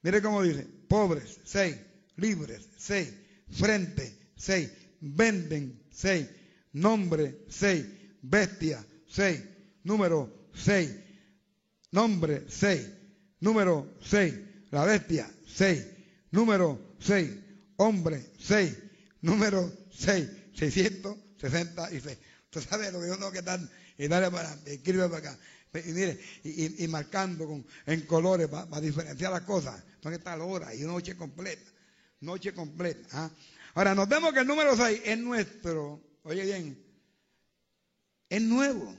Mire 0.00 0.22
cómo 0.22 0.40
dice, 0.40 0.66
pobres, 0.88 1.40
seis, 1.44 1.76
libres, 2.16 2.68
seis, 2.76 3.12
frente, 3.50 4.30
seis, 4.36 4.70
venden, 5.00 5.82
seis, 5.90 6.28
nombre, 6.72 7.44
seis, 7.48 7.86
bestia, 8.22 8.84
seis, 9.06 9.42
número, 9.84 10.48
seis, 10.54 10.90
nombre, 11.92 12.44
seis, 12.48 12.86
número, 13.40 13.94
seis, 14.00 14.34
la 14.70 14.84
bestia, 14.84 15.30
seis, 15.46 15.84
número, 16.30 16.96
seis, 16.98 17.30
hombre, 17.76 18.32
seis, 18.38 18.76
número, 19.22 19.72
seis, 19.90 20.28
666. 20.56 22.18
Usted 22.46 22.70
sabe 22.70 22.90
lo 22.92 23.00
que 23.00 23.08
yo 23.08 23.16
tengo 23.16 23.32
que 23.32 23.42
dar 23.42 23.60
y 23.98 24.08
darle 24.08 24.30
para 24.30 24.48
adelante, 24.48 24.74
escribe 24.74 25.08
para 25.08 25.18
acá. 25.18 25.38
Y 25.74 25.92
mire, 25.92 26.18
y, 26.44 26.88
marcando 26.88 27.46
con, 27.46 27.66
en 27.84 28.00
colores 28.02 28.48
para 28.48 28.80
diferenciar 28.80 29.32
las 29.32 29.42
cosas. 29.42 29.82
Entonces 30.06 30.20
está 30.20 30.36
la 30.36 30.44
hora 30.44 30.72
y 30.72 30.82
noche 30.82 31.16
completa. 31.16 31.68
Noche 32.20 32.54
completa. 32.54 33.08
¿ah? 33.10 33.30
Ahora, 33.74 33.92
nos 33.92 34.08
vemos 34.08 34.32
que 34.32 34.38
el 34.38 34.46
número 34.46 34.76
6 34.76 35.02
es 35.04 35.18
nuestro. 35.18 36.00
Oye 36.22 36.44
bien, 36.44 36.80
es 38.28 38.40
nuevo. 38.40 38.96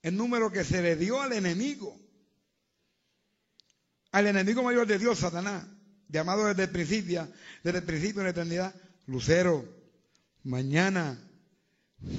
El 0.00 0.16
número 0.16 0.50
que 0.50 0.64
se 0.64 0.80
le 0.80 0.96
dio 0.96 1.20
al 1.20 1.34
enemigo. 1.34 2.00
Al 4.12 4.26
enemigo 4.26 4.62
mayor 4.62 4.86
de 4.86 4.98
Dios, 4.98 5.18
Satanás. 5.18 5.66
Llamado 6.08 6.46
desde 6.46 6.62
el 6.62 6.70
principio, 6.70 7.28
desde 7.62 7.80
el 7.80 7.84
principio 7.84 8.20
de 8.20 8.24
la 8.24 8.30
eternidad. 8.30 8.74
Lucero, 9.04 9.68
mañana 10.44 11.18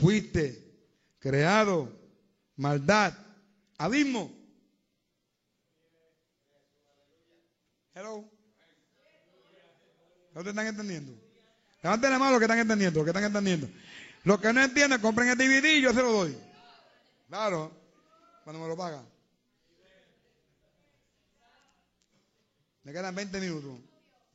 fuiste 0.02 0.88
creado 1.18 2.00
maldad, 2.58 3.18
abismo. 3.80 4.35
Hello. 7.96 8.30
¿No 10.34 10.44
te 10.44 10.50
están 10.50 10.68
entendiendo? 10.68 11.14
Levanten 11.82 12.12
la 12.12 12.20
mano 12.20 12.32
los 12.32 12.40
que 12.40 12.46
están 12.46 12.60
entendiendo, 12.60 13.00
los 13.00 13.06
que 13.06 13.12
están 13.12 13.24
entendiendo. 13.24 13.70
Los 14.26 14.42
que 14.42 14.52
no 14.52 14.62
entienden, 14.62 15.00
compren 15.00 15.30
el 15.30 15.38
DVD 15.38 15.78
y 15.78 15.82
yo 15.82 15.94
se 15.94 16.02
lo 16.02 16.12
doy. 16.12 16.38
Claro, 17.30 17.72
cuando 18.44 18.62
me 18.62 18.68
lo 18.68 18.76
pagan. 18.76 19.08
Me 22.84 22.92
quedan 22.92 23.16
20 23.16 23.40
minutos. 23.40 23.80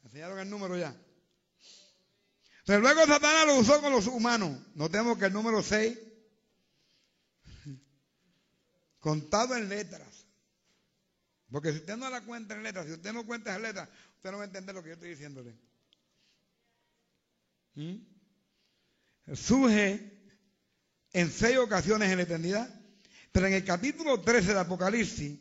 Me 0.02 0.06
enseñaron 0.06 0.38
el 0.38 0.48
número 0.48 0.78
ya. 0.78 0.94
Pero 2.64 2.80
luego 2.80 3.04
Satanás 3.04 3.46
lo 3.46 3.56
usó 3.56 3.82
con 3.82 3.92
los 3.92 4.06
humanos. 4.06 4.58
Notemos 4.74 5.18
que 5.18 5.26
el 5.26 5.34
número 5.34 5.62
6 5.62 5.98
contado 9.00 9.54
en 9.54 9.68
letras. 9.68 10.19
Porque 11.50 11.72
si 11.72 11.78
usted 11.78 11.96
no 11.96 12.08
la 12.08 12.20
cuenta 12.20 12.54
en 12.54 12.62
letras, 12.62 12.86
si 12.86 12.92
usted 12.92 13.12
no 13.12 13.26
cuenta 13.26 13.54
en 13.54 13.62
letras, 13.62 13.88
usted 14.16 14.30
no 14.30 14.36
va 14.38 14.44
a 14.44 14.46
entender 14.46 14.74
lo 14.74 14.82
que 14.82 14.90
yo 14.90 14.94
estoy 14.94 15.10
diciéndole. 15.10 15.54
¿Mm? 17.74 17.96
Surge 19.34 20.20
en 21.12 21.30
seis 21.30 21.58
ocasiones 21.58 22.10
en 22.10 22.18
la 22.18 22.22
eternidad, 22.22 22.80
pero 23.32 23.46
en 23.46 23.54
el 23.54 23.64
capítulo 23.64 24.20
13 24.20 24.54
de 24.54 24.60
Apocalipsis, 24.60 25.38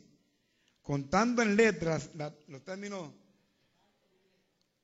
contando 0.82 1.42
en 1.42 1.54
letras 1.54 2.10
los 2.48 2.64
términos, 2.64 3.12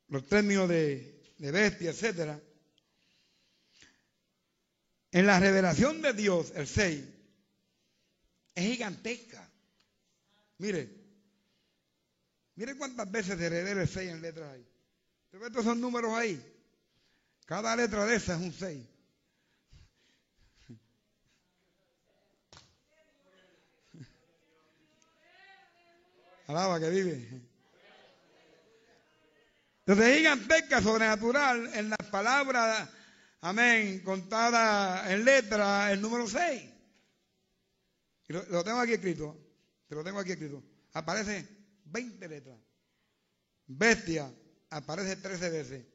los 0.09 0.27
términos 0.29 0.69
de, 0.69 1.23
bestia, 1.39 1.91
etc. 1.91 2.41
En 5.11 5.27
la 5.27 5.41
revelación 5.41 6.03
de 6.03 6.13
Dios, 6.13 6.53
el 6.55 6.69
6, 6.69 7.05
es 8.55 8.65
gigantesca. 8.65 9.49
Mire, 10.59 11.06
mire 12.57 12.77
cuántas 12.77 13.11
veces 13.11 13.39
revela 13.39 13.83
el 13.83 13.89
6 13.89 14.11
en 14.11 14.21
letras 14.21 14.53
ahí. 14.53 14.67
¿Usted 15.27 15.39
ve 15.39 15.47
estos 15.47 15.65
son 15.65 15.81
números 15.81 16.13
ahí? 16.13 16.43
Cada 17.47 17.77
letra 17.77 18.05
de 18.05 18.17
esa 18.17 18.35
es 18.35 18.41
un 18.41 18.53
6. 18.53 18.87
Alaba 26.49 26.79
que 26.81 26.91
vive. 26.91 27.29
Entonces 29.81 30.07
es 30.07 30.19
gigantesca, 30.19 30.83
sobrenatural, 30.83 31.71
en 31.75 31.91
las 31.91 32.09
palabras, 32.11 32.89
amén, 33.41 34.01
contada 34.01 35.13
en 35.13 35.25
letra, 35.25 35.93
el 35.93 36.01
número 36.01 36.27
6 36.27 36.77
lo, 38.29 38.65
tengo 38.65 38.81
aquí 38.81 38.93
escrito. 38.93 39.37
Te 39.89 39.95
lo 39.95 40.03
tengo 40.03 40.19
aquí 40.19 40.33
escrito. 40.33 40.63
Aparece 40.93 41.56
20 41.87 42.29
letras. 42.29 42.59
Bestia, 43.67 44.33
aparece 44.71 45.17
13 45.17 45.51
veces. 45.51 45.87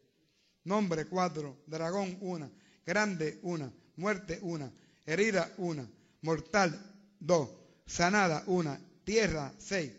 Nombre, 0.63 1.05
cuatro. 1.05 1.63
Dragón, 1.65 2.17
una. 2.21 2.49
Grande, 2.85 3.39
una. 3.43 3.71
Muerte, 3.95 4.39
una. 4.41 4.71
Herida, 5.05 5.51
una. 5.57 5.87
Mortal, 6.21 6.79
dos. 7.19 7.49
Sanada, 7.85 8.43
una. 8.47 8.79
Tierra, 9.03 9.53
seis. 9.57 9.91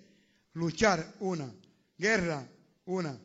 Luchar, 0.55 1.14
una. 1.20 1.53
Guerra, 1.99 2.47
una. 2.84 3.18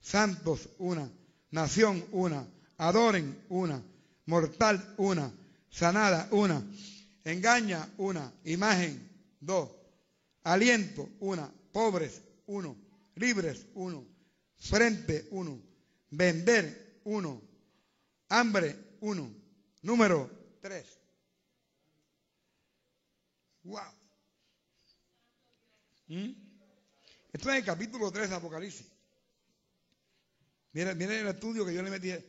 Santos, 0.00 0.68
una. 0.78 1.10
Nación, 1.50 2.04
una. 2.12 2.46
Adoren, 2.78 3.44
una. 3.48 3.82
Mortal, 4.26 4.94
una. 4.98 5.32
Sanada, 5.70 6.28
una. 6.30 6.62
Engaña, 7.24 7.88
una. 7.98 8.32
Imagen, 8.44 9.08
dos. 9.40 9.70
Aliento, 10.44 11.08
una. 11.20 11.50
Pobres, 11.74 12.22
uno. 12.46 12.76
Libres, 13.16 13.66
uno. 13.74 14.06
Frente, 14.56 15.26
uno. 15.32 15.60
Vender, 16.08 17.00
uno. 17.02 17.42
Hambre, 18.28 18.76
uno. 19.00 19.34
Número, 19.82 20.30
tres. 20.60 20.86
Wow. 23.64 23.92
¿Mm? 26.06 26.30
Esto 27.32 27.50
es 27.50 27.56
el 27.56 27.64
capítulo 27.64 28.12
3 28.12 28.30
de 28.30 28.36
Apocalipsis. 28.36 28.86
Miren, 30.74 30.96
miren 30.96 31.26
el 31.26 31.34
estudio 31.34 31.66
que 31.66 31.74
yo 31.74 31.82
le 31.82 31.90
metí 31.90 32.12
a 32.12 32.20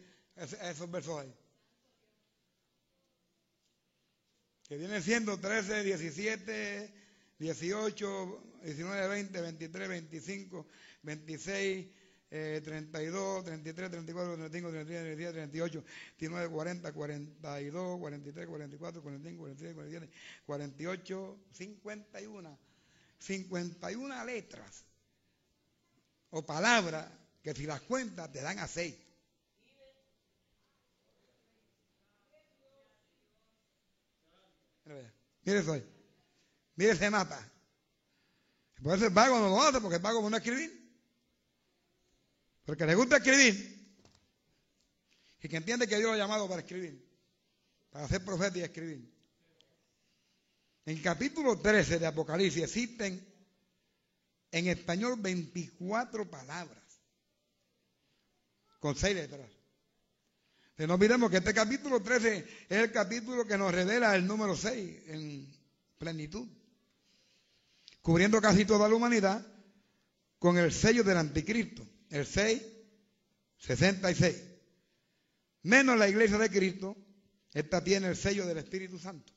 esos 0.72 0.90
versos 0.90 1.22
ahí. 1.22 1.32
Que 4.68 4.78
vienen 4.78 5.04
siendo 5.04 5.40
13, 5.40 5.84
17, 5.84 7.05
18, 7.40 8.62
19, 8.64 9.08
20, 9.08 9.42
23, 9.42 9.88
25, 9.90 10.68
26, 11.04 11.88
32, 12.30 13.44
33, 13.46 13.90
34, 13.92 14.36
35, 14.36 14.70
36, 14.72 15.04
37, 15.04 15.34
38, 15.34 15.84
39, 16.18 16.50
40, 16.50 16.94
42, 16.94 18.00
43, 18.00 18.48
44, 18.48 19.02
45, 19.02 19.40
46, 19.40 19.74
47, 19.76 20.10
48, 20.46 21.40
51. 21.52 22.60
51 23.20 24.26
letras 24.26 24.86
o 26.30 26.46
palabras 26.46 27.10
que 27.42 27.54
si 27.54 27.66
las 27.66 27.82
cuentas 27.82 28.32
te 28.32 28.42
dan 28.42 28.60
a 28.60 28.68
6. 28.68 28.96
Mire 35.44 35.60
eso 35.60 35.74
ahí. 35.74 35.95
Mire 36.76 36.92
ese 36.92 37.10
mapa. 37.10 37.40
Por 38.82 38.96
eso 38.96 39.06
el 39.06 39.14
vago 39.14 39.40
no 39.40 39.50
lo 39.50 39.62
hace, 39.62 39.80
porque 39.80 39.98
el 39.98 40.02
vago 40.02 40.30
no 40.30 40.38
escribir. 40.38 40.86
Porque 42.66 42.86
le 42.86 42.96
gusta 42.96 43.18
escribir. 43.18 43.76
Y 45.42 45.48
que 45.48 45.58
entiende 45.58 45.88
que 45.88 45.98
Dios 45.98 46.08
lo 46.08 46.14
ha 46.14 46.18
llamado 46.18 46.50
para 46.50 46.62
escribir. 46.62 47.08
Para 47.90 48.08
ser 48.08 48.26
profeta 48.26 48.58
y 48.58 48.62
escribir. 48.62 49.14
En 50.86 51.02
capítulo 51.02 51.60
13 51.60 52.00
de 52.00 52.08
Apocalipsis 52.08 52.64
existen 52.64 53.26
en 54.52 54.68
español 54.68 55.16
24 55.20 56.30
palabras. 56.30 56.84
Con 58.80 58.96
seis 58.96 59.16
letras. 59.16 59.50
Pero 60.76 60.88
no 60.88 60.94
olvidemos 60.96 61.32
que 61.32 61.38
este 61.38 61.54
capítulo 61.54 62.02
13 62.02 62.38
es 62.70 62.78
el 62.78 62.92
capítulo 62.92 63.48
que 63.48 63.58
nos 63.58 63.74
revela 63.74 64.16
el 64.16 64.28
número 64.28 64.56
6 64.56 65.04
en 65.08 65.56
plenitud. 65.98 66.48
Cubriendo 68.06 68.40
casi 68.40 68.66
toda 68.66 68.88
la 68.88 68.94
humanidad 68.94 69.44
con 70.38 70.60
el 70.60 70.72
sello 70.72 71.04
del 71.04 71.18
anticristo 71.18 71.84
el 72.12 72.24
6, 72.24 72.62
66. 73.58 74.44
Menos 75.64 75.98
la 75.98 76.08
iglesia 76.08 76.38
de 76.38 76.52
Cristo, 76.52 76.96
esta 77.52 77.84
tiene 77.84 78.10
el 78.10 78.16
sello 78.16 78.46
del 78.46 78.60
Espíritu 78.60 79.00
Santo. 79.00 79.34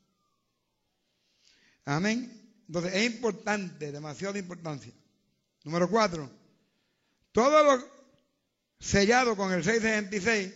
Amén. 1.87 2.61
Entonces 2.67 2.93
es 2.95 3.07
importante, 3.07 3.91
demasiada 3.91 4.39
importancia. 4.39 4.93
Número 5.65 5.89
4. 5.89 6.31
Todos 7.33 7.65
los 7.65 7.91
sellados 8.79 9.35
con 9.35 9.51
el 9.51 9.65
666 9.65 10.53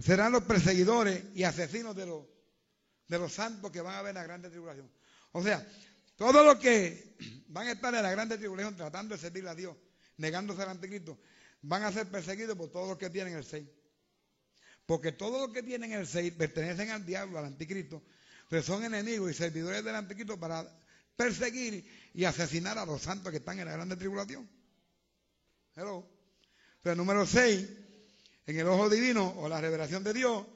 serán 0.00 0.32
los 0.32 0.42
perseguidores 0.42 1.22
y 1.36 1.44
asesinos 1.44 1.94
de 1.94 2.06
los, 2.06 2.26
de 3.06 3.18
los 3.20 3.32
santos 3.32 3.70
que 3.70 3.82
van 3.82 3.94
a 3.94 4.02
ver 4.02 4.16
la 4.16 4.24
grande 4.24 4.50
tribulación. 4.50 4.90
O 5.30 5.44
sea, 5.44 5.64
todos 6.18 6.44
los 6.44 6.56
que 6.56 7.16
van 7.46 7.68
a 7.68 7.72
estar 7.72 7.94
en 7.94 8.02
la 8.02 8.10
grande 8.10 8.36
tribulación 8.36 8.76
tratando 8.76 9.14
de 9.14 9.20
servir 9.20 9.46
a 9.46 9.54
Dios 9.54 9.76
negándose 10.16 10.60
al 10.62 10.70
anticristo, 10.70 11.16
van 11.62 11.84
a 11.84 11.92
ser 11.92 12.08
perseguidos 12.08 12.56
por 12.56 12.70
todos 12.70 12.88
los 12.88 12.98
que 12.98 13.08
tienen 13.08 13.34
el 13.34 13.44
6. 13.44 13.64
Porque 14.84 15.12
todos 15.12 15.40
los 15.40 15.52
que 15.52 15.62
tienen 15.62 15.92
el 15.92 16.06
6 16.06 16.32
pertenecen 16.32 16.90
al 16.90 17.06
diablo, 17.06 17.38
al 17.38 17.44
anticristo, 17.44 18.02
pero 18.48 18.62
son 18.64 18.84
enemigos 18.84 19.30
y 19.30 19.34
servidores 19.34 19.84
del 19.84 19.94
anticristo 19.94 20.38
para 20.40 20.66
perseguir 21.14 22.10
y 22.14 22.24
asesinar 22.24 22.78
a 22.78 22.84
los 22.84 23.00
santos 23.00 23.30
que 23.30 23.38
están 23.38 23.60
en 23.60 23.66
la 23.66 23.72
grande 23.72 23.96
tribulación. 23.96 24.48
Pero 25.74 26.04
el 26.82 26.96
número 26.96 27.26
6, 27.26 27.68
en 28.46 28.58
el 28.58 28.66
ojo 28.66 28.90
divino 28.90 29.34
o 29.36 29.48
la 29.48 29.60
revelación 29.60 30.02
de 30.02 30.14
Dios, 30.14 30.46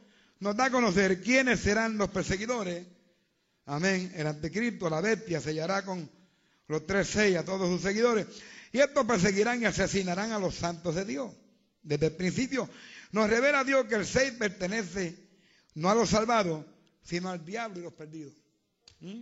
nos 0.40 0.56
da 0.56 0.64
a 0.64 0.70
conocer 0.70 1.22
quiénes 1.22 1.60
serán 1.60 1.98
los 1.98 2.10
perseguidores. 2.10 2.84
Amén. 3.66 4.12
El 4.16 4.26
anticristo, 4.26 4.90
la 4.90 5.00
bestia, 5.00 5.40
sellará 5.40 5.84
con 5.84 6.08
los 6.68 6.86
tres 6.86 7.08
seis 7.08 7.36
a 7.36 7.44
todos 7.44 7.68
sus 7.68 7.82
seguidores. 7.82 8.26
Y 8.72 8.80
estos 8.80 9.06
perseguirán 9.06 9.62
y 9.62 9.66
asesinarán 9.66 10.32
a 10.32 10.38
los 10.38 10.54
santos 10.54 10.94
de 10.94 11.04
Dios. 11.04 11.30
Desde 11.82 12.06
el 12.06 12.12
principio 12.12 12.68
nos 13.12 13.28
revela 13.28 13.64
Dios 13.64 13.86
que 13.86 13.96
el 13.96 14.06
6 14.06 14.32
pertenece 14.38 15.14
no 15.74 15.90
a 15.90 15.94
los 15.94 16.10
salvados, 16.10 16.64
sino 17.02 17.28
al 17.28 17.44
diablo 17.44 17.80
y 17.80 17.82
los 17.82 17.92
perdidos. 17.92 18.32
¿Mm? 19.00 19.20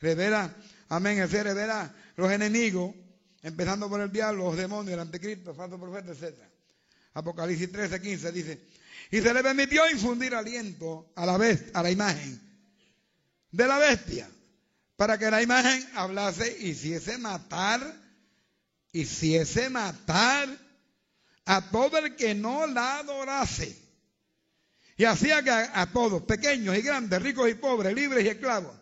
Revela, 0.00 0.56
amén, 0.88 1.26
6 1.28 1.42
revela 1.42 1.94
los 2.16 2.30
enemigos, 2.32 2.94
empezando 3.42 3.88
por 3.88 4.00
el 4.00 4.10
diablo, 4.10 4.44
los 4.44 4.56
demonios, 4.56 4.94
el 4.94 5.00
anticristo, 5.00 5.50
el 5.50 5.56
falso 5.56 5.78
profeta, 5.78 6.12
etc. 6.12 6.38
Apocalipsis 7.12 7.70
13, 7.70 8.00
15 8.00 8.32
dice, 8.32 8.60
y 9.10 9.20
se 9.20 9.34
le 9.34 9.42
permitió 9.42 9.90
infundir 9.90 10.34
aliento 10.34 11.12
a 11.16 11.26
la, 11.26 11.58
a 11.74 11.82
la 11.82 11.90
imagen 11.90 12.49
de 13.50 13.66
la 13.66 13.78
bestia, 13.78 14.28
para 14.96 15.18
que 15.18 15.30
la 15.30 15.42
imagen 15.42 15.88
hablase 15.94 16.56
y 16.60 16.70
hiciese 16.70 17.18
matar 17.18 18.00
hiciese 18.92 19.70
matar 19.70 20.48
a 21.46 21.70
todo 21.70 21.98
el 21.98 22.16
que 22.16 22.34
no 22.34 22.66
la 22.66 22.98
adorase. 22.98 23.76
Y 24.96 25.04
hacía 25.04 25.42
que 25.42 25.50
a, 25.50 25.90
todos, 25.92 26.22
pequeños 26.22 26.76
y 26.76 26.82
grandes, 26.82 27.22
ricos 27.22 27.48
y 27.48 27.54
pobres, 27.54 27.94
libres 27.94 28.24
y 28.24 28.28
esclavos, 28.28 28.76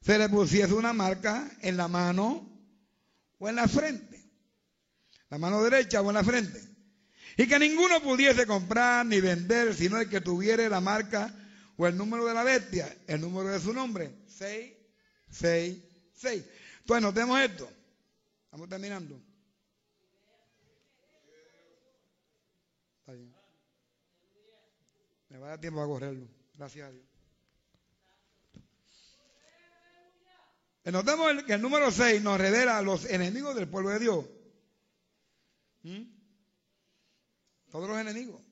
se 0.00 0.18
le 0.18 0.28
pusiese 0.28 0.72
una 0.74 0.92
marca 0.92 1.50
en 1.60 1.76
la 1.76 1.88
mano 1.88 2.48
o 3.38 3.48
en 3.48 3.56
la 3.56 3.66
frente. 3.66 4.20
La 5.30 5.38
mano 5.38 5.62
derecha 5.62 6.00
o 6.00 6.08
en 6.10 6.14
la 6.14 6.24
frente. 6.24 6.60
Y 7.36 7.46
que 7.46 7.58
ninguno 7.58 8.00
pudiese 8.02 8.46
comprar 8.46 9.06
ni 9.06 9.20
vender, 9.20 9.74
sino 9.74 9.98
el 9.98 10.08
que 10.08 10.20
tuviera 10.20 10.68
la 10.68 10.80
marca 10.80 11.34
o 11.76 11.86
el 11.86 11.96
número 11.96 12.24
de 12.26 12.34
la 12.34 12.44
bestia, 12.44 12.94
el 13.06 13.20
número 13.20 13.48
de 13.48 13.60
su 13.60 13.72
nombre. 13.72 14.14
6, 14.26 14.72
6, 15.30 15.82
6. 16.14 16.44
Entonces 16.80 17.02
notemos 17.02 17.40
esto. 17.40 17.70
Estamos 18.44 18.68
terminando. 18.68 19.20
Me 25.28 25.38
va 25.38 25.46
a 25.46 25.50
dar 25.50 25.60
tiempo 25.60 25.82
a 25.82 25.86
correrlo. 25.86 26.28
Gracias 26.54 26.88
a 26.88 26.92
Dios. 26.92 27.06
Notemos 30.84 31.44
que 31.44 31.54
el 31.54 31.62
número 31.62 31.90
6 31.90 32.22
nos 32.22 32.38
revela 32.38 32.78
a 32.78 32.82
los 32.82 33.04
enemigos 33.06 33.54
del 33.54 33.68
pueblo 33.68 33.90
de 33.90 33.98
Dios. 34.00 34.26
¿Mm? 35.82 36.02
Todos 37.70 37.88
los 37.88 37.98
enemigos 37.98 38.42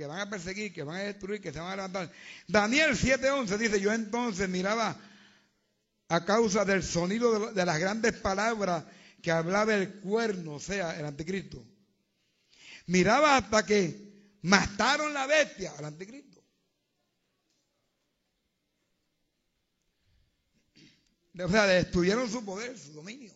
que 0.00 0.06
van 0.06 0.20
a 0.20 0.30
perseguir, 0.30 0.72
que 0.72 0.82
van 0.82 0.96
a 0.96 1.00
destruir, 1.00 1.42
que 1.42 1.52
se 1.52 1.60
van 1.60 1.72
a 1.72 1.76
levantar. 1.76 2.10
Daniel 2.48 2.96
7:11 2.96 3.58
dice, 3.58 3.82
yo 3.82 3.92
entonces 3.92 4.48
miraba 4.48 4.98
a 6.08 6.24
causa 6.24 6.64
del 6.64 6.82
sonido 6.82 7.52
de, 7.52 7.66
las 7.66 7.78
grandes 7.78 8.14
palabras 8.14 8.86
que 9.20 9.30
hablaba 9.30 9.74
el 9.74 10.00
cuerno, 10.00 10.54
o 10.54 10.58
sea, 10.58 10.98
el 10.98 11.04
anticristo. 11.04 11.62
Miraba 12.86 13.36
hasta 13.36 13.66
que 13.66 14.38
mataron 14.40 15.12
la 15.12 15.26
bestia 15.26 15.74
al 15.76 15.84
anticristo. 15.84 16.42
O 21.44 21.48
sea, 21.50 21.66
destruyeron 21.66 22.30
su 22.30 22.42
poder, 22.42 22.78
su 22.78 22.94
dominio. 22.94 23.34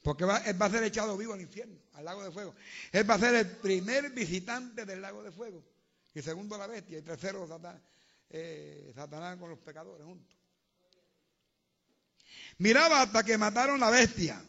Porque 0.00 0.22
él 0.22 0.62
va 0.62 0.66
a 0.66 0.70
ser 0.70 0.84
echado 0.84 1.16
vivo 1.16 1.32
al 1.32 1.40
infierno, 1.40 1.81
al 1.94 2.04
lago 2.04 2.24
de 2.24 2.30
fuego. 2.30 2.54
Él 2.90 3.08
va 3.08 3.14
a 3.14 3.18
ser 3.18 3.34
el 3.34 3.50
primer 3.58 4.10
visitante 4.10 4.84
del 4.84 5.00
lago 5.00 5.22
de 5.22 5.30
fuego. 5.30 5.64
Y 6.14 6.22
segundo 6.22 6.58
la 6.58 6.66
bestia. 6.66 6.98
Y 6.98 7.02
tercero 7.02 7.46
Satanás, 7.46 7.80
eh, 8.30 8.92
Satanás 8.94 9.38
con 9.38 9.50
los 9.50 9.58
pecadores 9.58 10.06
juntos. 10.06 10.36
Miraba 12.58 13.02
hasta 13.02 13.22
que 13.22 13.38
mataron 13.38 13.80
la 13.80 13.90
bestia. 13.90 14.42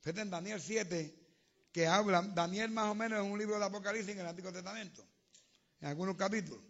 Fíjate 0.00 0.20
en 0.20 0.30
Daniel 0.30 0.60
7, 0.60 1.14
que 1.70 1.86
habla, 1.86 2.22
Daniel 2.22 2.70
más 2.70 2.90
o 2.90 2.94
menos 2.94 3.24
en 3.24 3.30
un 3.30 3.38
libro 3.38 3.58
de 3.58 3.64
Apocalipsis 3.64 4.14
en 4.14 4.20
el 4.20 4.26
Antiguo 4.26 4.52
Testamento, 4.52 5.06
en 5.80 5.88
algunos 5.88 6.16
capítulos. 6.16 6.62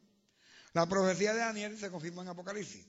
La 0.74 0.86
profecía 0.86 1.32
de 1.32 1.40
Daniel 1.40 1.78
se 1.78 1.90
confirma 1.90 2.22
en 2.22 2.28
Apocalipsis. 2.28 2.86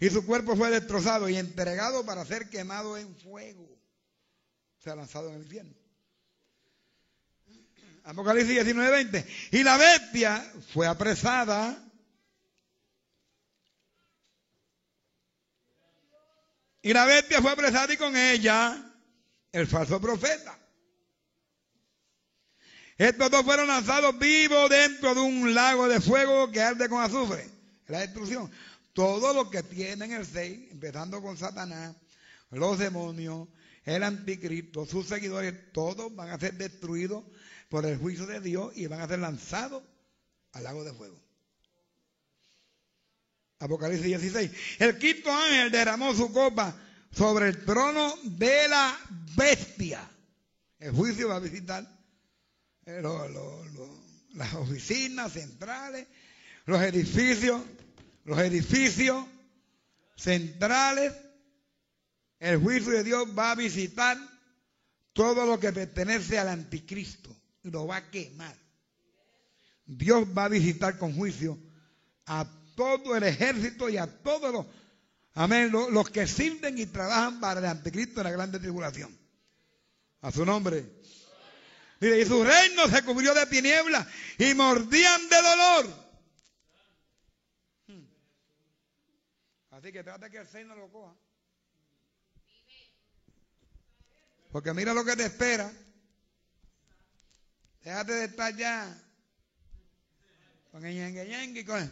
Y 0.00 0.10
su 0.10 0.24
cuerpo 0.24 0.56
fue 0.56 0.70
destrozado 0.70 1.28
y 1.28 1.36
entregado 1.36 2.04
para 2.06 2.24
ser 2.24 2.48
quemado 2.48 2.96
en 2.96 3.14
fuego. 3.16 3.78
Lanzado 4.96 5.28
en 5.28 5.36
el 5.36 5.42
infierno. 5.42 5.74
Apocalipsis 8.04 8.54
19, 8.54 8.90
20. 8.90 9.26
Y 9.52 9.62
la 9.62 9.76
bestia 9.76 10.52
fue 10.72 10.86
apresada. 10.86 11.76
Y 16.80 16.92
la 16.92 17.04
bestia 17.04 17.42
fue 17.42 17.50
apresada 17.50 17.92
y 17.92 17.96
con 17.98 18.16
ella 18.16 18.82
el 19.52 19.66
falso 19.66 20.00
profeta. 20.00 20.58
Estos 22.96 23.30
dos 23.30 23.44
fueron 23.44 23.68
lanzados 23.68 24.18
vivos 24.18 24.70
dentro 24.70 25.14
de 25.14 25.20
un 25.20 25.54
lago 25.54 25.86
de 25.86 26.00
fuego 26.00 26.50
que 26.50 26.62
arde 26.62 26.88
con 26.88 27.02
azufre. 27.02 27.48
La 27.86 28.00
destrucción. 28.00 28.50
Todos 28.92 29.34
los 29.36 29.50
que 29.50 29.62
tienen 29.62 30.12
el 30.12 30.26
6, 30.26 30.72
empezando 30.72 31.22
con 31.22 31.36
Satanás, 31.36 31.94
los 32.50 32.78
demonios, 32.78 33.48
el 33.84 34.02
anticristo, 34.02 34.86
sus 34.86 35.06
seguidores, 35.06 35.72
todos 35.72 36.14
van 36.14 36.30
a 36.30 36.38
ser 36.38 36.54
destruidos 36.54 37.24
por 37.68 37.84
el 37.86 37.98
juicio 37.98 38.26
de 38.26 38.40
Dios 38.40 38.76
y 38.76 38.86
van 38.86 39.00
a 39.00 39.08
ser 39.08 39.18
lanzados 39.18 39.82
al 40.52 40.64
lago 40.64 40.84
de 40.84 40.92
fuego. 40.92 41.20
Apocalipsis 43.60 44.06
16. 44.06 44.50
El 44.78 44.98
quinto 44.98 45.32
ángel 45.32 45.70
derramó 45.70 46.14
su 46.14 46.32
copa 46.32 46.76
sobre 47.10 47.48
el 47.48 47.64
trono 47.64 48.14
de 48.22 48.68
la 48.68 48.96
bestia. 49.36 50.08
El 50.78 50.92
juicio 50.92 51.28
va 51.28 51.36
a 51.36 51.40
visitar 51.40 51.84
eh, 52.86 53.02
las 54.34 54.54
oficinas 54.54 55.32
centrales, 55.32 56.06
los 56.66 56.80
edificios 56.82 57.60
los 58.28 58.38
edificios 58.40 59.24
centrales, 60.14 61.14
el 62.40 62.58
juicio 62.58 62.92
de 62.92 63.04
Dios 63.04 63.26
va 63.36 63.52
a 63.52 63.54
visitar 63.54 64.16
todo 65.12 65.44
lo 65.44 65.58
que 65.58 65.72
pertenece 65.72 66.38
al 66.38 66.48
anticristo 66.48 67.34
y 67.62 67.70
lo 67.70 67.86
va 67.86 67.96
a 67.96 68.10
quemar. 68.10 68.56
Dios 69.84 70.26
va 70.36 70.44
a 70.44 70.48
visitar 70.48 70.98
con 70.98 71.14
juicio 71.14 71.58
a 72.26 72.46
todo 72.76 73.16
el 73.16 73.24
ejército 73.24 73.88
y 73.88 73.96
a 73.96 74.06
todos 74.06 74.52
los, 74.52 74.66
amén, 75.34 75.72
los, 75.72 76.10
que 76.10 76.26
sirven 76.26 76.78
y 76.78 76.86
trabajan 76.86 77.40
para 77.40 77.58
el 77.60 77.66
anticristo 77.66 78.20
en 78.20 78.24
la 78.24 78.30
grande 78.30 78.60
tribulación. 78.60 79.16
A 80.20 80.30
su 80.30 80.44
nombre. 80.44 80.84
y 82.00 82.24
su 82.24 82.44
reino 82.44 82.86
se 82.88 83.02
cubrió 83.04 83.34
de 83.34 83.46
tinieblas 83.46 84.06
y 84.38 84.54
mordían 84.54 85.28
de 85.28 85.36
dolor. 85.42 86.08
Así 89.70 89.92
que 89.92 90.02
trata 90.02 90.28
que 90.28 90.38
el 90.38 90.46
6 90.46 90.66
no 90.66 90.76
lo 90.76 90.90
coja. 90.90 91.14
Porque 94.58 94.74
mira 94.74 94.92
lo 94.92 95.04
que 95.04 95.14
te 95.14 95.24
espera. 95.24 95.70
Déjate 97.84 98.12
de 98.12 98.24
estar 98.24 98.56
ya 98.56 98.92
con 100.72 100.84
el 100.84 100.96
yengue 100.96 101.64
con 101.64 101.80
el, 101.80 101.88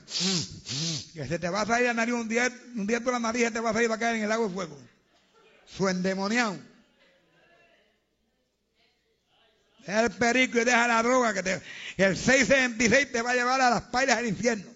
que 1.14 1.28
se 1.28 1.38
te 1.38 1.48
va 1.48 1.60
a 1.60 1.66
salir 1.66 1.86
la 1.86 1.94
nariz 1.94 2.14
un 2.14 2.28
día, 2.28 2.52
un 2.74 2.84
día 2.84 3.00
por 3.00 3.12
la 3.12 3.20
nariz 3.20 3.52
te 3.52 3.60
va 3.60 3.70
a 3.70 3.72
salir 3.72 3.88
va 3.88 3.94
a 3.94 3.98
caer 4.00 4.16
en 4.16 4.24
el 4.24 4.32
agua 4.32 4.48
de 4.48 4.54
fuego. 4.54 4.76
Su 5.64 5.88
endemoniado. 5.88 6.58
Deja 9.86 10.00
el 10.00 10.10
perico 10.10 10.58
y 10.58 10.64
deja 10.64 10.88
la 10.88 11.04
droga 11.04 11.34
que 11.34 11.44
te, 11.44 11.62
el 11.98 12.16
676 12.16 13.12
te 13.12 13.22
va 13.22 13.30
a 13.30 13.34
llevar 13.36 13.60
a 13.60 13.70
las 13.70 13.82
pailas 13.82 14.16
del 14.16 14.26
infierno. 14.26 14.68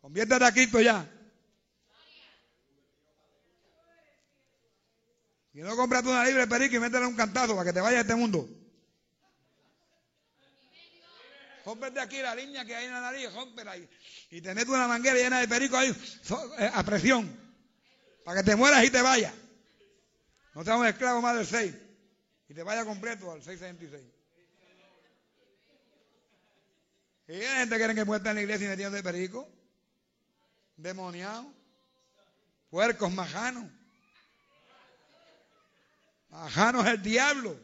Conviértete 0.00 0.44
a 0.44 0.52
Cristo 0.52 0.80
ya. 0.80 1.19
Y 5.52 5.60
no 5.60 5.76
compras 5.76 6.04
una 6.04 6.24
libre 6.24 6.46
perico 6.46 6.76
y 6.76 6.78
métele 6.78 7.06
un 7.06 7.16
cantazo 7.16 7.54
para 7.54 7.64
que 7.66 7.72
te 7.72 7.80
vaya 7.80 7.98
a 7.98 8.00
este 8.02 8.14
mundo. 8.14 8.48
Cómprate 11.64 12.00
aquí 12.00 12.20
la 12.22 12.34
línea 12.34 12.64
que 12.64 12.74
hay 12.74 12.86
en 12.86 12.92
la 12.92 13.00
nariz, 13.00 13.28
cómprala 13.28 13.72
ahí. 13.72 13.88
Y 14.30 14.40
te 14.40 14.52
una 14.52 14.88
manguera 14.88 15.16
llena 15.16 15.40
de 15.40 15.48
perico 15.48 15.76
ahí 15.76 15.94
eh, 16.58 16.70
a 16.72 16.82
presión. 16.84 17.28
Para 18.24 18.40
que 18.40 18.50
te 18.50 18.56
mueras 18.56 18.84
y 18.84 18.90
te 18.90 19.02
vayas. 19.02 19.34
No 20.54 20.64
seas 20.64 20.78
un 20.78 20.86
esclavo 20.86 21.20
más 21.20 21.36
del 21.36 21.46
6. 21.46 21.74
Y 22.48 22.54
te 22.54 22.62
vaya 22.62 22.84
completo 22.84 23.30
al 23.30 23.42
666. 23.42 24.02
Y 27.28 27.32
hay 27.32 27.58
gente 27.58 27.76
quiere 27.76 27.94
que 27.94 28.04
muerta 28.04 28.30
en 28.30 28.36
la 28.36 28.42
iglesia 28.42 28.66
y 28.66 28.70
metiendo 28.70 28.96
de 28.96 29.02
perico 29.02 29.48
demoniados, 30.76 31.46
puercos 32.70 33.12
majanos. 33.12 33.64
Majanos 36.30 36.86
es 36.86 36.92
el 36.92 37.02
diablo. 37.02 37.56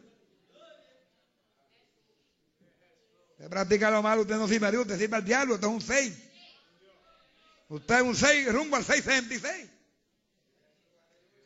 Usted 3.33 3.51
practica 3.51 3.91
lo 3.91 4.03
malo, 4.03 4.23
usted 4.23 4.37
no 4.37 4.49
sirve 4.49 4.67
a 4.67 4.71
Dios, 4.71 4.83
usted 4.83 4.99
sirve 4.99 5.17
al 5.17 5.25
diablo, 5.25 5.55
usted 5.55 5.67
es 5.67 5.73
un 5.73 5.81
6. 5.81 6.19
Usted 7.69 7.95
es 7.97 8.03
un 8.03 8.17
6 8.17 8.53
rumbo 8.53 8.77
al 8.77 8.85
666. 8.85 9.71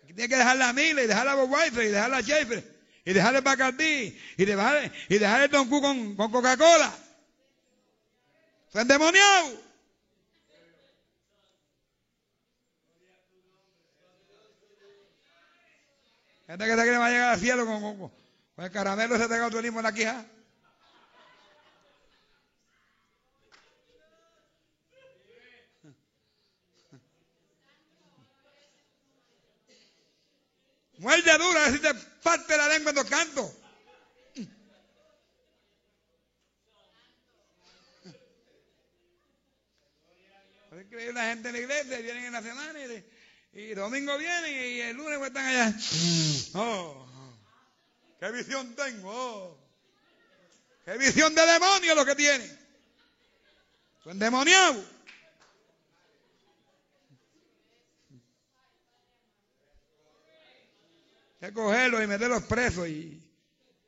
Aquí 0.04 0.14
tiene 0.14 0.28
que 0.28 0.36
dejar 0.36 0.56
la 0.56 0.72
Mila 0.72 1.02
y 1.02 1.06
dejar 1.06 1.26
la 1.26 1.34
Budweiser 1.34 1.84
y 1.84 1.88
dejar 1.88 2.10
la 2.10 2.20
Schaefer 2.20 2.80
y 3.04 3.12
dejar 3.12 3.34
el 3.34 3.42
Bacardí 3.42 4.18
y 4.36 4.44
dejar, 4.44 4.92
y 5.08 5.18
dejar 5.18 5.42
el 5.42 5.50
Don 5.50 5.68
Q 5.68 5.80
con, 5.80 6.16
Coca-Cola. 6.30 6.92
Son 8.72 8.86
demoniados. 8.86 9.54
Gente 16.50 16.64
que 16.64 16.74
se 16.74 16.82
cree 16.82 16.98
va 16.98 17.06
a 17.06 17.10
llegar 17.10 17.28
al 17.34 17.38
cielo 17.38 17.64
con, 17.64 18.12
el 18.56 18.72
caramelo 18.72 19.14
ese 19.14 19.28
tenga 19.28 19.44
autorismo 19.44 19.78
en 19.78 19.84
la 19.84 19.92
quija. 19.92 20.26
Muerde 30.98 31.38
dura, 31.38 31.66
así 31.66 31.78
te 31.78 31.94
parte 32.20 32.56
la 32.56 32.66
lengua 32.66 32.92
cuando 32.94 33.08
canto. 33.08 33.54
Es 40.72 40.82
increíble 40.84 41.12
la 41.12 41.26
gente 41.26 41.48
en 41.50 41.54
la 41.54 41.60
iglesia, 41.60 41.98
vienen 41.98 42.24
en 42.24 42.32
la 42.32 42.42
semana 42.42 42.76
y 42.80 42.88
y 43.52 43.74
domingo 43.74 44.16
vienen 44.18 44.52
y 44.52 44.80
el 44.80 44.96
lunes 44.96 45.20
están 45.20 45.46
allá. 45.46 45.76
Oh, 46.54 47.06
qué 48.18 48.30
visión 48.30 48.74
tengo. 48.74 49.10
Oh. 49.12 49.58
Qué 50.84 50.96
visión 50.98 51.34
de 51.34 51.42
demonio 51.46 51.94
lo 51.94 52.04
que 52.04 52.14
tienen. 52.14 52.58
Son 54.02 54.18
demoniados. 54.18 54.84
Hay 61.42 61.48
que 61.48 61.54
cogerlos 61.54 62.02
y 62.02 62.06
meterlos 62.06 62.42
presos 62.44 62.86
y, 62.88 63.22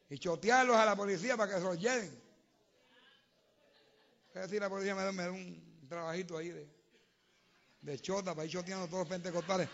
y 0.09 0.19
chotearlos 0.19 0.77
a 0.77 0.87
la 0.87 0.97
policía 0.97 1.37
para 1.37 1.53
que 1.55 1.61
se 1.61 1.65
los 1.65 1.79
lleven. 1.79 2.23
Es 4.35 4.43
decir, 4.43 4.61
la 4.61 4.71
policía 4.71 4.95
me 4.95 5.03
da, 5.03 5.31
un 5.31 5.87
trabajito 5.89 6.39
ahí 6.39 6.49
de 6.49 6.82
de 7.83 8.01
chota 8.01 8.35
para 8.35 8.47
ir 8.47 8.53
choteando 8.53 8.87
todos 8.87 9.01
los 9.01 9.09
pentecostales 9.09 9.69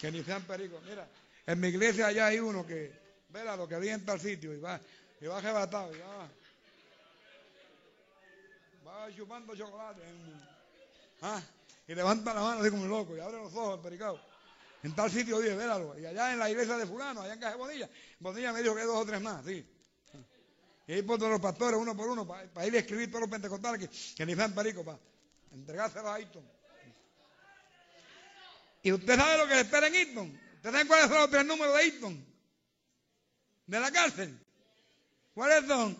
que 0.00 0.12
ni 0.12 0.22
sean 0.22 0.42
pericos. 0.42 0.82
Mira, 0.84 1.08
en 1.46 1.60
mi 1.60 1.68
iglesia 1.68 2.06
allá 2.08 2.26
hay 2.26 2.38
uno 2.38 2.66
que, 2.66 2.92
vela 3.30 3.56
lo 3.56 3.66
que 3.66 3.74
había 3.74 3.94
en 3.94 4.04
tal 4.04 4.20
sitio 4.20 4.54
y 4.54 4.60
va, 4.60 4.80
y 5.20 5.26
va 5.26 5.38
arrebatado 5.38 5.94
y 5.94 5.98
va, 5.98 6.28
va 8.86 9.14
chupando 9.14 9.56
chocolate. 9.56 10.02
¿ah? 11.22 11.42
Y 11.88 11.94
levanta 11.94 12.34
la 12.34 12.40
mano 12.42 12.60
así 12.60 12.70
como 12.70 12.82
un 12.82 12.88
loco 12.88 13.16
y 13.16 13.20
abre 13.20 13.38
los 13.38 13.52
ojos 13.54 13.76
el 13.76 13.80
pericado. 13.80 14.20
En 14.82 14.94
tal 14.94 15.10
sitio 15.10 15.40
dice, 15.40 15.56
vélalo. 15.56 15.98
Y 15.98 16.04
allá 16.04 16.32
en 16.32 16.38
la 16.38 16.50
iglesia 16.50 16.76
de 16.76 16.86
fulano, 16.86 17.22
allá 17.22 17.32
en 17.32 17.40
Caja 17.40 17.56
Bonilla, 17.56 17.88
Bonilla 18.20 18.52
me 18.52 18.62
dijo 18.62 18.74
que 18.74 18.82
hay 18.82 18.86
dos 18.86 18.98
o 18.98 19.06
tres 19.06 19.20
más, 19.22 19.44
sí. 19.44 19.66
Y 20.86 20.92
ahí 20.92 21.02
por 21.02 21.18
todos 21.18 21.32
los 21.32 21.40
pastores, 21.40 21.80
uno 21.80 21.96
por 21.96 22.08
uno, 22.08 22.26
para, 22.26 22.66
ir 22.66 22.74
a 22.76 22.78
escribir 22.78 23.08
todos 23.08 23.22
los 23.22 23.30
pentecostales 23.30 23.80
que, 23.80 24.14
que 24.14 24.26
ni 24.26 24.34
sean 24.34 24.54
pericos, 24.54 24.84
para 24.84 24.98
entregárselo 25.52 26.10
a 26.10 26.16
Ayrton. 26.16 26.44
¿Y 28.84 28.92
usted 28.92 29.16
sabe 29.16 29.38
lo 29.38 29.48
que 29.48 29.54
le 29.54 29.60
espera 29.62 29.86
en 29.86 29.94
Eaton? 29.94 30.40
¿Usted 30.56 30.70
sabe 30.70 30.86
cuáles 30.86 31.08
son 31.08 31.16
los 31.16 31.30
tres 31.30 31.46
números 31.46 31.74
de 31.74 31.84
Eaton? 31.84 32.26
De 33.66 33.80
la 33.80 33.90
cárcel. 33.90 34.38
¿Cuáles 35.32 35.66
son? 35.66 35.96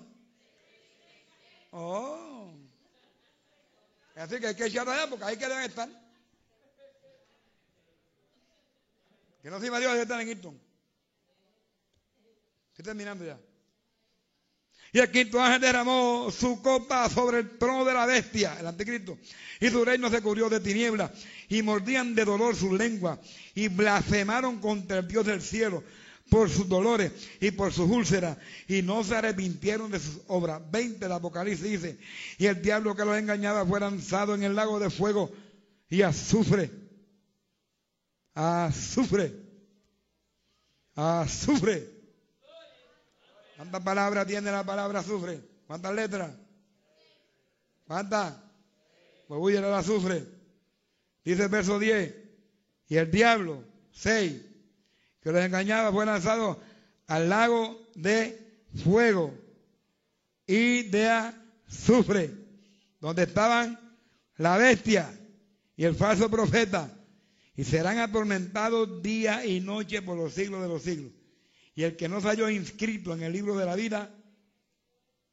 Oh. 1.71 2.53
Así 4.17 4.39
que 4.39 4.49
hay 4.49 4.55
que 4.55 4.67
echar 4.67 4.87
allá 4.87 5.09
porque 5.09 5.25
ahí 5.25 5.39
que 5.39 5.49
deben 5.49 5.65
estar. 5.65 5.89
Que 9.43 9.51
no 9.51 9.59
se 9.59 9.67
Dios 9.67 9.95
que 9.95 10.03
están 10.03 10.21
en 10.21 10.29
Eaton. 10.29 10.61
Estoy 12.69 12.85
terminando 12.85 13.25
ya. 13.25 13.41
Y 14.95 15.01
el 15.01 15.11
quinto 15.11 15.43
ángel 15.43 15.61
derramó 15.61 16.31
su 16.31 16.63
copa 16.63 17.11
sobre 17.11 17.41
el 17.41 17.59
trono 17.59 17.85
de 17.85 17.93
la 17.93 18.07
bestia, 18.07 18.57
el 18.61 18.67
anticristo. 18.69 19.19
Y 19.61 19.69
su 19.69 19.85
reino 19.85 20.09
se 20.09 20.23
cubrió 20.23 20.49
de 20.49 20.61
tinieblas. 20.61 21.11
Y 21.49 21.63
mordían 21.63 22.15
de 22.15 22.25
dolor 22.25 22.55
sus 22.55 22.71
lenguas. 22.79 23.19
Y 23.57 23.67
blasfemaron 23.67 24.61
contra 24.61 24.99
el 24.99 25.09
Dios 25.09 25.27
del 25.27 25.43
cielo 25.43 25.83
por 26.31 26.49
sus 26.49 26.69
dolores 26.69 27.11
y 27.41 27.51
por 27.51 27.73
sus 27.73 27.91
úlceras. 27.91 28.39
Y 28.69 28.83
no 28.83 29.03
se 29.03 29.17
arrepintieron 29.17 29.91
de 29.91 29.99
sus 29.99 30.21
obras. 30.29 30.63
20 30.71 31.09
de 31.09 31.13
Apocalipsis 31.13 31.73
dice. 31.73 31.99
Y 32.39 32.47
el 32.47 32.63
diablo 32.63 32.95
que 32.95 33.05
los 33.05 33.19
engañaba 33.19 33.67
fue 33.67 33.81
lanzado 33.81 34.37
en 34.37 34.45
el 34.45 34.55
lago 34.55 34.79
de 34.79 34.91
fuego 34.91 35.29
y 35.89 36.03
azufre. 36.03 36.71
Azufre. 38.33 39.35
Azufre 40.95 41.94
¿Cuántas 43.57 43.83
palabras 43.83 44.27
tiene 44.27 44.51
la 44.51 44.65
palabra 44.65 45.01
azufre? 45.01 45.41
¿Cuántas 45.67 45.95
letras? 45.95 46.35
¿Cuántas? 47.87 48.35
Pues 49.29 49.41
huye 49.41 49.59
el 49.59 49.65
azufre. 49.65 50.25
Dice 51.25 51.45
el 51.45 51.49
verso 51.49 51.79
10. 51.79 52.15
Y 52.89 52.97
el 52.97 53.11
diablo, 53.11 53.65
6, 53.93 54.41
que 55.21 55.33
los 55.33 55.43
engañaba, 55.43 55.93
fue 55.93 56.05
lanzado 56.05 56.61
al 57.07 57.29
lago 57.29 57.81
de 57.95 58.61
fuego 58.83 59.35
y 60.47 60.83
de 60.85 61.09
azufre, 61.09 62.31
donde 63.01 63.23
estaban 63.23 63.79
la 64.37 64.59
bestia 64.59 65.11
y 65.77 65.85
el 65.85 65.95
falso 65.95 66.31
profeta, 66.31 66.91
y 67.57 67.65
serán 67.65 67.99
atormentados 67.99 69.03
día 69.03 69.47
y 69.47 69.61
noche 69.61 70.03
por 70.03 70.17
los 70.17 70.35
siglos 70.35 70.61
de 70.61 70.69
los 70.69 70.83
siglos. 70.83 71.13
Y 71.75 71.83
el 71.83 71.97
que 71.97 72.09
no 72.09 72.21
se 72.21 72.29
halló 72.29 72.49
inscrito 72.49 73.13
en 73.15 73.23
el 73.23 73.33
libro 73.33 73.57
de 73.57 73.67
la 73.67 73.75
vida 73.75 74.15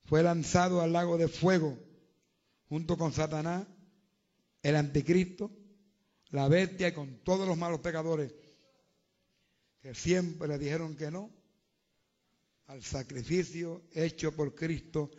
fue 0.05 0.23
lanzado 0.23 0.81
al 0.81 0.93
lago 0.93 1.17
de 1.17 1.27
fuego 1.27 1.77
junto 2.67 2.97
con 2.97 3.13
Satanás, 3.13 3.67
el 4.63 4.75
anticristo, 4.75 5.51
la 6.29 6.47
bestia 6.47 6.87
y 6.87 6.93
con 6.93 7.23
todos 7.23 7.47
los 7.47 7.57
malos 7.57 7.81
pecadores 7.81 8.33
que 9.81 9.93
siempre 9.93 10.47
le 10.47 10.57
dijeron 10.57 10.95
que 10.95 11.11
no 11.11 11.29
al 12.67 12.81
sacrificio 12.83 13.83
hecho 13.93 14.33
por 14.33 14.55
Cristo 14.55 15.11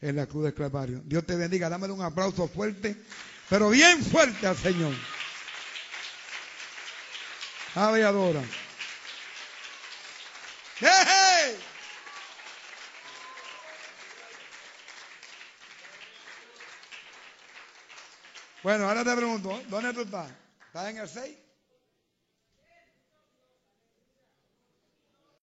en 0.00 0.16
la 0.16 0.26
cruz 0.26 0.44
de 0.44 0.54
Clavario. 0.54 1.02
Dios 1.04 1.26
te 1.26 1.34
bendiga, 1.34 1.68
dámele 1.68 1.92
un 1.92 2.02
aplauso 2.02 2.46
fuerte, 2.46 2.96
pero 3.48 3.70
bien 3.70 4.02
fuerte 4.04 4.46
al 4.46 4.56
Señor. 4.56 4.94
Ave 7.74 8.04
adora. 8.04 8.42
Bueno, 18.62 18.88
ahora 18.88 19.04
te 19.04 19.16
pregunto, 19.16 19.62
¿dónde 19.68 19.92
tú 19.92 20.02
estás? 20.02 20.30
¿Estás 20.66 20.88
en 20.88 20.98
el 20.98 21.08
6? 21.08 21.49